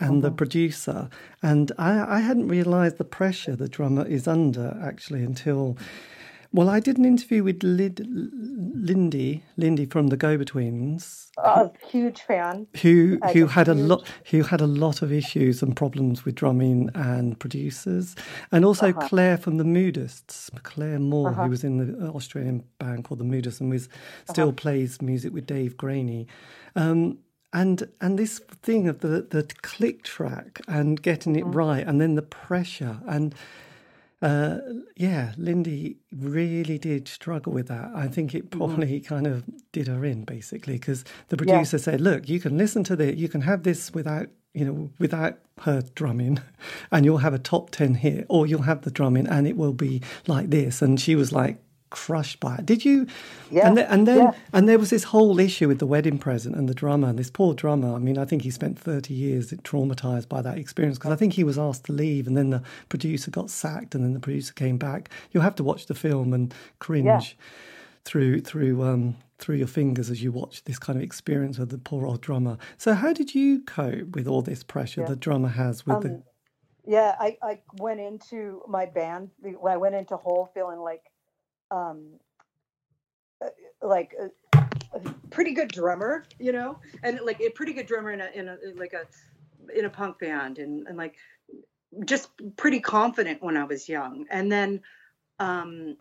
and 0.00 0.22
the 0.22 0.28
uh-huh. 0.28 0.36
producer. 0.36 1.10
And 1.42 1.70
I, 1.76 2.16
I 2.16 2.20
hadn't 2.20 2.48
realized 2.48 2.96
the 2.96 3.04
pressure 3.04 3.54
the 3.54 3.68
drummer 3.68 4.06
is 4.06 4.26
under 4.26 4.78
actually 4.82 5.22
until. 5.22 5.76
Well, 6.54 6.70
I 6.70 6.78
did 6.78 6.98
an 6.98 7.04
interview 7.04 7.42
with 7.42 7.64
Lid, 7.64 8.06
Lindy, 8.08 9.42
Lindy 9.56 9.86
from 9.86 10.06
the 10.06 10.16
Go 10.16 10.38
Betweens, 10.38 11.32
A 11.36 11.68
huge 11.88 12.20
fan. 12.20 12.68
who 12.80 13.18
As 13.22 13.32
who 13.32 13.46
had 13.48 13.66
a 13.66 13.74
lot 13.74 14.06
who 14.30 14.44
had 14.44 14.60
a 14.60 14.66
lot 14.68 15.02
of 15.02 15.12
issues 15.12 15.62
and 15.62 15.74
problems 15.74 16.24
with 16.24 16.36
drumming 16.36 16.90
and 16.94 17.36
producers, 17.40 18.14
and 18.52 18.64
also 18.64 18.90
Uh-huh. 18.90 19.08
Clare 19.08 19.36
from 19.36 19.56
the 19.56 19.64
Moodists, 19.64 20.48
Clare 20.62 21.00
Moore, 21.00 21.32
who 21.32 21.50
was 21.50 21.64
in 21.64 21.78
the 21.78 22.08
Australian 22.10 22.62
band 22.78 23.02
called 23.02 23.18
the 23.18 23.24
Moodists 23.24 23.60
and 23.60 23.68
was 23.68 23.88
still 24.30 24.50
Uh-huh. 24.50 24.52
plays 24.52 25.02
music 25.02 25.34
with 25.34 25.46
Dave 25.48 25.76
Graney. 25.76 26.28
Um, 26.76 27.18
and 27.52 27.88
and 28.00 28.16
this 28.16 28.38
thing 28.62 28.86
of 28.86 29.00
the 29.00 29.26
the 29.28 29.42
click 29.62 30.04
track 30.04 30.60
and 30.68 31.02
getting 31.02 31.34
Mm-hmm. 31.34 31.50
it 31.50 31.52
right, 31.56 31.84
and 31.84 32.00
then 32.00 32.14
the 32.14 32.22
pressure 32.22 33.00
and. 33.08 33.34
Uh, 34.24 34.58
yeah, 34.96 35.32
Lindy 35.36 35.98
really 36.16 36.78
did 36.78 37.08
struggle 37.08 37.52
with 37.52 37.68
that. 37.68 37.90
I 37.94 38.08
think 38.08 38.30
Mm-hmm. 38.30 38.38
it 38.38 38.50
probably 38.50 39.00
kind 39.00 39.26
of 39.26 39.44
did 39.72 39.86
her 39.88 40.02
in, 40.04 40.24
basically, 40.24 40.74
because 40.74 41.04
the 41.28 41.36
producer 41.36 41.76
said, 41.78 42.00
"Look, 42.00 42.26
you 42.28 42.40
can 42.40 42.56
listen 42.56 42.84
to 42.84 42.96
this, 42.96 43.16
you 43.16 43.28
can 43.28 43.42
have 43.42 43.62
this 43.64 43.92
without 43.92 44.28
you 44.54 44.64
know, 44.64 44.88
without 45.00 45.38
her 45.62 45.82
drumming, 45.96 46.38
and 46.92 47.04
you'll 47.04 47.18
have 47.18 47.34
a 47.34 47.38
top 47.40 47.70
10 47.70 47.96
hit, 47.96 48.24
or 48.28 48.46
you'll 48.46 48.62
have 48.62 48.82
the 48.82 48.90
drumming 48.90 49.26
and 49.26 49.46
it 49.48 49.56
will 49.56 49.72
be 49.72 50.00
like 50.28 50.48
this. 50.50 50.80
And 50.80 51.00
she 51.00 51.16
was 51.16 51.32
like, 51.32 51.58
crushed 51.94 52.40
by 52.40 52.56
it. 52.56 52.66
Did 52.66 52.84
you? 52.84 53.06
Yeah. 53.50 53.68
And, 53.68 53.76
th- 53.76 53.88
and 53.88 54.06
then 54.08 54.18
yeah. 54.18 54.32
and 54.52 54.68
there 54.68 54.78
was 54.78 54.90
this 54.90 55.04
whole 55.04 55.38
issue 55.38 55.68
with 55.68 55.78
the 55.78 55.86
wedding 55.86 56.18
present 56.18 56.56
and 56.56 56.68
the 56.68 56.74
drummer. 56.74 57.08
And 57.08 57.18
this 57.18 57.30
poor 57.30 57.54
drummer. 57.54 57.94
I 57.94 57.98
mean, 57.98 58.18
I 58.18 58.24
think 58.24 58.42
he 58.42 58.50
spent 58.50 58.78
thirty 58.78 59.14
years 59.14 59.52
traumatized 59.62 60.28
by 60.28 60.42
that 60.42 60.58
experience 60.58 60.98
because 60.98 61.12
I 61.12 61.16
think 61.16 61.34
he 61.34 61.44
was 61.44 61.58
asked 61.58 61.84
to 61.84 61.92
leave, 61.92 62.26
and 62.26 62.36
then 62.36 62.50
the 62.50 62.62
producer 62.88 63.30
got 63.30 63.48
sacked, 63.48 63.94
and 63.94 64.02
then 64.04 64.12
the 64.12 64.20
producer 64.20 64.52
came 64.52 64.76
back. 64.76 65.08
You'll 65.30 65.44
have 65.44 65.54
to 65.56 65.64
watch 65.64 65.86
the 65.86 65.94
film 65.94 66.32
and 66.32 66.52
cringe 66.80 67.06
Yeah. 67.06 67.44
through 68.04 68.40
through 68.40 68.82
um 68.82 69.16
through 69.38 69.56
your 69.56 69.66
fingers 69.66 70.10
as 70.10 70.22
you 70.22 70.32
watch 70.32 70.64
this 70.64 70.78
kind 70.78 70.96
of 70.98 71.02
experience 71.02 71.58
with 71.58 71.70
the 71.70 71.78
poor 71.78 72.06
old 72.06 72.20
drummer. 72.20 72.56
So 72.76 72.94
how 72.94 73.12
did 73.12 73.34
you 73.34 73.62
cope 73.62 74.14
with 74.16 74.26
all 74.26 74.42
this 74.42 74.62
pressure 74.62 75.02
Yeah. 75.02 75.08
the 75.08 75.16
drummer 75.16 75.48
has 75.48 75.86
with 75.86 76.02
the 76.02 76.10
Um, 76.10 76.22
yeah, 76.86 77.16
I, 77.18 77.38
I 77.42 77.60
went 77.78 78.00
into 78.00 78.62
my 78.68 78.84
band. 78.86 79.30
When 79.40 79.72
I 79.72 79.78
went 79.78 79.94
into 79.94 80.16
Hole 80.16 80.50
feeling 80.54 80.80
like, 80.80 81.02
um, 81.70 82.04
uh, 83.42 83.48
like 83.82 84.14
a, 84.20 84.58
a 84.94 85.00
pretty 85.30 85.52
good 85.52 85.68
drummer, 85.68 86.24
you 86.38 86.52
know, 86.52 86.78
and 87.02 87.20
like 87.24 87.40
a 87.40 87.50
pretty 87.50 87.72
good 87.72 87.86
drummer 87.86 88.12
in 88.12 88.20
a 88.20 88.30
in 88.34 88.48
a 88.48 88.56
like 88.76 88.92
a 88.94 89.06
in 89.76 89.84
a 89.84 89.90
punk 89.90 90.18
band, 90.18 90.58
and 90.58 90.86
and 90.86 90.96
like 90.96 91.16
just 92.04 92.28
pretty 92.56 92.80
confident 92.80 93.42
when 93.42 93.56
I 93.56 93.64
was 93.64 93.88
young, 93.88 94.26
and 94.30 94.50
then, 94.50 94.80
um, 95.38 95.96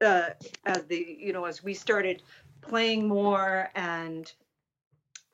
uh, 0.00 0.30
as 0.66 0.84
the 0.84 1.16
you 1.18 1.32
know 1.32 1.44
as 1.44 1.62
we 1.62 1.74
started 1.74 2.22
playing 2.60 3.08
more 3.08 3.70
and, 3.74 4.32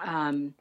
um. 0.01 0.55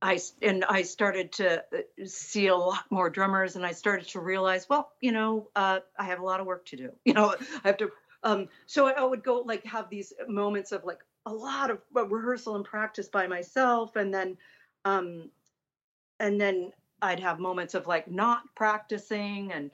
I 0.00 0.20
and 0.42 0.64
I 0.64 0.82
started 0.82 1.32
to 1.32 1.58
uh, 1.58 2.06
see 2.06 2.46
a 2.46 2.56
lot 2.56 2.84
more 2.90 3.10
drummers, 3.10 3.56
and 3.56 3.66
I 3.66 3.72
started 3.72 4.06
to 4.08 4.20
realize, 4.20 4.68
well, 4.68 4.92
you 5.00 5.12
know, 5.12 5.48
uh, 5.56 5.80
I 5.98 6.04
have 6.04 6.20
a 6.20 6.24
lot 6.24 6.40
of 6.40 6.46
work 6.46 6.66
to 6.66 6.76
do. 6.76 6.92
You 7.04 7.14
know, 7.14 7.34
I 7.64 7.68
have 7.68 7.76
to. 7.78 7.90
Um, 8.22 8.48
so 8.66 8.86
I 8.86 9.02
would 9.02 9.22
go 9.22 9.40
like 9.40 9.64
have 9.64 9.90
these 9.90 10.12
moments 10.28 10.72
of 10.72 10.84
like 10.84 11.00
a 11.26 11.32
lot 11.32 11.70
of 11.70 11.78
uh, 11.96 12.06
rehearsal 12.06 12.56
and 12.56 12.64
practice 12.64 13.08
by 13.08 13.26
myself, 13.26 13.96
and 13.96 14.14
then, 14.14 14.36
um, 14.84 15.30
and 16.20 16.40
then 16.40 16.72
I'd 17.02 17.20
have 17.20 17.40
moments 17.40 17.74
of 17.74 17.86
like 17.86 18.08
not 18.08 18.42
practicing 18.54 19.52
and 19.52 19.70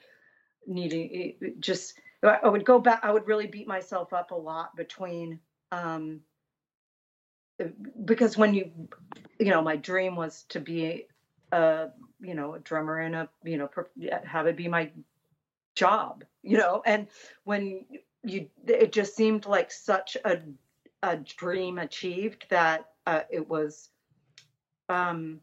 needing 0.66 1.56
just. 1.60 2.00
I 2.22 2.48
would 2.48 2.64
go 2.64 2.78
back. 2.78 3.00
I 3.02 3.12
would 3.12 3.26
really 3.26 3.46
beat 3.46 3.68
myself 3.68 4.14
up 4.14 4.30
a 4.30 4.34
lot 4.34 4.74
between. 4.74 5.40
Um, 5.70 6.20
because 8.04 8.36
when 8.36 8.54
you 8.54 8.70
you 9.38 9.50
know 9.50 9.62
my 9.62 9.76
dream 9.76 10.16
was 10.16 10.44
to 10.50 10.60
be 10.60 11.06
a 11.52 11.88
you 12.20 12.34
know 12.34 12.54
a 12.54 12.58
drummer 12.60 12.98
and 12.98 13.14
a 13.14 13.28
you 13.44 13.56
know 13.56 13.68
have 14.24 14.46
it 14.46 14.56
be 14.56 14.68
my 14.68 14.90
job 15.74 16.24
you 16.42 16.58
know? 16.58 16.82
And 16.84 17.08
when 17.44 17.84
you 18.22 18.48
it 18.66 18.92
just 18.92 19.16
seemed 19.16 19.46
like 19.46 19.72
such 19.72 20.16
a 20.24 20.40
a 21.02 21.16
dream 21.16 21.78
achieved 21.78 22.46
that 22.50 22.86
uh, 23.06 23.22
it 23.30 23.48
was 23.48 23.90
um 24.88 25.40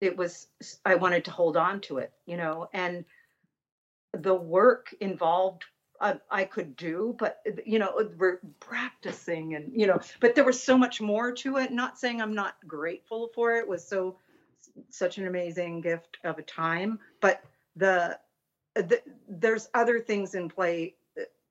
it 0.00 0.16
was 0.16 0.48
i 0.84 0.94
wanted 0.94 1.24
to 1.24 1.30
hold 1.30 1.56
on 1.56 1.80
to 1.80 1.98
it 1.98 2.12
you 2.26 2.36
know? 2.36 2.68
And 2.72 3.04
the 4.12 4.34
work 4.34 4.94
involved 5.00 5.64
I, 6.00 6.16
I 6.30 6.44
could 6.44 6.76
do, 6.76 7.14
but 7.18 7.40
you 7.64 7.78
know, 7.78 8.08
we're 8.18 8.40
practicing 8.60 9.54
and 9.54 9.70
you 9.74 9.86
know, 9.86 10.00
but 10.20 10.34
there 10.34 10.44
was 10.44 10.62
so 10.62 10.76
much 10.76 11.00
more 11.00 11.32
to 11.32 11.56
it. 11.58 11.72
Not 11.72 11.98
saying 11.98 12.20
I'm 12.20 12.34
not 12.34 12.56
grateful 12.66 13.30
for 13.34 13.54
it. 13.56 13.60
it 13.60 13.68
was 13.68 13.86
so 13.86 14.18
such 14.90 15.18
an 15.18 15.26
amazing 15.26 15.80
gift 15.80 16.18
of 16.24 16.38
a 16.38 16.42
time, 16.42 16.98
but 17.20 17.42
the, 17.76 18.18
the 18.74 19.00
there's 19.28 19.68
other 19.74 20.00
things 20.00 20.34
in 20.34 20.48
play. 20.48 20.94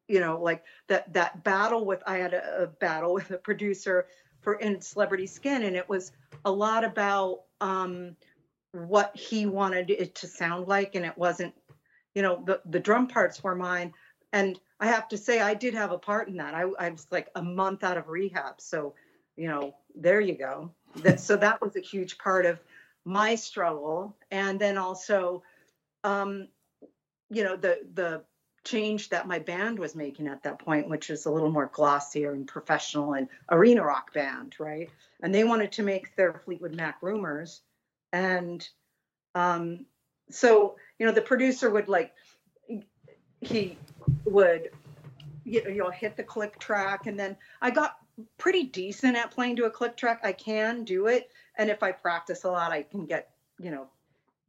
You 0.08 0.20
know, 0.20 0.40
like 0.40 0.64
that 0.88 1.12
that 1.14 1.44
battle 1.44 1.86
with 1.86 2.04
I 2.06 2.18
had 2.18 2.34
a, 2.34 2.64
a 2.64 2.68
battle 2.68 3.14
with 3.14 3.32
a 3.32 3.38
producer 3.38 4.06
for 4.42 4.56
in 4.56 4.80
Celebrity 4.80 5.26
Skin, 5.26 5.64
and 5.64 5.76
it 5.76 5.90
was 5.90 6.12
a 6.46 6.52
lot 6.52 6.84
about 6.84 7.42
um, 7.60 8.16
what 8.72 9.16
he 9.16 9.48
wanted 9.48 9.90
it 9.90 10.14
to 10.16 10.28
sound 10.28 10.68
like, 10.68 10.96
and 10.96 11.06
it 11.06 11.18
wasn't. 11.18 11.54
You 12.14 12.22
know, 12.22 12.44
the 12.46 12.62
the 12.66 12.80
drum 12.80 13.08
parts 13.08 13.44
were 13.44 13.56
mine 13.56 13.92
and 14.36 14.60
I 14.82 14.88
have 14.88 15.08
to 15.08 15.18
say, 15.18 15.40
I 15.40 15.54
did 15.54 15.74
have 15.76 15.94
a 15.94 15.98
part 15.98 16.28
in 16.28 16.36
that. 16.38 16.54
I, 16.54 16.64
I 16.78 16.90
was 16.90 17.08
like 17.10 17.30
a 17.36 17.42
month 17.42 17.86
out 17.86 17.98
of 17.98 18.10
rehab, 18.10 18.60
so 18.60 18.94
you 19.38 19.48
know, 19.48 19.76
there 19.96 20.20
you 20.20 20.38
go. 20.38 20.72
That 20.98 21.22
so 21.22 21.38
that 21.38 21.62
was 21.62 21.78
a 21.78 21.82
huge 21.82 22.18
part 22.18 22.46
of 22.46 22.60
my 23.06 23.36
struggle, 23.36 24.14
and 24.32 24.60
then 24.60 24.78
also, 24.78 25.42
um, 26.04 26.50
you 27.30 27.46
know, 27.46 27.56
the 27.56 27.80
the 27.94 28.24
change 28.66 29.08
that 29.10 29.26
my 29.26 29.40
band 29.40 29.80
was 29.80 29.96
making 29.96 30.28
at 30.28 30.44
that 30.44 30.60
point, 30.60 30.90
which 30.90 31.10
is 31.10 31.26
a 31.26 31.32
little 31.32 31.52
more 31.52 31.70
glossier 31.72 32.34
and 32.34 32.46
professional 32.46 33.14
and 33.14 33.30
arena 33.50 33.86
rock 33.86 34.14
band, 34.14 34.56
right? 34.60 34.90
And 35.22 35.34
they 35.34 35.46
wanted 35.46 35.72
to 35.74 35.84
make 35.84 36.14
their 36.18 36.42
Fleetwood 36.44 36.76
Mac 36.76 36.98
rumors, 37.02 37.62
and 38.12 38.68
um, 39.34 39.86
so 40.30 40.76
you 41.00 41.06
know, 41.06 41.14
the 41.14 41.22
producer 41.22 41.70
would 41.70 41.88
like 41.88 42.14
he 43.46 43.78
would 44.26 44.72
you 45.44 45.64
know, 45.64 45.70
you 45.70 45.78
know 45.78 45.90
hit 45.90 46.18
the 46.18 46.24
click 46.24 46.58
track 46.60 47.08
and 47.08 47.20
then 47.20 47.38
i 47.62 47.70
got 47.70 47.98
pretty 48.38 48.64
decent 48.64 49.16
at 49.18 49.32
playing 49.32 49.58
to 49.58 49.66
a 49.66 49.70
click 49.70 49.98
track. 49.98 50.22
I 50.24 50.32
can 50.32 50.84
do 50.84 51.08
it 51.08 51.32
and 51.58 51.70
if 51.70 51.84
i 51.84 51.92
practice 51.92 52.44
a 52.44 52.50
lot 52.50 52.72
i 52.72 52.82
can 52.84 53.06
get 53.06 53.30
you 53.60 53.72
know 53.72 53.88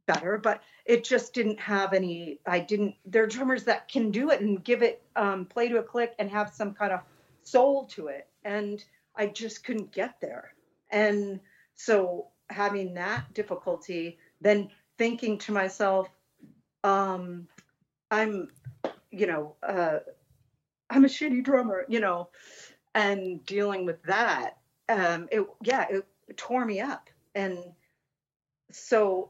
better 0.05 0.37
but 0.37 0.63
it 0.85 1.03
just 1.03 1.33
didn't 1.33 1.59
have 1.59 1.93
any 1.93 2.39
i 2.45 2.59
didn't 2.59 2.95
there 3.05 3.23
are 3.23 3.27
drummers 3.27 3.65
that 3.65 3.89
can 3.89 4.09
do 4.09 4.31
it 4.31 4.41
and 4.41 4.63
give 4.63 4.81
it 4.81 5.03
um, 5.15 5.45
play 5.45 5.67
to 5.67 5.77
a 5.79 5.83
click 5.83 6.15
and 6.17 6.29
have 6.31 6.53
some 6.53 6.73
kind 6.73 6.93
of 6.93 7.01
soul 7.43 7.85
to 7.85 8.07
it 8.07 8.27
and 8.45 8.83
i 9.15 9.27
just 9.27 9.63
couldn't 9.63 9.91
get 9.91 10.19
there. 10.21 10.53
And 10.89 11.41
so 11.75 12.27
having 12.49 12.93
that 12.93 13.33
difficulty 13.33 14.17
then 14.39 14.69
thinking 14.97 15.37
to 15.37 15.51
myself 15.51 16.07
um 16.83 17.47
i'm 18.11 18.49
you 19.11 19.27
know 19.27 19.55
uh 19.63 19.99
i'm 20.89 21.05
a 21.05 21.07
shitty 21.07 21.43
drummer 21.43 21.85
you 21.87 21.99
know 21.99 22.29
and 22.95 23.45
dealing 23.45 23.85
with 23.85 24.01
that 24.03 24.57
um 24.89 25.27
it 25.31 25.45
yeah 25.63 25.85
it 25.89 26.05
tore 26.35 26.65
me 26.65 26.79
up. 26.79 27.09
And 27.35 27.57
so 28.71 29.29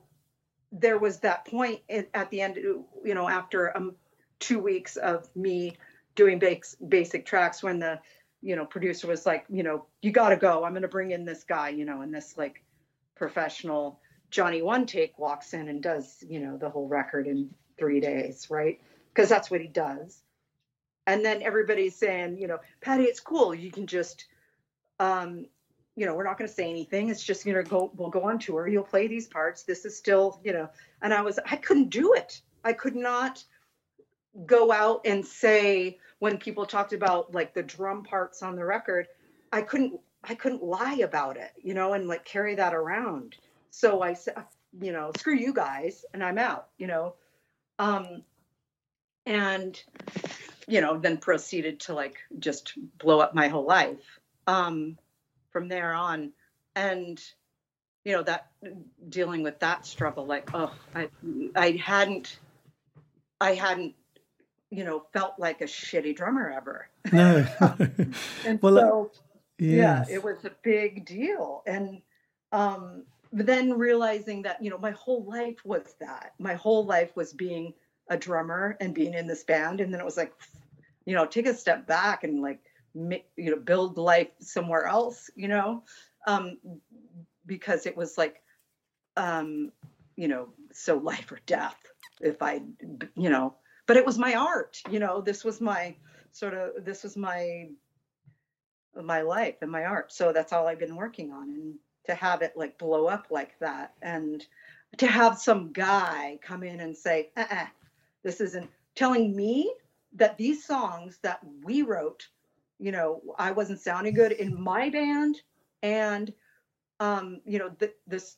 there 0.71 0.97
was 0.97 1.19
that 1.19 1.45
point 1.45 1.82
at 2.13 2.30
the 2.30 2.41
end 2.41 2.55
you 2.57 3.13
know 3.13 3.30
after 3.30 3.75
um 3.75 3.95
two 4.39 4.59
weeks 4.59 4.97
of 4.97 5.34
me 5.36 5.78
doing 6.15 6.39
basic 6.39 6.78
basic 6.89 7.25
tracks 7.25 7.63
when 7.63 7.80
the 7.80 7.99
you 8.41 8.55
know 8.55 8.65
producer 8.65 9.07
was 9.07 9.25
like 9.25 9.45
you 9.49 9.63
know 9.63 9.86
you 10.01 10.11
got 10.11 10.30
to 10.30 10.36
go. 10.36 10.63
I'm 10.63 10.73
going 10.73 10.82
to 10.82 10.88
bring 10.88 11.11
in 11.11 11.23
this 11.23 11.43
guy 11.43 11.69
you 11.69 11.86
know 11.86 12.01
and 12.01 12.13
this 12.13 12.38
like 12.38 12.63
professional 13.15 13.99
johnny 14.30 14.61
one 14.61 14.86
take 14.86 15.17
walks 15.17 15.53
in 15.53 15.69
and 15.69 15.82
does 15.82 16.23
you 16.28 16.39
know 16.39 16.57
the 16.57 16.69
whole 16.69 16.88
record 16.88 17.28
in 17.28 17.49
three 17.78 17.99
days 17.99 18.47
right? 18.49 18.80
Because 19.13 19.30
that's 19.30 19.49
what 19.49 19.61
he 19.61 19.67
does. 19.67 20.21
And 21.05 21.23
then 21.23 21.41
everybody's 21.41 21.95
saying 21.95 22.38
you 22.38 22.47
know 22.47 22.59
patty 22.82 23.03
it's 23.03 23.19
cool. 23.19 23.53
You 23.53 23.71
can 23.71 23.88
just 23.88 24.25
um 24.99 25.45
you 25.95 26.05
know 26.05 26.13
we're 26.13 26.23
not 26.23 26.38
going 26.38 26.47
to 26.47 26.53
say 26.53 26.69
anything. 26.69 27.09
It's 27.09 27.23
just 27.23 27.45
you 27.45 27.53
know 27.53 27.63
go 27.63 27.91
we'll 27.95 28.09
go 28.09 28.23
on 28.23 28.39
tour. 28.39 28.67
You'll 28.67 28.84
play 28.84 29.07
these 29.07 29.28
parts. 29.28 29.63
This 29.63 29.86
is 29.86 29.97
still 29.97 30.39
you 30.43 30.53
know. 30.53 30.69
And 31.01 31.13
i 31.13 31.21
was 31.21 31.39
i 31.49 31.55
couldn't 31.55 31.89
do 31.89 32.13
it. 32.13 32.41
I 32.63 32.73
could 32.73 32.95
not 32.95 33.43
go 34.45 34.71
out 34.71 35.01
and 35.05 35.25
say 35.25 35.97
when 36.19 36.38
people 36.38 36.65
talked 36.65 36.93
about 36.93 37.34
like 37.34 37.53
the 37.53 37.63
drum 37.63 38.03
parts 38.03 38.43
on 38.43 38.55
the 38.55 38.63
record 38.63 39.07
i 39.51 39.61
couldn't 39.61 39.99
i 40.23 40.36
couldn't 40.36 40.63
lie 40.63 40.99
about 41.03 41.38
it 41.38 41.51
you 41.61 41.73
know 41.73 41.93
and 41.93 42.07
like 42.07 42.23
carry 42.25 42.55
that 42.55 42.73
around. 42.73 43.36
So 43.71 44.01
i 44.01 44.13
said 44.13 44.36
you 44.80 44.91
know 44.91 45.11
screw 45.17 45.36
you 45.36 45.53
guys 45.53 46.05
and 46.13 46.23
i'm 46.23 46.38
out 46.38 46.67
you 46.78 46.88
know 46.88 47.15
um 47.80 48.23
and 49.25 49.82
you 50.67 50.82
know 50.82 50.97
then 50.97 51.17
proceeded 51.17 51.80
to 51.80 51.93
like 51.93 52.17
just 52.39 52.73
blow 52.97 53.19
up 53.19 53.34
my 53.34 53.47
whole 53.47 53.65
life. 53.65 54.19
Um 54.47 54.97
from 55.51 55.67
there 55.67 55.93
on 55.93 56.32
and 56.75 57.21
you 58.05 58.13
know 58.13 58.23
that 58.23 58.47
dealing 59.09 59.43
with 59.43 59.59
that 59.59 59.86
struggle 59.86 60.25
like 60.25 60.49
oh 60.53 60.71
i 60.95 61.09
i 61.55 61.71
hadn't 61.71 62.39
i 63.41 63.53
hadn't 63.53 63.95
you 64.69 64.84
know 64.84 65.03
felt 65.13 65.34
like 65.38 65.61
a 65.61 65.65
shitty 65.65 66.15
drummer 66.15 66.49
ever. 66.55 66.88
No? 67.11 67.45
and 68.45 68.61
Well, 68.61 68.75
so 68.75 69.11
yeah 69.57 70.05
it 70.09 70.23
was 70.23 70.43
a 70.45 70.51
big 70.61 71.05
deal. 71.05 71.63
And 71.65 72.01
um 72.51 73.03
but 73.34 73.45
then 73.45 73.78
realizing 73.78 74.41
that 74.43 74.61
you 74.63 74.69
know 74.69 74.78
my 74.78 74.91
whole 74.91 75.23
life 75.25 75.63
was 75.65 75.95
that 75.99 76.34
my 76.39 76.53
whole 76.53 76.86
life 76.86 77.15
was 77.15 77.34
being 77.34 77.73
a 78.09 78.17
drummer 78.17 78.78
and 78.80 78.93
being 78.93 79.13
in 79.13 79.28
this 79.28 79.43
band 79.43 79.82
and 79.82 79.93
then 79.93 79.99
it 79.99 80.05
was 80.05 80.17
like 80.17 80.34
you 81.05 81.15
know 81.15 81.25
take 81.25 81.47
a 81.47 81.53
step 81.53 81.86
back 81.88 82.23
and 82.23 82.41
like 82.41 82.59
you 82.93 83.51
know 83.51 83.57
build 83.57 83.97
life 83.97 84.30
somewhere 84.39 84.86
else 84.86 85.30
you 85.36 85.47
know 85.47 85.84
um 86.25 86.57
because 87.45 87.86
it 87.86 87.95
was 87.95 88.17
like 88.17 88.41
um, 89.17 89.71
you 90.15 90.28
know, 90.28 90.49
so 90.71 90.97
life 90.97 91.32
or 91.32 91.39
death 91.45 91.75
if 92.21 92.41
I, 92.41 92.61
you 93.15 93.30
know, 93.30 93.55
but 93.86 93.97
it 93.97 94.05
was 94.05 94.17
my 94.17 94.36
art, 94.36 94.82
you 94.89 94.99
know, 94.99 95.21
this 95.21 95.43
was 95.43 95.61
my 95.61 95.95
sort 96.32 96.53
of, 96.53 96.84
this 96.84 97.03
was 97.03 97.17
my, 97.17 97.69
my 98.99 99.21
life 99.21 99.55
and 99.61 99.71
my 99.71 99.86
art. 99.86 100.11
So 100.11 100.34
that's 100.34 100.53
all 100.53 100.67
I've 100.67 100.80
been 100.80 100.95
working 100.95 101.32
on. 101.32 101.49
And 101.49 101.75
to 102.07 102.15
have 102.15 102.41
it 102.41 102.53
like 102.55 102.77
blow 102.77 103.07
up 103.07 103.27
like 103.29 103.57
that 103.59 103.93
and 104.01 104.45
to 104.97 105.07
have 105.07 105.37
some 105.37 105.71
guy 105.71 106.39
come 106.41 106.63
in 106.63 106.79
and 106.79 106.95
say, 106.95 107.29
uh-uh, 107.37 107.67
this 108.23 108.41
isn't 108.41 108.69
telling 108.95 109.35
me 109.35 109.71
that 110.13 110.37
these 110.37 110.65
songs 110.65 111.19
that 111.21 111.39
we 111.63 111.81
wrote, 111.81 112.27
you 112.79 112.91
know, 112.91 113.21
I 113.37 113.51
wasn't 113.51 113.79
sounding 113.79 114.13
good 114.13 114.31
in 114.31 114.59
my 114.59 114.89
band 114.89 115.41
and 115.83 116.33
um, 116.99 117.41
you 117.45 117.59
know, 117.59 117.69
th- 117.69 117.95
this 118.07 118.37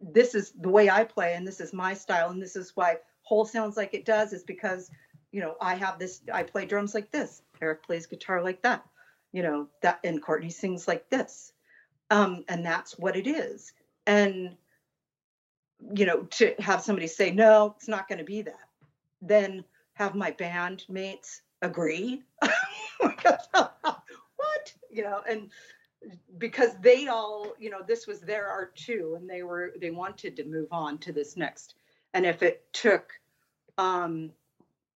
this 0.00 0.34
is 0.34 0.52
the 0.52 0.68
way 0.68 0.88
I 0.88 1.04
play 1.04 1.34
and 1.34 1.46
this 1.46 1.60
is 1.60 1.72
my 1.72 1.94
style 1.94 2.30
and 2.30 2.42
this 2.42 2.56
is 2.56 2.72
why 2.74 2.96
Hole 3.22 3.44
sounds 3.44 3.76
like 3.76 3.94
it 3.94 4.04
does 4.04 4.32
is 4.32 4.42
because 4.42 4.90
you 5.30 5.40
know 5.40 5.56
I 5.60 5.74
have 5.74 5.98
this 5.98 6.22
I 6.32 6.42
play 6.42 6.64
drums 6.64 6.94
like 6.94 7.10
this 7.10 7.42
Eric 7.60 7.82
plays 7.84 8.06
guitar 8.06 8.42
like 8.42 8.62
that 8.62 8.84
you 9.32 9.42
know 9.42 9.68
that 9.82 10.00
and 10.02 10.22
Courtney 10.22 10.50
sings 10.50 10.88
like 10.88 11.08
this 11.10 11.52
um, 12.10 12.44
and 12.48 12.64
that's 12.64 12.98
what 12.98 13.16
it 13.16 13.26
is. 13.26 13.72
And 14.06 14.56
you 15.94 16.04
know 16.04 16.22
to 16.24 16.54
have 16.58 16.82
somebody 16.82 17.06
say 17.06 17.30
no 17.30 17.74
it's 17.76 17.88
not 17.88 18.06
going 18.06 18.18
to 18.18 18.24
be 18.24 18.42
that 18.42 18.68
then 19.22 19.64
have 19.94 20.14
my 20.14 20.30
band 20.32 20.84
mates 20.88 21.42
agree. 21.62 22.22
What? 24.36 24.72
You 24.90 25.02
know 25.04 25.20
and 25.28 25.50
because 26.38 26.70
they 26.80 27.08
all 27.08 27.52
you 27.58 27.70
know 27.70 27.82
this 27.86 28.06
was 28.06 28.20
their 28.20 28.48
art 28.48 28.74
too 28.76 29.16
and 29.18 29.28
they 29.28 29.42
were 29.42 29.72
they 29.80 29.90
wanted 29.90 30.36
to 30.36 30.44
move 30.44 30.68
on 30.72 30.98
to 30.98 31.12
this 31.12 31.36
next. 31.36 31.74
And 32.14 32.24
if 32.24 32.42
it 32.42 32.64
took 32.72 33.12
um 33.78 34.30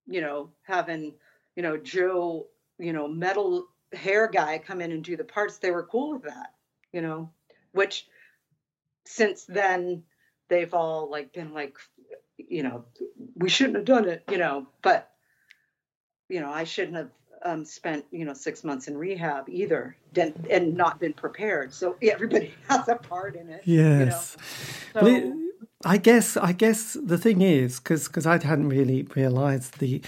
you 0.07 0.21
know 0.21 0.49
having 0.63 1.13
you 1.55 1.63
know 1.63 1.77
joe 1.77 2.47
you 2.79 2.93
know 2.93 3.07
metal 3.07 3.67
hair 3.93 4.27
guy 4.27 4.57
come 4.57 4.81
in 4.81 4.91
and 4.91 5.03
do 5.03 5.15
the 5.15 5.23
parts 5.23 5.57
they 5.57 5.71
were 5.71 5.85
cool 5.85 6.13
with 6.13 6.23
that 6.23 6.54
you 6.95 7.01
know 7.01 7.29
which 7.73 8.07
since 9.03 9.43
then 9.43 10.01
they've 10.47 10.73
all 10.73 11.11
like 11.11 11.33
been 11.33 11.53
like 11.53 11.75
you 12.37 12.63
know 12.63 12.85
we 13.35 13.49
shouldn't 13.49 13.75
have 13.75 13.85
done 13.85 14.07
it 14.07 14.23
you 14.31 14.37
know 14.37 14.65
but 14.81 15.11
you 16.29 16.39
know 16.39 16.49
i 16.49 16.63
shouldn't 16.63 16.95
have 16.95 17.09
um, 17.43 17.63
spent 17.63 18.05
you 18.11 18.25
know 18.25 18.33
six 18.33 18.63
months 18.63 18.87
in 18.87 18.97
rehab 18.97 19.47
either 19.49 19.95
and, 20.15 20.47
and 20.49 20.75
not 20.75 20.99
been 20.99 21.13
prepared 21.13 21.71
so 21.71 21.95
everybody 22.01 22.55
has 22.69 22.87
a 22.87 22.95
part 22.95 23.35
in 23.35 23.49
it 23.49 23.61
yes 23.65 24.35
you 24.95 25.01
know? 25.01 25.07
so, 25.07 25.15
it, 25.15 25.33
i 25.83 25.97
guess 25.97 26.37
i 26.37 26.53
guess 26.53 26.97
the 27.03 27.19
thing 27.19 27.41
is 27.41 27.79
because 27.79 28.07
because 28.07 28.25
i 28.25 28.31
hadn't 28.31 28.69
really 28.69 29.03
realized 29.15 29.77
the 29.79 30.01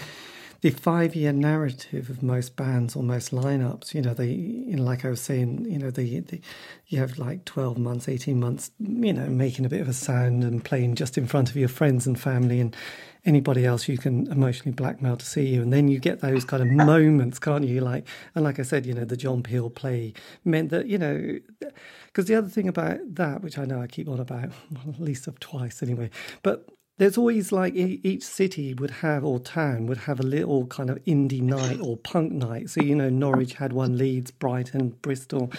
the 0.60 0.70
five 0.70 1.14
year 1.14 1.32
narrative 1.32 2.10
of 2.10 2.22
most 2.22 2.56
bands 2.56 2.96
or 2.96 3.02
most 3.02 3.30
lineups, 3.30 3.94
you 3.94 4.02
know, 4.02 4.12
they, 4.12 4.30
you 4.30 4.76
know, 4.76 4.82
like 4.82 5.04
I 5.04 5.10
was 5.10 5.20
saying, 5.20 5.64
you 5.70 5.78
know, 5.78 5.90
the, 5.90 6.20
the, 6.20 6.40
you 6.88 6.98
have 6.98 7.16
like 7.16 7.44
12 7.44 7.78
months, 7.78 8.08
18 8.08 8.40
months, 8.40 8.72
you 8.80 9.12
know, 9.12 9.28
making 9.28 9.64
a 9.64 9.68
bit 9.68 9.80
of 9.80 9.88
a 9.88 9.92
sound 9.92 10.42
and 10.42 10.64
playing 10.64 10.96
just 10.96 11.16
in 11.16 11.28
front 11.28 11.48
of 11.48 11.56
your 11.56 11.68
friends 11.68 12.08
and 12.08 12.18
family 12.18 12.60
and 12.60 12.74
anybody 13.24 13.64
else 13.64 13.88
you 13.88 13.98
can 13.98 14.26
emotionally 14.32 14.72
blackmail 14.72 15.16
to 15.16 15.24
see 15.24 15.46
you. 15.46 15.62
And 15.62 15.72
then 15.72 15.86
you 15.86 16.00
get 16.00 16.20
those 16.20 16.44
kind 16.44 16.62
of 16.62 16.68
moments, 16.86 17.38
can't 17.38 17.64
you? 17.64 17.80
Like, 17.80 18.04
and 18.34 18.42
like 18.44 18.58
I 18.58 18.62
said, 18.62 18.84
you 18.84 18.94
know, 18.94 19.04
the 19.04 19.16
John 19.16 19.44
Peel 19.44 19.70
play 19.70 20.12
meant 20.44 20.70
that, 20.70 20.86
you 20.86 20.98
know, 20.98 21.38
because 22.06 22.26
the 22.26 22.34
other 22.34 22.48
thing 22.48 22.66
about 22.66 22.98
that, 23.14 23.42
which 23.42 23.58
I 23.58 23.64
know 23.64 23.80
I 23.80 23.86
keep 23.86 24.08
on 24.08 24.18
about, 24.18 24.50
well, 24.72 24.94
at 24.94 25.00
least 25.00 25.28
of 25.28 25.38
twice 25.38 25.84
anyway, 25.84 26.10
but 26.42 26.68
there's 26.98 27.16
always 27.16 27.52
like 27.52 27.74
each 27.74 28.24
city 28.24 28.74
would 28.74 28.90
have 28.90 29.24
or 29.24 29.38
town 29.38 29.86
would 29.86 29.98
have 29.98 30.18
a 30.18 30.24
little 30.24 30.66
kind 30.66 30.90
of 30.90 31.02
indie 31.04 31.40
night 31.40 31.80
or 31.80 31.96
punk 31.96 32.32
night. 32.32 32.70
So 32.70 32.82
you 32.82 32.94
know 32.94 33.08
Norwich 33.08 33.54
had 33.54 33.72
one, 33.72 33.96
Leeds, 33.96 34.32
Brighton, 34.32 34.90
Bristol, 35.00 35.52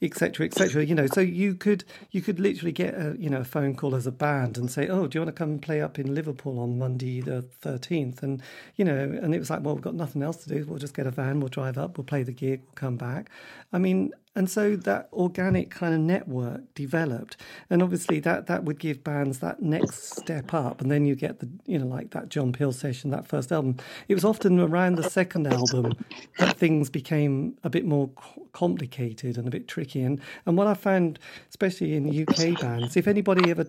etc., 0.00 0.46
etc. 0.46 0.84
You 0.84 0.94
know, 0.94 1.06
so 1.06 1.20
you 1.20 1.54
could 1.54 1.84
you 2.12 2.22
could 2.22 2.38
literally 2.38 2.72
get 2.72 2.94
a 2.94 3.16
you 3.18 3.28
know 3.28 3.40
a 3.40 3.44
phone 3.44 3.74
call 3.74 3.96
as 3.96 4.06
a 4.06 4.12
band 4.12 4.56
and 4.56 4.70
say, 4.70 4.88
oh, 4.88 5.08
do 5.08 5.18
you 5.18 5.24
want 5.24 5.34
to 5.34 5.38
come 5.38 5.50
and 5.50 5.62
play 5.62 5.80
up 5.82 5.98
in 5.98 6.14
Liverpool 6.14 6.60
on 6.60 6.78
Monday 6.78 7.20
the 7.20 7.42
thirteenth? 7.42 8.22
And 8.22 8.40
you 8.76 8.84
know, 8.84 8.96
and 8.96 9.34
it 9.34 9.38
was 9.40 9.50
like, 9.50 9.62
well, 9.62 9.74
we've 9.74 9.84
got 9.84 9.94
nothing 9.94 10.22
else 10.22 10.36
to 10.44 10.48
do. 10.48 10.64
We'll 10.66 10.78
just 10.78 10.94
get 10.94 11.08
a 11.08 11.10
van, 11.10 11.40
we'll 11.40 11.48
drive 11.48 11.78
up, 11.78 11.98
we'll 11.98 12.04
play 12.04 12.22
the 12.22 12.32
gig, 12.32 12.62
we'll 12.64 12.74
come 12.74 12.96
back. 12.96 13.28
I 13.72 13.78
mean, 13.78 14.12
and 14.36 14.50
so 14.50 14.76
that 14.76 15.08
organic 15.12 15.70
kind 15.70 15.94
of 15.94 16.00
network 16.00 16.74
developed. 16.74 17.36
And 17.70 17.82
obviously 17.82 18.20
that 18.20 18.46
that 18.46 18.64
would 18.64 18.78
give 18.78 19.02
bands 19.02 19.38
that 19.40 19.62
next 19.62 20.16
step 20.16 20.52
up. 20.52 20.80
And 20.80 20.90
then 20.90 21.06
you 21.06 21.14
get 21.14 21.40
the 21.40 21.48
you 21.64 21.78
know 21.78 21.86
like 21.86 22.10
that 22.10 22.28
john 22.28 22.52
peel 22.52 22.72
session 22.72 23.10
that 23.10 23.26
first 23.26 23.50
album. 23.50 23.76
It 24.08 24.14
was 24.14 24.24
often 24.24 24.60
around 24.60 24.96
the 24.96 25.10
second 25.10 25.46
album 25.46 25.94
that 26.38 26.56
things 26.56 26.90
became 26.90 27.56
a 27.64 27.70
bit 27.70 27.86
more 27.86 28.10
complicated 28.52 29.38
and 29.38 29.48
a 29.48 29.50
bit 29.50 29.66
tricky. 29.66 30.02
And 30.02 30.20
and 30.44 30.56
what 30.56 30.66
i 30.66 30.74
found 30.74 31.18
especially 31.48 31.94
in 31.94 32.22
uk 32.22 32.60
bands 32.60 32.96
if 32.96 33.08
anybody 33.08 33.50
ever 33.50 33.66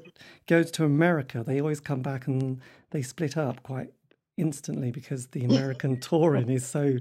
goes 0.47 0.71
to 0.71 0.83
america 0.83 1.43
they 1.45 1.61
always 1.61 1.79
come 1.79 2.01
back 2.01 2.27
and 2.27 2.59
they 2.91 3.01
split 3.01 3.37
up 3.37 3.63
quite 3.63 3.91
instantly 4.37 4.91
because 4.91 5.27
the 5.27 5.43
American 5.43 5.99
touring 5.99 6.49
is 6.49 6.65
so 6.65 6.97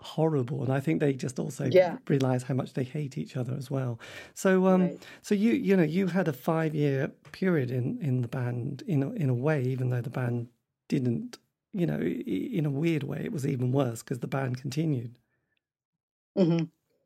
horrible 0.00 0.62
and 0.62 0.72
i 0.72 0.78
think 0.80 1.00
they 1.00 1.12
just 1.12 1.38
also 1.38 1.72
yeah. 1.72 1.98
realize 2.08 2.44
how 2.44 2.54
much 2.54 2.74
they 2.74 2.84
hate 2.84 3.18
each 3.18 3.36
other 3.36 3.54
as 3.54 3.70
well 3.70 3.98
so 4.34 4.66
um 4.66 4.90
Right. 4.90 5.06
so 5.22 5.34
you 5.34 5.52
you 5.52 5.76
know 5.76 5.82
you 5.82 6.06
had 6.06 6.28
a 6.28 6.32
5 6.32 6.74
year 6.74 7.08
period 7.32 7.70
in 7.70 7.98
in 8.00 8.22
the 8.22 8.28
band 8.28 8.82
in 8.86 9.02
a, 9.02 9.10
in 9.12 9.28
a 9.28 9.34
way 9.34 9.62
even 9.62 9.90
though 9.90 10.00
the 10.00 10.10
band 10.10 10.48
didn't 10.88 11.38
you 11.72 11.86
know 11.86 12.00
in 12.00 12.64
a 12.64 12.70
weird 12.70 13.02
way 13.02 13.20
it 13.24 13.32
was 13.32 13.46
even 13.46 13.72
worse 13.72 14.02
because 14.02 14.20
the 14.20 14.28
band 14.28 14.60
continued 14.60 15.18
hmm 16.36 16.64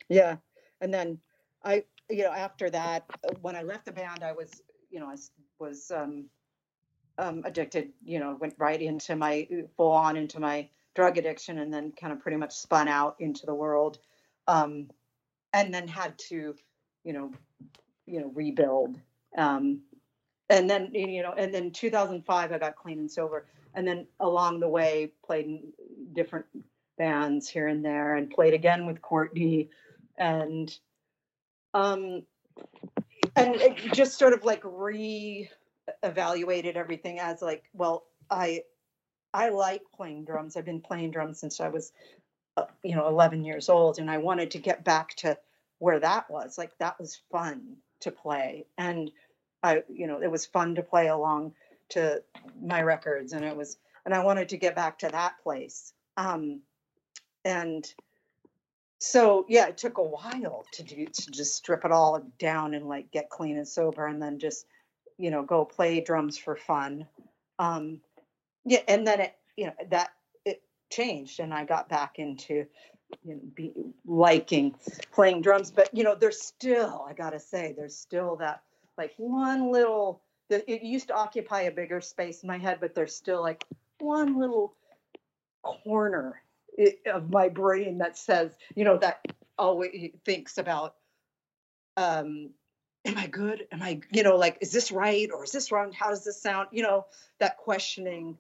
Yeah, 0.08 0.36
and 0.80 0.92
then 0.92 1.20
I, 1.62 1.84
you 2.10 2.24
know, 2.24 2.32
after 2.32 2.68
that, 2.70 3.08
uh, 3.24 3.34
when 3.40 3.56
I 3.56 3.62
left 3.62 3.86
the 3.86 3.92
band, 3.92 4.22
I 4.22 4.32
was, 4.32 4.62
you 4.90 5.00
know, 5.00 5.08
i 5.08 5.16
was 5.58 5.90
um, 5.90 6.28
um, 7.18 7.42
addicted. 7.44 7.94
You 8.02 8.20
know, 8.20 8.36
went 8.36 8.56
right 8.58 8.80
into 8.82 9.16
my 9.16 9.48
full 9.76 9.92
on 9.92 10.16
into 10.16 10.40
my 10.40 10.70
drug 10.94 11.18
addiction, 11.18 11.58
and 11.58 11.72
then 11.72 11.92
kind 11.92 12.12
of 12.12 12.20
pretty 12.20 12.36
much 12.36 12.52
spun 12.52 12.88
out 12.88 13.16
into 13.18 13.46
the 13.46 13.54
world, 13.54 13.98
um, 14.48 14.88
and 15.52 15.72
then 15.72 15.88
had 15.88 16.18
to, 16.18 16.54
you 17.04 17.12
know, 17.12 17.32
you 18.06 18.20
know, 18.20 18.30
rebuild. 18.34 18.98
Um, 19.36 19.80
and 20.50 20.68
then 20.68 20.90
you 20.94 21.22
know, 21.22 21.32
and 21.32 21.52
then 21.54 21.70
2005, 21.70 22.52
I 22.52 22.58
got 22.58 22.76
clean 22.76 22.98
and 22.98 23.10
sober, 23.10 23.46
and 23.74 23.86
then 23.86 24.06
along 24.20 24.60
the 24.60 24.68
way 24.68 25.12
played 25.24 25.62
different 26.12 26.46
bands 26.98 27.48
here 27.48 27.68
and 27.68 27.84
there, 27.84 28.16
and 28.16 28.30
played 28.30 28.54
again 28.54 28.86
with 28.86 29.00
Courtney 29.00 29.70
and 30.18 30.78
um 31.74 32.22
and 33.36 33.54
it 33.56 33.76
just 33.92 34.18
sort 34.18 34.32
of 34.32 34.44
like 34.44 34.60
re 34.64 35.48
evaluated 36.02 36.76
everything 36.76 37.18
as 37.18 37.42
like 37.42 37.64
well 37.72 38.04
i 38.30 38.62
i 39.34 39.48
like 39.48 39.82
playing 39.94 40.24
drums. 40.24 40.56
I've 40.56 40.64
been 40.64 40.80
playing 40.80 41.10
drums 41.10 41.40
since 41.40 41.60
i 41.60 41.68
was 41.68 41.92
uh, 42.56 42.64
you 42.82 42.94
know 42.94 43.08
11 43.08 43.44
years 43.44 43.68
old 43.68 43.98
and 43.98 44.10
i 44.10 44.18
wanted 44.18 44.50
to 44.52 44.58
get 44.58 44.84
back 44.84 45.14
to 45.16 45.38
where 45.78 45.98
that 45.98 46.30
was. 46.30 46.58
Like 46.58 46.78
that 46.78 47.00
was 47.00 47.20
fun 47.32 47.76
to 48.00 48.12
play 48.12 48.66
and 48.78 49.10
i 49.62 49.82
you 49.88 50.06
know 50.06 50.20
it 50.22 50.30
was 50.30 50.46
fun 50.46 50.76
to 50.76 50.82
play 50.82 51.08
along 51.08 51.54
to 51.88 52.22
my 52.60 52.82
records 52.82 53.32
and 53.32 53.44
it 53.44 53.56
was 53.56 53.78
and 54.04 54.14
i 54.14 54.24
wanted 54.24 54.48
to 54.50 54.56
get 54.56 54.76
back 54.76 54.98
to 55.00 55.08
that 55.08 55.34
place. 55.42 55.92
Um 56.16 56.60
and 57.44 57.92
so 58.98 59.44
yeah 59.48 59.66
it 59.66 59.76
took 59.78 59.98
a 59.98 60.02
while 60.02 60.64
to 60.72 60.84
do 60.84 61.06
to 61.06 61.30
just 61.32 61.56
strip 61.56 61.84
it 61.84 61.90
all 61.90 62.22
down 62.38 62.74
and 62.74 62.88
like 62.88 63.10
get 63.10 63.30
clean 63.30 63.56
and 63.56 63.66
sober 63.66 64.06
and 64.06 64.22
then 64.22 64.38
just 64.38 64.66
you 65.18 65.30
know 65.30 65.42
go 65.42 65.64
play 65.64 66.00
drums 66.00 66.38
for 66.38 66.54
fun. 66.54 67.06
Um 67.58 68.00
yeah 68.64 68.80
and 68.88 69.06
then 69.06 69.20
it 69.20 69.34
you 69.56 69.66
know 69.66 69.72
that 69.90 70.12
it 70.44 70.62
changed 70.90 71.40
and 71.40 71.52
i 71.52 71.64
got 71.64 71.88
back 71.88 72.18
into 72.18 72.66
you 73.24 73.34
know 73.34 73.40
be 73.54 73.72
liking 74.06 74.74
playing 75.12 75.42
drums 75.42 75.70
but 75.70 75.88
you 75.92 76.04
know 76.04 76.14
there's 76.14 76.40
still 76.40 77.04
i 77.08 77.12
gotta 77.12 77.38
say 77.38 77.74
there's 77.76 77.96
still 77.96 78.36
that 78.36 78.62
like 78.96 79.12
one 79.16 79.70
little 79.70 80.22
it 80.50 80.82
used 80.82 81.08
to 81.08 81.14
occupy 81.14 81.62
a 81.62 81.70
bigger 81.70 82.00
space 82.00 82.42
in 82.42 82.46
my 82.46 82.58
head 82.58 82.78
but 82.80 82.94
there's 82.94 83.14
still 83.14 83.40
like 83.40 83.64
one 83.98 84.38
little 84.38 84.74
corner 85.62 86.42
of 87.06 87.30
my 87.30 87.48
brain 87.48 87.98
that 87.98 88.16
says, 88.18 88.52
you 88.74 88.84
know, 88.84 88.98
that 88.98 89.24
always 89.58 90.10
thinks 90.24 90.58
about, 90.58 90.94
um, 91.96 92.50
am 93.04 93.18
I 93.18 93.26
good? 93.26 93.66
Am 93.72 93.82
I, 93.82 94.00
you 94.10 94.22
know, 94.22 94.36
like, 94.36 94.58
is 94.60 94.72
this 94.72 94.90
right 94.90 95.28
or 95.32 95.44
is 95.44 95.52
this 95.52 95.70
wrong? 95.70 95.92
How 95.92 96.10
does 96.10 96.24
this 96.24 96.40
sound? 96.40 96.68
You 96.72 96.82
know, 96.82 97.06
that 97.40 97.58
questioning. 97.58 98.38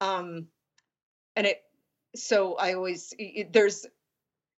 Um, 0.00 0.48
and 1.36 1.46
it, 1.46 1.62
so 2.14 2.54
I 2.54 2.74
always, 2.74 3.12
i- 3.20 3.32
i- 3.40 3.48
there's, 3.52 3.86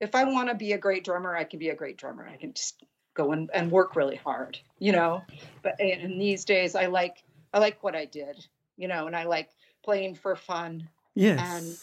if 0.00 0.14
I 0.14 0.24
want 0.24 0.48
to 0.48 0.54
be 0.54 0.72
a 0.72 0.78
great 0.78 1.04
drummer, 1.04 1.36
I 1.36 1.44
can 1.44 1.58
be 1.58 1.68
a 1.68 1.74
great 1.74 1.96
drummer. 1.96 2.26
I 2.26 2.36
can 2.36 2.54
just 2.54 2.82
go 3.14 3.32
and, 3.32 3.50
and 3.52 3.70
work 3.70 3.94
really 3.94 4.16
hard, 4.16 4.58
you 4.78 4.92
know. 4.92 5.22
But 5.62 5.78
in 5.80 6.18
these 6.18 6.44
days, 6.44 6.74
I 6.74 6.86
like 6.86 7.22
I 7.54 7.58
like 7.58 7.82
what 7.82 7.94
I 7.94 8.06
did, 8.06 8.46
you 8.76 8.88
know, 8.88 9.06
and 9.06 9.14
I 9.14 9.24
like 9.24 9.50
playing 9.84 10.14
for 10.14 10.34
fun. 10.34 10.88
Yes. 11.14 11.38
And 11.40 11.76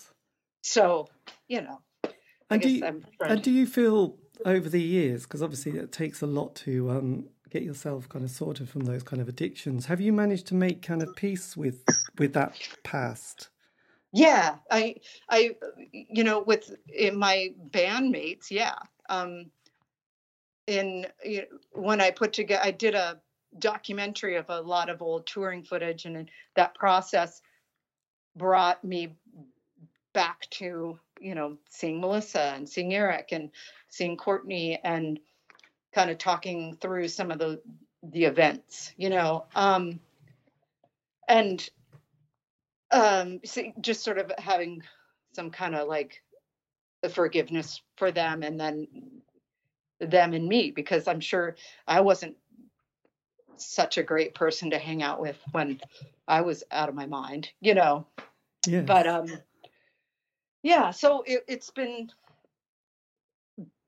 so, 0.64 1.08
you 1.48 1.62
know, 1.62 1.80
I 2.04 2.10
and 2.56 2.62
do 2.62 2.70
you, 2.70 3.04
and 3.22 3.42
do 3.44 3.52
you 3.52 3.68
feel 3.68 4.18
over 4.46 4.68
the 4.68 4.82
years, 4.82 5.24
because 5.24 5.44
obviously 5.44 5.74
it 5.78 5.92
takes 5.92 6.22
a 6.22 6.28
lot 6.28 6.56
to 6.56 6.90
um, 6.90 7.30
get 7.50 7.64
yourself 7.64 8.08
kind 8.10 8.26
of 8.26 8.32
sorted 8.32 8.70
from 8.70 8.82
those 8.82 9.04
kind 9.04 9.22
of 9.22 9.28
addictions. 9.28 9.86
Have 9.88 10.02
you 10.02 10.14
managed 10.14 10.48
to 10.48 10.56
make 10.56 10.82
kind 10.82 11.02
of 11.02 11.16
peace 11.16 11.56
with 11.58 11.84
with 12.18 12.34
that 12.34 12.56
past? 12.84 13.50
yeah, 14.12 14.56
I 14.72 14.96
I 15.30 15.56
you 15.92 16.24
know 16.24 16.40
with 16.42 16.76
my 17.14 17.50
bandmates, 17.70 18.50
yeah. 18.50 18.76
Um, 19.08 19.52
in 20.68 21.06
you 21.24 21.42
know, 21.42 21.82
when 21.82 22.02
I 22.02 22.12
put 22.12 22.34
together, 22.34 22.64
I 22.64 22.72
did 22.72 22.96
a 22.96 23.20
documentary 23.60 24.36
of 24.36 24.50
a 24.50 24.62
lot 24.62 24.90
of 24.90 25.02
old 25.02 25.28
touring 25.28 25.64
footage, 25.64 26.06
and 26.06 26.30
that 26.56 26.76
process 26.76 27.42
brought 28.36 28.84
me 28.84 29.16
back 30.14 30.50
to 30.50 31.00
you 31.20 31.36
know 31.36 31.58
seeing 31.70 32.02
Melissa 32.02 32.54
and 32.56 32.68
seeing 32.68 32.94
Eric 32.96 33.30
and 33.32 33.52
seeing 33.90 34.18
Courtney 34.18 34.80
and 34.84 35.20
kind 35.94 36.10
of 36.10 36.18
talking 36.18 36.78
through 36.82 37.08
some 37.08 37.32
of 37.32 37.40
the 37.40 37.62
the 38.04 38.26
events, 38.26 38.94
you 38.98 39.10
know, 39.10 39.46
um, 39.56 40.00
and 41.28 41.70
um, 42.92 43.40
see, 43.44 43.74
just 43.82 44.04
sort 44.04 44.18
of 44.18 44.32
having 44.38 44.82
some 45.34 45.52
kind 45.52 45.76
of 45.76 45.88
like 45.88 46.24
the 47.02 47.10
forgiveness 47.10 47.82
for 47.98 48.12
them, 48.12 48.44
and 48.44 48.60
then 48.60 48.88
them 50.00 50.34
and 50.34 50.48
me, 50.48 50.72
because 50.72 51.08
I'm 51.08 51.20
sure 51.20 51.56
I 51.88 52.02
wasn't 52.02 52.38
such 53.58 53.98
a 53.98 54.04
great 54.04 54.34
person 54.34 54.70
to 54.70 54.78
hang 54.78 55.04
out 55.04 55.20
with 55.20 55.38
when 55.52 55.82
I 56.28 56.42
was 56.42 56.64
out 56.72 56.88
of 56.88 56.96
my 56.96 57.06
mind, 57.06 57.50
you 57.60 57.74
know 57.74 58.08
Yeah. 58.68 58.82
but 58.82 59.08
um 59.08 59.28
yeah 60.64 60.92
so 60.92 61.24
it, 61.26 61.44
it's 61.48 61.72
been 61.72 62.10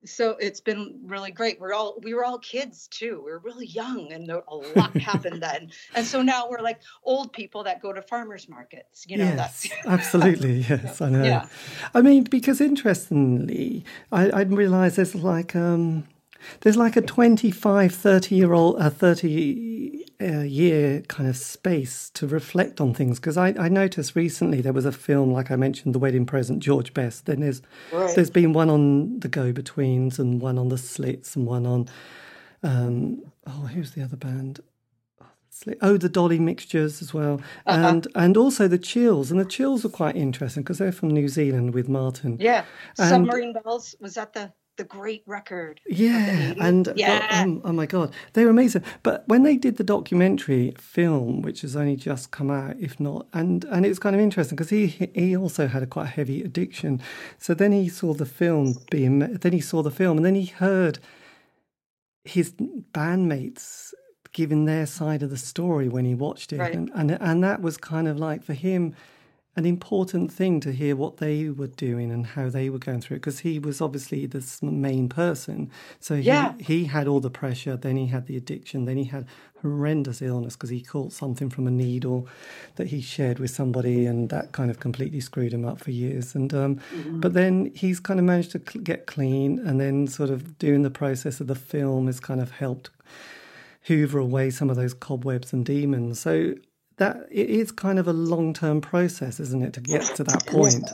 so 0.04 0.36
it's 0.40 0.60
been 0.60 0.98
really 1.04 1.30
great 1.30 1.60
we're 1.60 1.72
all 1.72 1.98
we 2.02 2.14
were 2.14 2.24
all 2.24 2.38
kids 2.38 2.88
too 2.88 3.22
we 3.24 3.30
were 3.30 3.38
really 3.40 3.66
young 3.66 4.12
and 4.12 4.30
a 4.30 4.42
lot 4.76 4.96
happened 4.98 5.42
then 5.48 5.70
and 5.94 6.06
so 6.06 6.22
now 6.22 6.48
we're 6.48 6.60
like 6.60 6.80
old 7.04 7.32
people 7.32 7.62
that 7.64 7.80
go 7.80 7.92
to 7.92 8.02
farmers 8.02 8.48
markets 8.48 9.04
you 9.08 9.16
know 9.16 9.24
yes, 9.24 9.36
that's 9.36 9.86
absolutely. 9.86 10.64
Yes, 10.68 11.00
I 11.00 11.08
know. 11.10 11.24
Yeah. 11.24 11.46
I 11.94 12.02
mean, 12.02 12.24
because 12.24 12.60
interestingly, 12.60 13.84
I, 14.10 14.26
I 14.26 14.38
didn't 14.44 14.56
realize 14.56 14.96
there's 14.96 15.14
like 15.14 15.54
um, 15.56 16.04
there's 16.60 16.76
like 16.76 16.96
a 16.96 17.00
25, 17.02 17.94
30 17.94 18.34
year 18.34 18.52
old, 18.52 18.78
a 18.80 18.90
30 18.90 20.04
uh, 20.20 20.40
year 20.42 21.00
kind 21.08 21.28
of 21.28 21.36
space 21.36 22.10
to 22.14 22.26
reflect 22.26 22.80
on 22.80 22.94
things. 22.94 23.18
Because 23.18 23.36
I, 23.36 23.48
I 23.58 23.68
noticed 23.68 24.14
recently 24.14 24.60
there 24.60 24.72
was 24.72 24.84
a 24.86 24.92
film, 24.92 25.32
like 25.32 25.50
I 25.50 25.56
mentioned, 25.56 25.94
The 25.94 25.98
Wedding 25.98 26.26
Present, 26.26 26.60
George 26.62 26.94
Best. 26.94 27.26
Then 27.26 27.40
there's 27.40 27.62
Right. 27.92 28.14
there's 28.14 28.30
been 28.30 28.52
one 28.52 28.70
on 28.70 29.20
the 29.20 29.28
Go 29.28 29.52
Betweens 29.52 30.18
and 30.18 30.40
one 30.40 30.58
on 30.58 30.68
the 30.68 30.78
Slits 30.78 31.34
and 31.36 31.46
one 31.46 31.66
on 31.66 31.88
um, 32.62 33.22
oh, 33.46 33.66
who's 33.72 33.92
the 33.92 34.02
other 34.02 34.16
band? 34.16 34.60
Oh, 35.80 35.96
the 35.96 36.08
Dolly 36.08 36.40
mixtures 36.40 37.00
as 37.02 37.14
well, 37.14 37.40
Uh-huh. 37.66 37.88
and 37.88 38.08
and 38.16 38.36
also 38.36 38.66
the 38.66 38.78
Chills, 38.78 39.30
and 39.30 39.38
the 39.38 39.44
Chills 39.44 39.84
are 39.84 39.88
quite 39.90 40.16
interesting 40.16 40.62
because 40.64 40.78
they're 40.78 40.90
from 40.90 41.10
New 41.10 41.28
Zealand 41.28 41.72
with 41.74 41.88
Martin. 41.88 42.36
yeah 42.40 42.64
And- 42.98 43.08
submarine 43.08 43.52
bells 43.52 43.94
was 44.00 44.14
that 44.14 44.32
the 44.32 44.52
the 44.78 44.84
great 44.84 45.22
record 45.26 45.80
Yeah, 45.86 46.54
and 46.60 46.88
oh, 46.88 46.92
yeah 46.96 47.42
um, 47.44 47.60
oh 47.64 47.72
my 47.72 47.86
god, 47.86 48.12
they 48.32 48.44
were 48.44 48.50
amazing. 48.50 48.82
But 49.02 49.24
when 49.28 49.42
they 49.42 49.56
did 49.56 49.76
the 49.76 49.84
documentary 49.84 50.74
film, 50.78 51.42
which 51.42 51.60
has 51.60 51.76
only 51.76 51.96
just 51.96 52.30
come 52.30 52.50
out, 52.50 52.76
if 52.80 52.98
not, 52.98 53.26
and 53.32 53.64
and 53.66 53.84
it's 53.84 53.98
kind 53.98 54.16
of 54.16 54.20
interesting 54.22 54.56
because 54.56 54.70
he 54.70 54.86
he 55.14 55.36
also 55.36 55.66
had 55.68 55.82
a 55.82 55.86
quite 55.86 56.08
heavy 56.08 56.42
addiction. 56.42 57.00
So 57.38 57.54
then 57.54 57.72
he 57.72 57.88
saw 57.88 58.14
the 58.14 58.26
film 58.26 58.76
being, 58.90 59.18
then 59.18 59.52
he 59.52 59.60
saw 59.60 59.82
the 59.82 59.90
film, 59.90 60.16
and 60.18 60.26
then 60.26 60.34
he 60.36 60.46
heard 60.46 60.98
his 62.24 62.52
bandmates 62.92 63.92
giving 64.32 64.64
their 64.64 64.86
side 64.86 65.22
of 65.22 65.28
the 65.30 65.36
story 65.36 65.88
when 65.88 66.04
he 66.06 66.14
watched 66.14 66.52
it, 66.52 66.58
Right. 66.58 66.74
and, 66.74 66.90
and 66.94 67.10
and 67.10 67.44
that 67.44 67.60
was 67.60 67.76
kind 67.76 68.08
of 68.08 68.18
like 68.18 68.42
for 68.42 68.54
him 68.54 68.94
an 69.54 69.66
important 69.66 70.32
thing 70.32 70.60
to 70.60 70.72
hear 70.72 70.96
what 70.96 71.18
they 71.18 71.48
were 71.50 71.66
doing 71.66 72.10
and 72.10 72.26
how 72.28 72.48
they 72.48 72.70
were 72.70 72.78
going 72.78 73.00
through 73.02 73.16
it 73.16 73.20
because 73.20 73.40
he 73.40 73.58
was 73.58 73.82
obviously 73.82 74.24
the 74.24 74.42
main 74.62 75.08
person 75.10 75.70
so 76.00 76.16
he, 76.16 76.22
Yeah. 76.22 76.54
he 76.58 76.84
had 76.86 77.06
all 77.06 77.20
the 77.20 77.30
pressure 77.30 77.76
then 77.76 77.96
he 77.96 78.06
had 78.06 78.26
the 78.26 78.36
addiction 78.36 78.86
then 78.86 78.96
he 78.96 79.04
had 79.04 79.26
horrendous 79.60 80.22
illness 80.22 80.54
because 80.56 80.70
he 80.70 80.80
caught 80.80 81.12
something 81.12 81.50
from 81.50 81.66
a 81.66 81.70
needle 81.70 82.26
that 82.76 82.88
he 82.88 83.00
shared 83.02 83.38
with 83.38 83.50
somebody 83.50 84.06
and 84.06 84.30
that 84.30 84.52
kind 84.52 84.70
of 84.70 84.80
completely 84.80 85.20
screwed 85.20 85.52
him 85.52 85.64
up 85.66 85.78
for 85.78 85.90
years 85.90 86.34
and 86.34 86.54
um, 86.54 86.80
but 87.10 87.34
then 87.34 87.70
he's 87.74 88.00
kind 88.00 88.18
of 88.18 88.24
managed 88.24 88.52
to 88.52 88.58
cl- 88.66 88.82
get 88.82 89.06
clean 89.06 89.58
and 89.58 89.78
then 89.78 90.06
sort 90.06 90.30
of 90.30 90.58
doing 90.58 90.80
the 90.82 90.90
process 90.90 91.40
of 91.40 91.46
the 91.46 91.54
film 91.54 92.06
has 92.06 92.18
kind 92.20 92.40
of 92.40 92.52
helped 92.52 92.88
hoover 93.82 94.18
away 94.18 94.48
some 94.48 94.70
of 94.70 94.76
those 94.76 94.94
cobwebs 94.94 95.52
and 95.52 95.66
demons. 95.66 96.20
So 96.20 96.54
that 96.96 97.26
it 97.30 97.50
is 97.50 97.72
kind 97.72 97.98
of 97.98 98.08
a 98.08 98.12
long 98.12 98.52
term 98.52 98.80
process, 98.80 99.40
isn't 99.40 99.62
it, 99.62 99.72
to 99.74 99.80
get 99.80 100.02
to 100.16 100.24
that 100.24 100.46
point? 100.46 100.90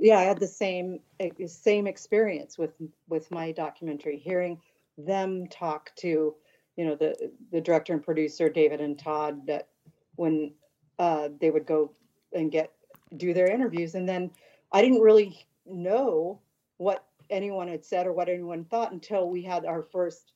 yeah 0.00 0.18
i 0.18 0.22
had 0.22 0.40
the 0.40 0.46
same 0.46 0.98
eh, 1.20 1.28
same 1.46 1.86
experience 1.86 2.58
with 2.58 2.72
with 3.08 3.30
my 3.30 3.52
documentary 3.52 4.16
hearing 4.16 4.58
them 4.98 5.46
talk 5.48 5.94
to 5.94 6.34
you 6.76 6.84
know 6.84 6.96
the 6.96 7.30
the 7.52 7.60
director 7.60 7.92
and 7.92 8.02
producer 8.02 8.48
david 8.48 8.80
and 8.80 8.98
todd 8.98 9.46
that 9.46 9.68
when 10.16 10.52
uh, 10.98 11.28
they 11.40 11.50
would 11.50 11.64
go 11.64 11.92
and 12.34 12.50
get 12.50 12.72
do 13.16 13.32
their 13.32 13.46
interviews 13.46 13.94
and 13.94 14.08
then 14.08 14.30
i 14.72 14.82
didn't 14.82 15.00
really 15.00 15.46
know 15.66 16.40
what 16.78 17.04
anyone 17.28 17.68
had 17.68 17.84
said 17.84 18.06
or 18.06 18.12
what 18.12 18.28
anyone 18.28 18.64
thought 18.64 18.92
until 18.92 19.28
we 19.28 19.42
had 19.42 19.64
our 19.64 19.82
first 19.82 20.32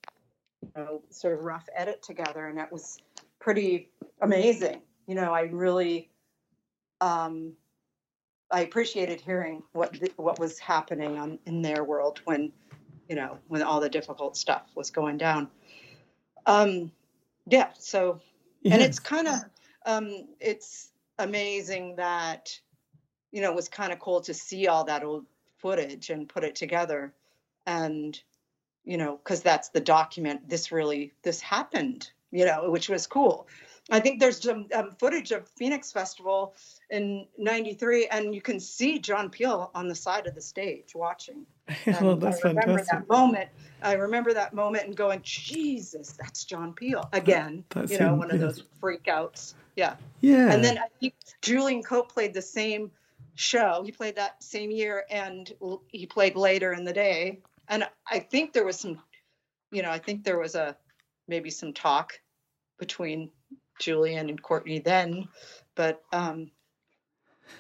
you 0.63 0.71
know, 0.77 1.03
sort 1.11 1.35
of 1.35 1.41
rough 1.41 1.69
edit 1.75 2.03
together 2.03 2.47
and 2.47 2.57
that 2.57 2.71
was 2.71 2.99
pretty 3.41 3.91
amazing 4.25 4.81
you 5.07 5.15
know 5.15 5.33
i 5.33 5.43
really 5.43 6.11
um 7.01 7.55
I 8.55 8.61
appreciated 8.61 9.21
hearing 9.21 9.65
what 9.73 9.93
the, 9.99 10.13
what 10.17 10.39
was 10.39 10.61
happening 10.61 11.19
on 11.19 11.41
in 11.45 11.61
their 11.61 11.83
world 11.83 12.21
when, 12.25 12.53
you 13.09 13.17
know, 13.17 13.39
when 13.49 13.63
all 13.63 13.81
the 13.81 13.89
difficult 13.89 14.37
stuff 14.37 14.63
was 14.77 14.91
going 14.91 15.17
down. 15.17 15.49
Um, 16.47 16.93
yeah. 17.49 17.71
So, 17.79 18.21
and 18.65 18.81
it's 18.81 19.01
kind 19.01 19.27
of, 19.27 19.41
um, 19.87 20.29
it's 20.39 20.91
amazing 21.19 21.97
that, 21.97 22.57
you 23.33 23.41
know, 23.41 23.51
it 23.51 23.57
was 23.57 23.69
kind 23.69 23.93
of 23.93 23.99
cool 23.99 24.21
to 24.21 24.33
see 24.33 24.69
all 24.69 24.85
that 24.85 25.03
old 25.03 25.27
footage 25.59 26.11
and 26.11 26.29
put 26.29 26.45
it 26.45 26.55
together, 26.55 27.13
and, 27.67 28.21
you 28.85 28.99
know, 28.99 29.17
because 29.17 29.43
that's 29.43 29.71
the 29.71 29.81
document. 29.81 30.49
This 30.49 30.71
really 30.71 31.13
this 31.23 31.41
happened, 31.41 32.11
you 32.31 32.45
know, 32.47 32.71
which 32.71 32.89
was 32.89 33.07
cool. 33.07 33.49
I 33.91 34.01
think 34.01 34.19
there's 34.19 34.41
some 34.41 34.67
um, 34.75 34.93
footage 34.99 35.31
of 35.31 35.47
Phoenix 35.57 35.93
Festival 35.93 36.55
in 36.91 37.27
'93, 37.37 38.07
and 38.07 38.35
you 38.35 38.41
can 38.41 38.59
see 38.59 38.99
John 38.99 39.29
Peel 39.29 39.71
on 39.75 39.89
the 39.89 39.95
side 39.95 40.27
of 40.27 40.35
the 40.35 40.41
stage 40.41 40.95
watching. 40.95 41.45
well, 42.01 42.17
that's 42.17 42.45
I 42.45 42.49
remember 42.49 42.79
fantastic. 42.79 43.01
that 43.01 43.09
moment. 43.09 43.51
I 43.83 43.95
remember 43.95 44.33
that 44.33 44.55
moment 44.55 44.87
and 44.87 44.97
going, 44.97 45.21
Jesus, 45.23 46.13
that's 46.13 46.45
John 46.45 46.73
Peel 46.73 47.09
again. 47.13 47.65
That's 47.71 47.93
you 47.93 47.99
know, 47.99 48.15
him, 48.15 48.19
one 48.19 48.31
of 48.31 48.41
those 48.41 48.63
freakouts. 48.83 49.55
Yeah. 49.77 49.97
Yeah. 50.21 50.53
And 50.53 50.65
then 50.65 50.79
I 50.79 50.87
think 51.01 51.15
Julian 51.43 51.83
Cope 51.83 52.11
played 52.11 52.33
the 52.33 52.43
same 52.43 52.91
show. 53.35 53.83
He 53.85 53.93
played 53.93 54.17
that 54.17 54.43
same 54.43 54.71
year, 54.71 55.05
and 55.11 55.53
he 55.89 56.07
played 56.07 56.37
later 56.37 56.73
in 56.73 56.85
the 56.85 56.93
day. 56.93 57.41
And 57.69 57.87
I 58.11 58.19
think 58.19 58.53
there 58.53 58.65
was 58.65 58.79
some, 58.79 59.01
you 59.71 59.83
know, 59.83 59.91
I 59.91 59.99
think 59.99 60.25
there 60.25 60.39
was 60.39 60.55
a 60.55 60.77
maybe 61.29 61.51
some 61.51 61.73
talk 61.73 62.19
between 62.79 63.31
Julian 63.79 64.29
and 64.29 64.43
Courtney 64.43 64.79
then, 64.79 65.29
but 65.75 66.03
um, 66.13 66.51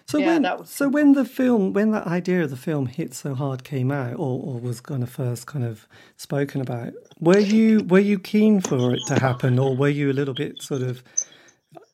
so 0.06 0.18
yeah, 0.18 0.26
when 0.26 0.42
that 0.42 0.58
was- 0.58 0.70
so 0.70 0.88
when 0.88 1.12
the 1.12 1.24
film 1.24 1.72
when 1.72 1.90
that 1.92 2.06
idea 2.06 2.42
of 2.42 2.50
the 2.50 2.56
film 2.56 2.86
hit 2.86 3.14
so 3.14 3.34
hard 3.34 3.64
came 3.64 3.90
out 3.90 4.14
or, 4.14 4.40
or 4.42 4.58
was 4.60 4.80
kind 4.80 5.02
of 5.02 5.10
first 5.10 5.46
kind 5.46 5.64
of 5.64 5.86
spoken 6.16 6.60
about, 6.60 6.92
were 7.20 7.38
you 7.38 7.84
were 7.84 7.98
you 7.98 8.18
keen 8.18 8.60
for 8.60 8.94
it 8.94 9.00
to 9.06 9.18
happen 9.18 9.58
or 9.58 9.76
were 9.76 9.88
you 9.88 10.10
a 10.10 10.14
little 10.14 10.34
bit 10.34 10.62
sort 10.62 10.82
of 10.82 11.02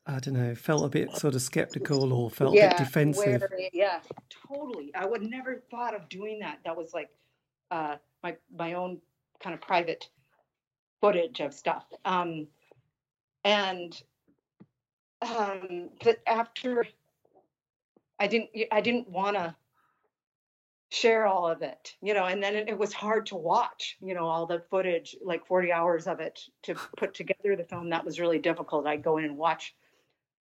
I 0.06 0.18
don't 0.18 0.34
know, 0.34 0.54
felt 0.56 0.84
a 0.84 0.88
bit 0.88 1.16
sort 1.16 1.34
of 1.36 1.42
skeptical 1.42 2.12
or 2.12 2.30
felt 2.30 2.56
a 2.56 2.60
bit 2.68 2.76
defensive? 2.78 3.42
wary, 3.50 3.70
yeah, 3.72 4.00
totally. 4.48 4.92
I 4.94 5.06
would 5.06 5.22
never 5.22 5.62
thought 5.70 5.94
of 5.94 6.08
doing 6.08 6.40
that. 6.40 6.58
That 6.64 6.76
was 6.76 6.92
like 6.92 7.10
uh, 7.70 7.96
my 8.22 8.36
my 8.56 8.72
own 8.72 9.00
kind 9.40 9.54
of 9.54 9.60
private 9.60 10.08
footage 11.00 11.40
of 11.40 11.54
stuff. 11.54 11.84
Um, 12.04 12.48
and 13.44 14.02
um, 15.22 15.90
but 16.02 16.18
after 16.26 16.86
I 18.18 18.26
didn't 18.26 18.50
I 18.70 18.80
didn't 18.80 19.08
want 19.08 19.36
to 19.36 19.54
share 20.90 21.26
all 21.26 21.48
of 21.48 21.62
it, 21.62 21.94
you 22.02 22.14
know, 22.14 22.24
and 22.24 22.42
then 22.42 22.56
it, 22.56 22.68
it 22.68 22.78
was 22.78 22.92
hard 22.92 23.26
to 23.26 23.36
watch, 23.36 23.96
you 24.00 24.12
know, 24.12 24.26
all 24.26 24.46
the 24.46 24.62
footage, 24.70 25.16
like 25.24 25.46
40 25.46 25.72
hours 25.72 26.06
of 26.08 26.18
it 26.20 26.40
to 26.62 26.74
put 26.96 27.14
together 27.14 27.54
the 27.56 27.64
film. 27.64 27.90
That 27.90 28.04
was 28.04 28.18
really 28.18 28.38
difficult. 28.38 28.86
I'd 28.86 29.02
go 29.02 29.18
in 29.18 29.24
and 29.24 29.36
watch 29.36 29.74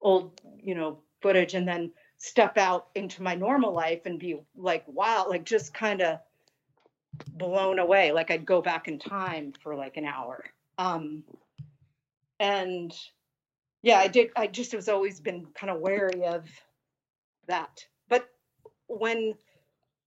old, 0.01 0.41
you 0.61 0.73
know, 0.73 0.99
footage 1.21 1.53
and 1.53 1.67
then 1.67 1.91
step 2.17 2.57
out 2.57 2.87
into 2.95 3.21
my 3.21 3.35
normal 3.35 3.73
life 3.73 4.01
and 4.05 4.19
be 4.19 4.39
like, 4.57 4.83
wow, 4.87 5.27
like 5.29 5.45
just 5.45 5.73
kind 5.73 6.01
of 6.01 6.19
blown 7.27 7.79
away. 7.79 8.11
Like 8.11 8.31
I'd 8.31 8.45
go 8.45 8.61
back 8.61 8.87
in 8.87 8.97
time 8.99 9.53
for 9.61 9.75
like 9.75 9.97
an 9.97 10.05
hour. 10.05 10.43
Um, 10.77 11.23
and 12.39 12.93
yeah, 13.81 13.99
I 13.99 14.07
did. 14.07 14.29
I 14.35 14.47
just 14.47 14.73
was 14.73 14.89
always 14.89 15.19
been 15.19 15.47
kind 15.55 15.69
of 15.69 15.79
wary 15.79 16.25
of 16.25 16.45
that. 17.47 17.85
But 18.07 18.29
when 18.87 19.35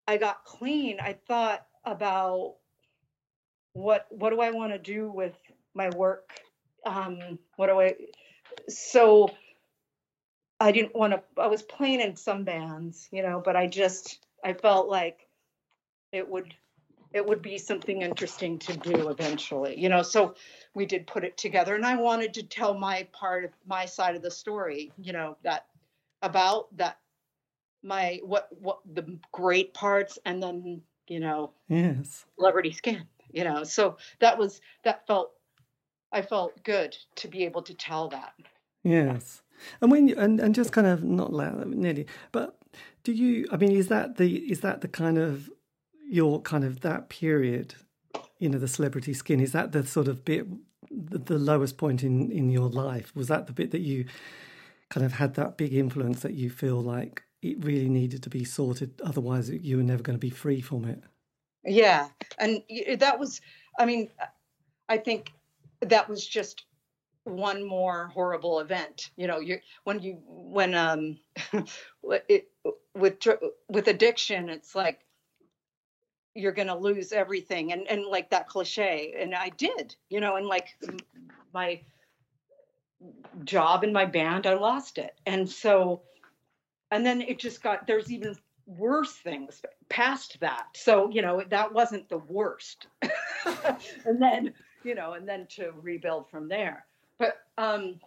I 0.06 0.16
got 0.16 0.44
clean, 0.44 0.98
I 1.00 1.14
thought 1.26 1.66
about 1.84 2.56
what 3.72 4.06
what 4.10 4.30
do 4.30 4.40
I 4.40 4.50
want 4.50 4.72
to 4.72 4.78
do 4.78 5.10
with 5.10 5.36
my 5.74 5.88
work? 5.90 6.30
Um, 6.84 7.38
what 7.56 7.68
do 7.68 7.80
I? 7.80 7.94
So 8.68 9.30
I 10.60 10.72
didn't 10.72 10.94
want 10.94 11.14
to. 11.14 11.22
I 11.40 11.46
was 11.46 11.62
playing 11.62 12.00
in 12.00 12.16
some 12.16 12.44
bands, 12.44 13.08
you 13.10 13.22
know, 13.22 13.42
but 13.44 13.56
I 13.56 13.66
just 13.66 14.24
I 14.44 14.52
felt 14.52 14.88
like 14.88 15.26
it 16.12 16.28
would 16.28 16.54
it 17.12 17.26
would 17.26 17.42
be 17.42 17.58
something 17.58 18.02
interesting 18.02 18.58
to 18.60 18.76
do 18.76 19.08
eventually, 19.08 19.78
you 19.78 19.88
know. 19.88 20.02
So 20.02 20.34
we 20.74 20.86
did 20.86 21.06
put 21.06 21.24
it 21.24 21.36
together, 21.36 21.74
and 21.74 21.84
I 21.84 21.96
wanted 21.96 22.34
to 22.34 22.42
tell 22.42 22.74
my 22.74 23.06
part 23.12 23.44
of 23.44 23.50
my 23.66 23.84
side 23.84 24.16
of 24.16 24.22
the 24.22 24.30
story, 24.30 24.92
you 24.98 25.12
know, 25.12 25.36
that 25.42 25.66
about 26.22 26.74
that 26.76 26.98
my 27.82 28.20
what 28.24 28.48
what 28.60 28.78
the 28.94 29.18
great 29.32 29.74
parts, 29.74 30.18
and 30.24 30.42
then 30.42 30.80
you 31.08 31.20
know, 31.20 31.52
yes, 31.68 32.24
celebrity 32.36 32.72
skin, 32.72 33.04
you 33.32 33.44
know. 33.44 33.64
So 33.64 33.96
that 34.20 34.38
was 34.38 34.60
that 34.84 35.06
felt 35.06 35.32
I 36.12 36.22
felt 36.22 36.62
good 36.64 36.96
to 37.16 37.28
be 37.28 37.44
able 37.44 37.62
to 37.62 37.74
tell 37.74 38.08
that. 38.08 38.32
Yes, 38.84 39.42
and 39.80 39.90
when 39.90 40.08
you, 40.08 40.16
and 40.16 40.40
and 40.40 40.54
just 40.54 40.72
kind 40.72 40.86
of 40.86 41.04
not 41.04 41.32
loud, 41.32 41.66
nearly, 41.68 42.06
but 42.30 42.56
do 43.04 43.12
you? 43.12 43.46
I 43.52 43.56
mean, 43.56 43.72
is 43.72 43.88
that 43.88 44.16
the 44.16 44.36
is 44.50 44.60
that 44.60 44.80
the 44.80 44.88
kind 44.88 45.18
of 45.18 45.50
your 46.08 46.40
kind 46.40 46.64
of 46.64 46.80
that 46.80 47.08
period? 47.08 47.74
You 48.42 48.48
know, 48.48 48.58
the 48.58 48.68
celebrity 48.68 49.14
skin 49.14 49.40
is 49.40 49.52
that 49.52 49.70
the 49.70 49.86
sort 49.86 50.08
of 50.08 50.24
bit, 50.24 50.46
the, 50.90 51.38
lowest 51.38 51.78
point 51.78 52.02
in 52.02 52.32
in 52.32 52.50
your 52.50 52.68
life? 52.68 53.14
Was 53.14 53.28
that 53.28 53.46
the 53.46 53.52
bit 53.52 53.70
that 53.70 53.82
you 53.82 54.06
kind 54.90 55.06
of 55.06 55.12
had 55.12 55.34
that 55.34 55.56
big 55.56 55.72
influence 55.72 56.22
that 56.22 56.34
you 56.34 56.50
feel 56.50 56.80
like 56.80 57.22
it 57.40 57.64
really 57.64 57.88
needed 57.88 58.22
to 58.24 58.30
be 58.30 58.44
sorted, 58.44 59.00
otherwise 59.04 59.48
you 59.48 59.76
were 59.76 59.82
never 59.82 60.02
going 60.02 60.18
to 60.18 60.26
be 60.26 60.30
free 60.30 60.60
from 60.60 60.84
it? 60.84 61.02
Yeah, 61.64 62.08
and 62.38 62.62
that 62.98 63.20
was, 63.20 63.40
I 63.78 63.86
mean, 63.86 64.10
I 64.88 64.98
think 64.98 65.32
that 65.80 66.08
was 66.08 66.26
just 66.26 66.64
one 67.24 67.64
more 67.64 68.08
horrible 68.08 68.58
event 68.58 69.10
you 69.16 69.28
know 69.28 69.38
you 69.38 69.58
when 69.84 70.00
you 70.00 70.18
when 70.26 70.74
um 70.74 71.16
it, 72.28 72.48
with 72.96 73.16
with 73.68 73.86
addiction 73.86 74.48
it's 74.48 74.74
like 74.74 75.00
you're 76.34 76.52
going 76.52 76.68
to 76.68 76.74
lose 76.74 77.12
everything 77.12 77.72
and 77.72 77.86
and 77.88 78.04
like 78.04 78.30
that 78.30 78.48
cliche 78.48 79.14
and 79.18 79.34
i 79.34 79.50
did 79.50 79.94
you 80.08 80.20
know 80.20 80.36
and 80.36 80.46
like 80.46 80.76
my 81.52 81.80
job 83.44 83.84
in 83.84 83.92
my 83.92 84.04
band 84.04 84.46
i 84.46 84.54
lost 84.54 84.98
it 84.98 85.14
and 85.26 85.48
so 85.48 86.02
and 86.90 87.04
then 87.04 87.20
it 87.20 87.38
just 87.38 87.62
got 87.62 87.86
there's 87.86 88.10
even 88.10 88.34
worse 88.66 89.12
things 89.12 89.60
past 89.88 90.38
that 90.40 90.66
so 90.74 91.10
you 91.10 91.20
know 91.20 91.42
that 91.50 91.72
wasn't 91.72 92.08
the 92.08 92.18
worst 92.18 92.86
and 94.06 94.20
then 94.22 94.52
you 94.84 94.94
know 94.94 95.14
and 95.14 95.28
then 95.28 95.46
to 95.48 95.72
rebuild 95.82 96.30
from 96.30 96.48
there 96.48 96.86
but 97.18 97.38
um 97.58 97.98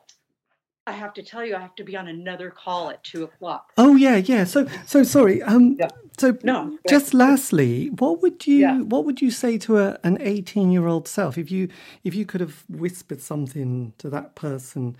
I 0.87 0.91
have 0.91 1.15
to 1.15 1.23
tell 1.23 1.43
you, 1.43 1.55
I 1.55 1.61
have 1.61 1.75
to 1.77 1.83
be 1.83 1.97
on 1.97 2.07
another 2.07 2.51
call 2.51 2.91
at 2.91 3.03
two 3.03 3.23
o'clock. 3.23 3.71
Oh 3.75 3.95
yeah, 3.95 4.17
yeah. 4.17 4.43
So, 4.43 4.67
so 4.85 5.01
sorry. 5.01 5.41
Um, 5.41 5.77
yeah. 5.79 5.87
So 6.17 6.37
no. 6.43 6.77
Just 6.87 7.13
lastly, 7.13 7.89
what 7.89 8.21
would 8.21 8.47
you 8.47 8.57
yeah. 8.57 8.81
what 8.81 9.05
would 9.05 9.21
you 9.21 9.31
say 9.31 9.57
to 9.59 9.79
a, 9.79 9.99
an 10.03 10.17
eighteen 10.21 10.71
year 10.71 10.87
old 10.87 11.07
self 11.07 11.37
if 11.37 11.51
you 11.51 11.69
if 12.03 12.15
you 12.15 12.25
could 12.25 12.41
have 12.41 12.63
whispered 12.69 13.21
something 13.21 13.93
to 13.97 14.09
that 14.09 14.35
person, 14.35 14.95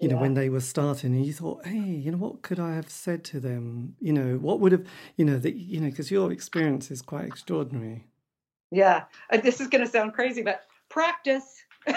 you 0.00 0.08
yeah. 0.08 0.14
know, 0.14 0.20
when 0.20 0.34
they 0.34 0.48
were 0.48 0.60
starting, 0.60 1.14
and 1.14 1.26
you 1.26 1.32
thought, 1.32 1.66
hey, 1.66 1.78
you 1.78 2.10
know, 2.10 2.18
what 2.18 2.42
could 2.42 2.58
I 2.58 2.74
have 2.74 2.90
said 2.90 3.24
to 3.24 3.40
them? 3.40 3.96
You 4.00 4.12
know, 4.12 4.36
what 4.38 4.60
would 4.60 4.72
have, 4.72 4.86
you 5.16 5.24
know, 5.24 5.38
that 5.38 5.54
you 5.54 5.80
know, 5.80 5.90
because 5.90 6.10
your 6.10 6.32
experience 6.32 6.90
is 6.90 7.02
quite 7.02 7.26
extraordinary. 7.26 8.06
Yeah, 8.70 9.04
uh, 9.30 9.36
this 9.36 9.60
is 9.60 9.68
going 9.68 9.84
to 9.84 9.90
sound 9.90 10.14
crazy, 10.14 10.42
but 10.42 10.62
practice. 10.88 11.62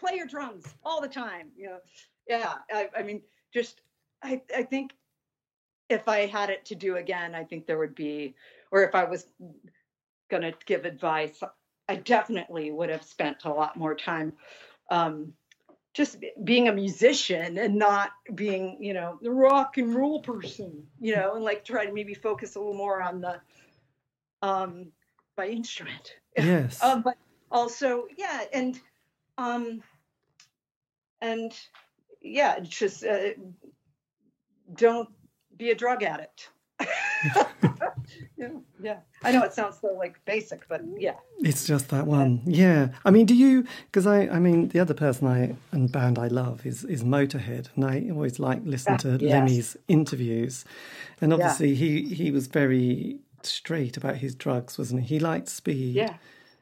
play 0.00 0.16
your 0.16 0.26
drums 0.26 0.64
all 0.82 1.00
the 1.00 1.08
time. 1.08 1.48
You 1.54 1.66
know, 1.66 1.78
yeah. 2.26 2.54
I, 2.72 2.88
I 2.96 3.02
mean, 3.02 3.20
just 3.52 3.82
I, 4.22 4.40
I 4.56 4.62
think 4.62 4.92
if 5.90 6.08
I 6.08 6.26
had 6.26 6.48
it 6.50 6.64
to 6.66 6.74
do 6.74 6.96
again, 6.96 7.34
I 7.34 7.44
think 7.44 7.66
there 7.66 7.78
would 7.78 7.94
be, 7.94 8.34
or 8.70 8.84
if 8.84 8.94
I 8.94 9.04
was 9.04 9.26
going 10.30 10.44
to 10.44 10.54
give 10.64 10.84
advice, 10.84 11.42
I 11.88 11.96
definitely 11.96 12.70
would 12.70 12.88
have 12.88 13.02
spent 13.02 13.44
a 13.44 13.50
lot 13.50 13.76
more 13.76 13.96
time 13.96 14.32
um, 14.90 15.32
just 15.92 16.18
being 16.44 16.68
a 16.68 16.72
musician 16.72 17.58
and 17.58 17.74
not 17.74 18.10
being, 18.34 18.78
you 18.80 18.94
know, 18.94 19.18
the 19.20 19.30
rock 19.32 19.76
and 19.76 19.92
roll 19.92 20.22
person, 20.22 20.86
you 21.00 21.16
know, 21.16 21.34
and 21.34 21.44
like 21.44 21.64
try 21.64 21.84
to 21.84 21.92
maybe 21.92 22.14
focus 22.14 22.54
a 22.54 22.60
little 22.60 22.74
more 22.74 23.02
on 23.02 23.20
the 23.20 23.40
um 24.42 24.86
by 25.36 25.48
instrument. 25.48 26.14
Yes. 26.36 26.82
um, 26.82 27.02
but 27.02 27.16
also, 27.50 28.06
yeah, 28.16 28.44
and 28.52 28.80
um 29.36 29.82
and 31.20 31.52
yeah, 32.22 32.60
just 32.60 33.04
uh, 33.04 33.30
don't 34.74 35.08
be 35.60 35.70
a 35.70 35.74
drug 35.74 36.02
addict. 36.02 36.50
yeah, 38.36 38.48
yeah. 38.82 38.96
I 39.22 39.32
know 39.32 39.42
it 39.42 39.52
sounds 39.52 39.78
so 39.80 39.88
like 39.88 40.18
basic, 40.24 40.66
but 40.68 40.80
yeah. 40.96 41.16
It's 41.40 41.66
just 41.66 41.90
that 41.90 42.06
one. 42.06 42.40
Yeah. 42.46 42.88
I 43.04 43.10
mean, 43.10 43.26
do 43.26 43.34
you? 43.34 43.66
Because 43.86 44.06
I, 44.06 44.22
I 44.28 44.38
mean, 44.38 44.68
the 44.68 44.80
other 44.80 44.94
person 44.94 45.28
I 45.28 45.54
and 45.72 45.92
band 45.92 46.18
I 46.18 46.28
love 46.28 46.64
is 46.64 46.84
is 46.84 47.04
Motorhead, 47.04 47.68
and 47.76 47.84
I 47.84 48.08
always 48.10 48.38
like 48.38 48.62
listen 48.64 48.94
ah, 48.94 48.98
to 48.98 49.18
yes. 49.20 49.30
Lemmy's 49.30 49.76
interviews, 49.88 50.64
and 51.20 51.32
obviously 51.32 51.68
yeah. 51.68 51.74
he 51.74 52.14
he 52.14 52.30
was 52.30 52.46
very 52.46 53.18
straight 53.42 53.98
about 53.98 54.16
his 54.16 54.34
drugs, 54.34 54.78
wasn't 54.78 55.02
he? 55.02 55.16
He 55.16 55.20
liked 55.20 55.48
speed. 55.48 55.94
Yeah. 55.94 56.14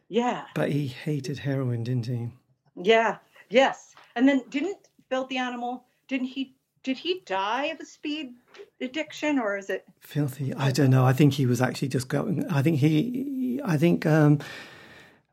Yeah. 0.09 0.45
But 0.55 0.73
he 0.73 0.89
hated 0.89 1.39
heroin, 1.39 1.85
didn't 1.85 2.07
he? 2.07 2.29
Yeah. 2.75 3.19
Yes. 3.51 3.95
And 4.17 4.29
then 4.29 4.43
didn't 4.51 4.79
Philthy 5.09 5.39
Animal? 5.39 5.85
Didn't 6.09 6.29
he? 6.29 6.57
Did 6.83 6.99
he 6.99 7.23
die 7.27 7.67
of 7.67 7.81
a 7.81 7.85
speed 7.85 8.35
addiction, 8.81 9.39
or 9.39 9.57
is 9.57 9.69
it 9.69 9.85
Philthy? 10.01 10.55
I 10.57 10.71
don't 10.71 10.91
know. 10.91 11.05
I 11.05 11.13
think 11.13 11.35
he 11.35 11.47
was 11.47 11.61
actually 11.61 11.89
just 11.89 12.09
going. 12.09 12.47
I 12.51 12.63
think 12.63 12.79
he. 12.79 13.61
I 13.65 13.77
think 13.77 14.07
um, 14.07 14.39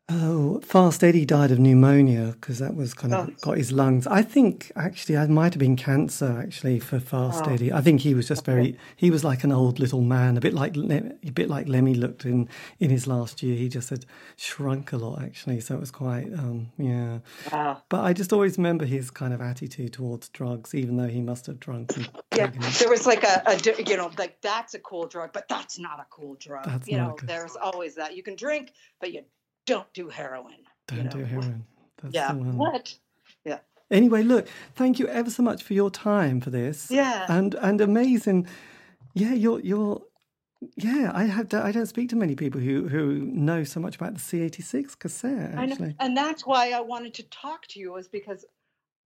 Oh, 0.08 0.60
Fast 0.62 1.04
Eddie 1.04 1.26
died 1.26 1.50
of 1.50 1.58
pneumonia 1.58 2.36
because 2.40 2.60
that 2.60 2.76
was 2.76 2.94
kind 2.94 3.12
of 3.12 3.28
oh. 3.28 3.34
got 3.42 3.58
his 3.58 3.72
lungs. 3.72 4.06
I 4.06 4.22
think 4.22 4.72
actually, 4.76 5.18
I 5.18 5.26
might 5.26 5.54
have 5.56 5.60
been 5.60 5.76
cancer 5.76 6.40
actually 6.40 6.80
for 6.80 7.00
Fast 7.00 7.46
oh. 7.48 7.50
Eddie. 7.50 7.74
I 7.74 7.82
think 7.82 8.02
he 8.02 8.14
was 8.14 8.28
just 8.28 8.46
very. 8.46 8.78
He 8.96 9.10
was 9.10 9.24
like 9.24 9.44
an 9.44 9.52
old 9.52 9.80
little 9.80 10.02
man, 10.02 10.38
a 10.38 10.42
bit 10.42 10.54
like 10.54 10.78
a 10.78 11.32
bit 11.32 11.50
like 11.50 11.68
Lemmy 11.68 11.96
looked 11.96 12.24
in 12.24 12.48
in 12.80 12.92
his 12.92 13.08
last 13.08 13.42
year. 13.42 13.56
He 13.56 13.68
just 13.68 13.90
had 13.90 14.06
shrunk 14.36 14.94
a 14.94 14.98
lot 14.98 15.24
actually, 15.24 15.60
so 15.60 15.74
it 15.74 15.80
was 15.80 15.90
quite 15.90 16.32
um, 16.34 16.70
yeah. 16.78 17.20
Wow. 17.52 17.82
But 17.90 18.06
I 18.06 18.14
just 18.14 18.32
always 18.32 18.58
remember 18.58 18.86
his 18.86 19.10
kind 19.10 19.34
of 19.34 19.42
attitude 19.42 19.94
towards 19.94 20.30
drugs, 20.30 20.76
even 20.76 20.98
though 20.98 21.08
he 21.08 21.22
must 21.22 21.48
have 21.48 21.60
drunk. 21.60 21.94
yeah, 22.36 22.52
there 22.78 22.90
was 22.90 23.08
like 23.08 23.24
a, 23.24 23.42
a, 23.48 23.84
you 23.84 23.98
know 23.98 24.12
like 24.20 24.40
that's 24.42 24.76
a 24.76 24.80
cool 24.80 25.08
drug, 25.08 25.34
but 25.34 25.48
that's 25.50 25.80
not 25.80 26.00
a 26.00 26.06
cool 26.12 26.36
drug. 26.36 26.66
That's 26.66 26.88
you 26.88 26.98
know, 26.98 27.18
there's 27.24 27.56
always 27.56 27.96
that 27.96 28.16
you 28.16 28.22
can 28.22 28.36
drink, 28.36 28.72
but 29.00 29.12
you 29.12 29.24
don't 29.66 29.92
do 29.94 30.10
heroin. 30.10 30.56
Don't 30.88 30.98
you 30.98 31.04
know? 31.06 31.10
do 31.10 31.24
heroin. 31.24 31.66
That's 32.02 32.14
yeah. 32.14 32.34
What? 32.34 32.98
Yeah. 33.44 33.60
Anyway, 33.92 34.24
look, 34.24 34.48
thank 34.76 35.00
you 35.00 35.08
ever 35.08 35.30
so 35.30 35.44
much 35.44 35.64
for 35.64 35.74
your 35.74 35.90
time 35.90 36.42
for 36.42 36.50
this. 36.50 36.90
Yeah. 36.90 37.26
And 37.30 37.56
and 37.56 37.82
amazing. 37.82 38.48
Yeah, 39.14 39.34
you're 39.34 39.60
you're 39.60 40.02
yeah, 40.76 41.12
I 41.14 41.26
have. 41.26 41.50
To, 41.50 41.64
I 41.64 41.72
don't 41.72 41.86
speak 41.86 42.10
to 42.10 42.16
many 42.16 42.36
people 42.36 42.60
who 42.60 42.88
who 42.88 43.20
know 43.20 43.64
so 43.64 43.80
much 43.80 43.96
about 43.96 44.14
the 44.14 44.20
C86 44.20 44.98
cassette. 44.98 45.54
Actually, 45.56 45.96
and 46.00 46.16
that's 46.16 46.46
why 46.46 46.72
I 46.72 46.82
wanted 46.82 47.14
to 47.16 47.24
talk 47.24 47.68
to 47.68 47.80
you 47.80 47.94
was 47.94 48.08
because 48.08 48.46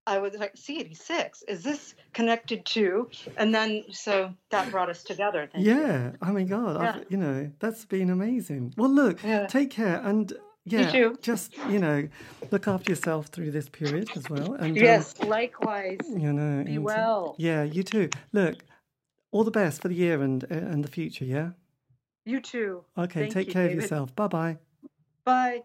I 0.06 0.18
was 0.18 0.34
like, 0.34 0.54
C86, 0.54 1.44
is 1.46 1.62
this 1.62 1.94
connected 2.12 2.64
to? 2.66 3.10
And 3.36 3.54
then 3.54 3.84
so 3.90 4.34
that 4.50 4.70
brought 4.70 4.88
us 4.88 5.04
together. 5.04 5.48
yeah. 5.54 6.10
You. 6.10 6.18
Oh 6.22 6.32
my 6.32 6.42
God. 6.44 6.80
Yeah. 6.82 7.04
you 7.08 7.16
know, 7.16 7.50
that's 7.58 7.84
been 7.84 8.10
amazing. 8.10 8.74
Well, 8.76 8.90
look, 8.90 9.22
yeah. 9.22 9.46
take 9.46 9.70
care. 9.70 10.00
And 10.02 10.32
yeah, 10.64 11.10
just 11.22 11.56
you 11.68 11.78
know, 11.78 12.08
look 12.50 12.68
after 12.68 12.92
yourself 12.92 13.26
through 13.28 13.50
this 13.50 13.68
period 13.68 14.08
as 14.16 14.28
well. 14.28 14.54
And 14.54 14.76
yes, 14.76 15.14
um, 15.20 15.28
likewise. 15.28 15.98
You 16.08 16.32
know, 16.32 16.64
be 16.64 16.78
well. 16.78 17.34
Yeah, 17.38 17.62
you 17.62 17.82
too. 17.82 18.10
Look, 18.32 18.58
all 19.32 19.44
the 19.44 19.50
best 19.50 19.80
for 19.82 19.88
the 19.88 19.94
year 19.94 20.22
and 20.22 20.44
and 20.44 20.84
the 20.84 20.90
future. 20.90 21.24
Yeah. 21.24 21.50
You 22.24 22.40
too. 22.40 22.84
Okay, 22.98 23.20
Thank 23.20 23.32
take 23.32 23.46
you, 23.48 23.52
care 23.52 23.62
David. 23.68 23.78
of 23.78 23.82
yourself. 23.82 24.14
Bye 24.14 24.26
bye. 24.26 24.58
Bye. 25.24 25.62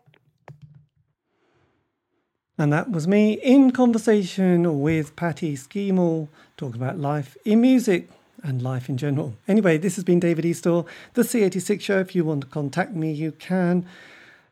And 2.57 2.71
that 2.71 2.89
was 2.89 3.05
me 3.07 3.33
in 3.33 3.71
conversation 3.71 4.79
with 4.79 5.15
Patty 5.17 5.55
Schemel, 5.57 6.29
talking 6.55 6.81
about 6.81 6.97
life 6.97 7.35
in 7.43 7.59
music 7.59 8.07
and 8.43 8.61
life 8.61 8.87
in 8.87 8.95
general. 8.97 9.35
Anyway, 9.47 9.77
this 9.77 9.95
has 9.95 10.05
been 10.05 10.21
David 10.21 10.45
Eastaugh, 10.45 10.87
the 11.15 11.23
C86 11.23 11.81
Show. 11.81 11.99
If 11.99 12.15
you 12.15 12.23
want 12.23 12.41
to 12.41 12.47
contact 12.47 12.93
me, 12.93 13.11
you 13.11 13.33
can. 13.33 13.85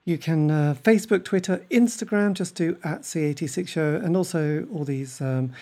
You 0.06 0.18
can 0.18 0.52
uh, 0.52 0.76
Facebook, 0.84 1.24
Twitter, 1.24 1.66
Instagram, 1.72 2.34
just 2.34 2.56
do 2.56 2.78
at 2.84 3.02
C86 3.04 3.68
Show, 3.68 3.96
and 4.04 4.18
also 4.18 4.68
all 4.74 4.84
these 4.84 5.22
um, 5.22 5.54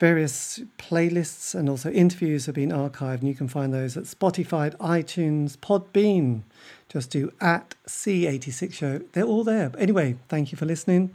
various 0.00 0.60
playlists 0.78 1.54
and 1.54 1.68
also 1.68 1.90
interviews 1.90 2.46
have 2.46 2.54
been 2.54 2.70
archived, 2.70 3.18
and 3.18 3.28
you 3.28 3.34
can 3.34 3.48
find 3.48 3.74
those 3.74 3.96
at 3.96 4.04
Spotify, 4.04 4.74
iTunes, 4.76 5.58
Podbean. 5.58 6.42
Just 6.88 7.10
do 7.10 7.30
at 7.42 7.74
C86 7.86 8.72
Show. 8.72 9.00
They're 9.12 9.24
all 9.24 9.44
there. 9.44 9.70
Anyway, 9.76 10.16
thank 10.28 10.50
you 10.50 10.56
for 10.56 10.64
listening. 10.64 11.14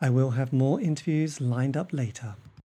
I 0.00 0.08
will 0.08 0.30
have 0.30 0.52
more 0.52 0.80
interviews 0.80 1.40
lined 1.40 1.76
up 1.76 1.92
later. 1.92 2.36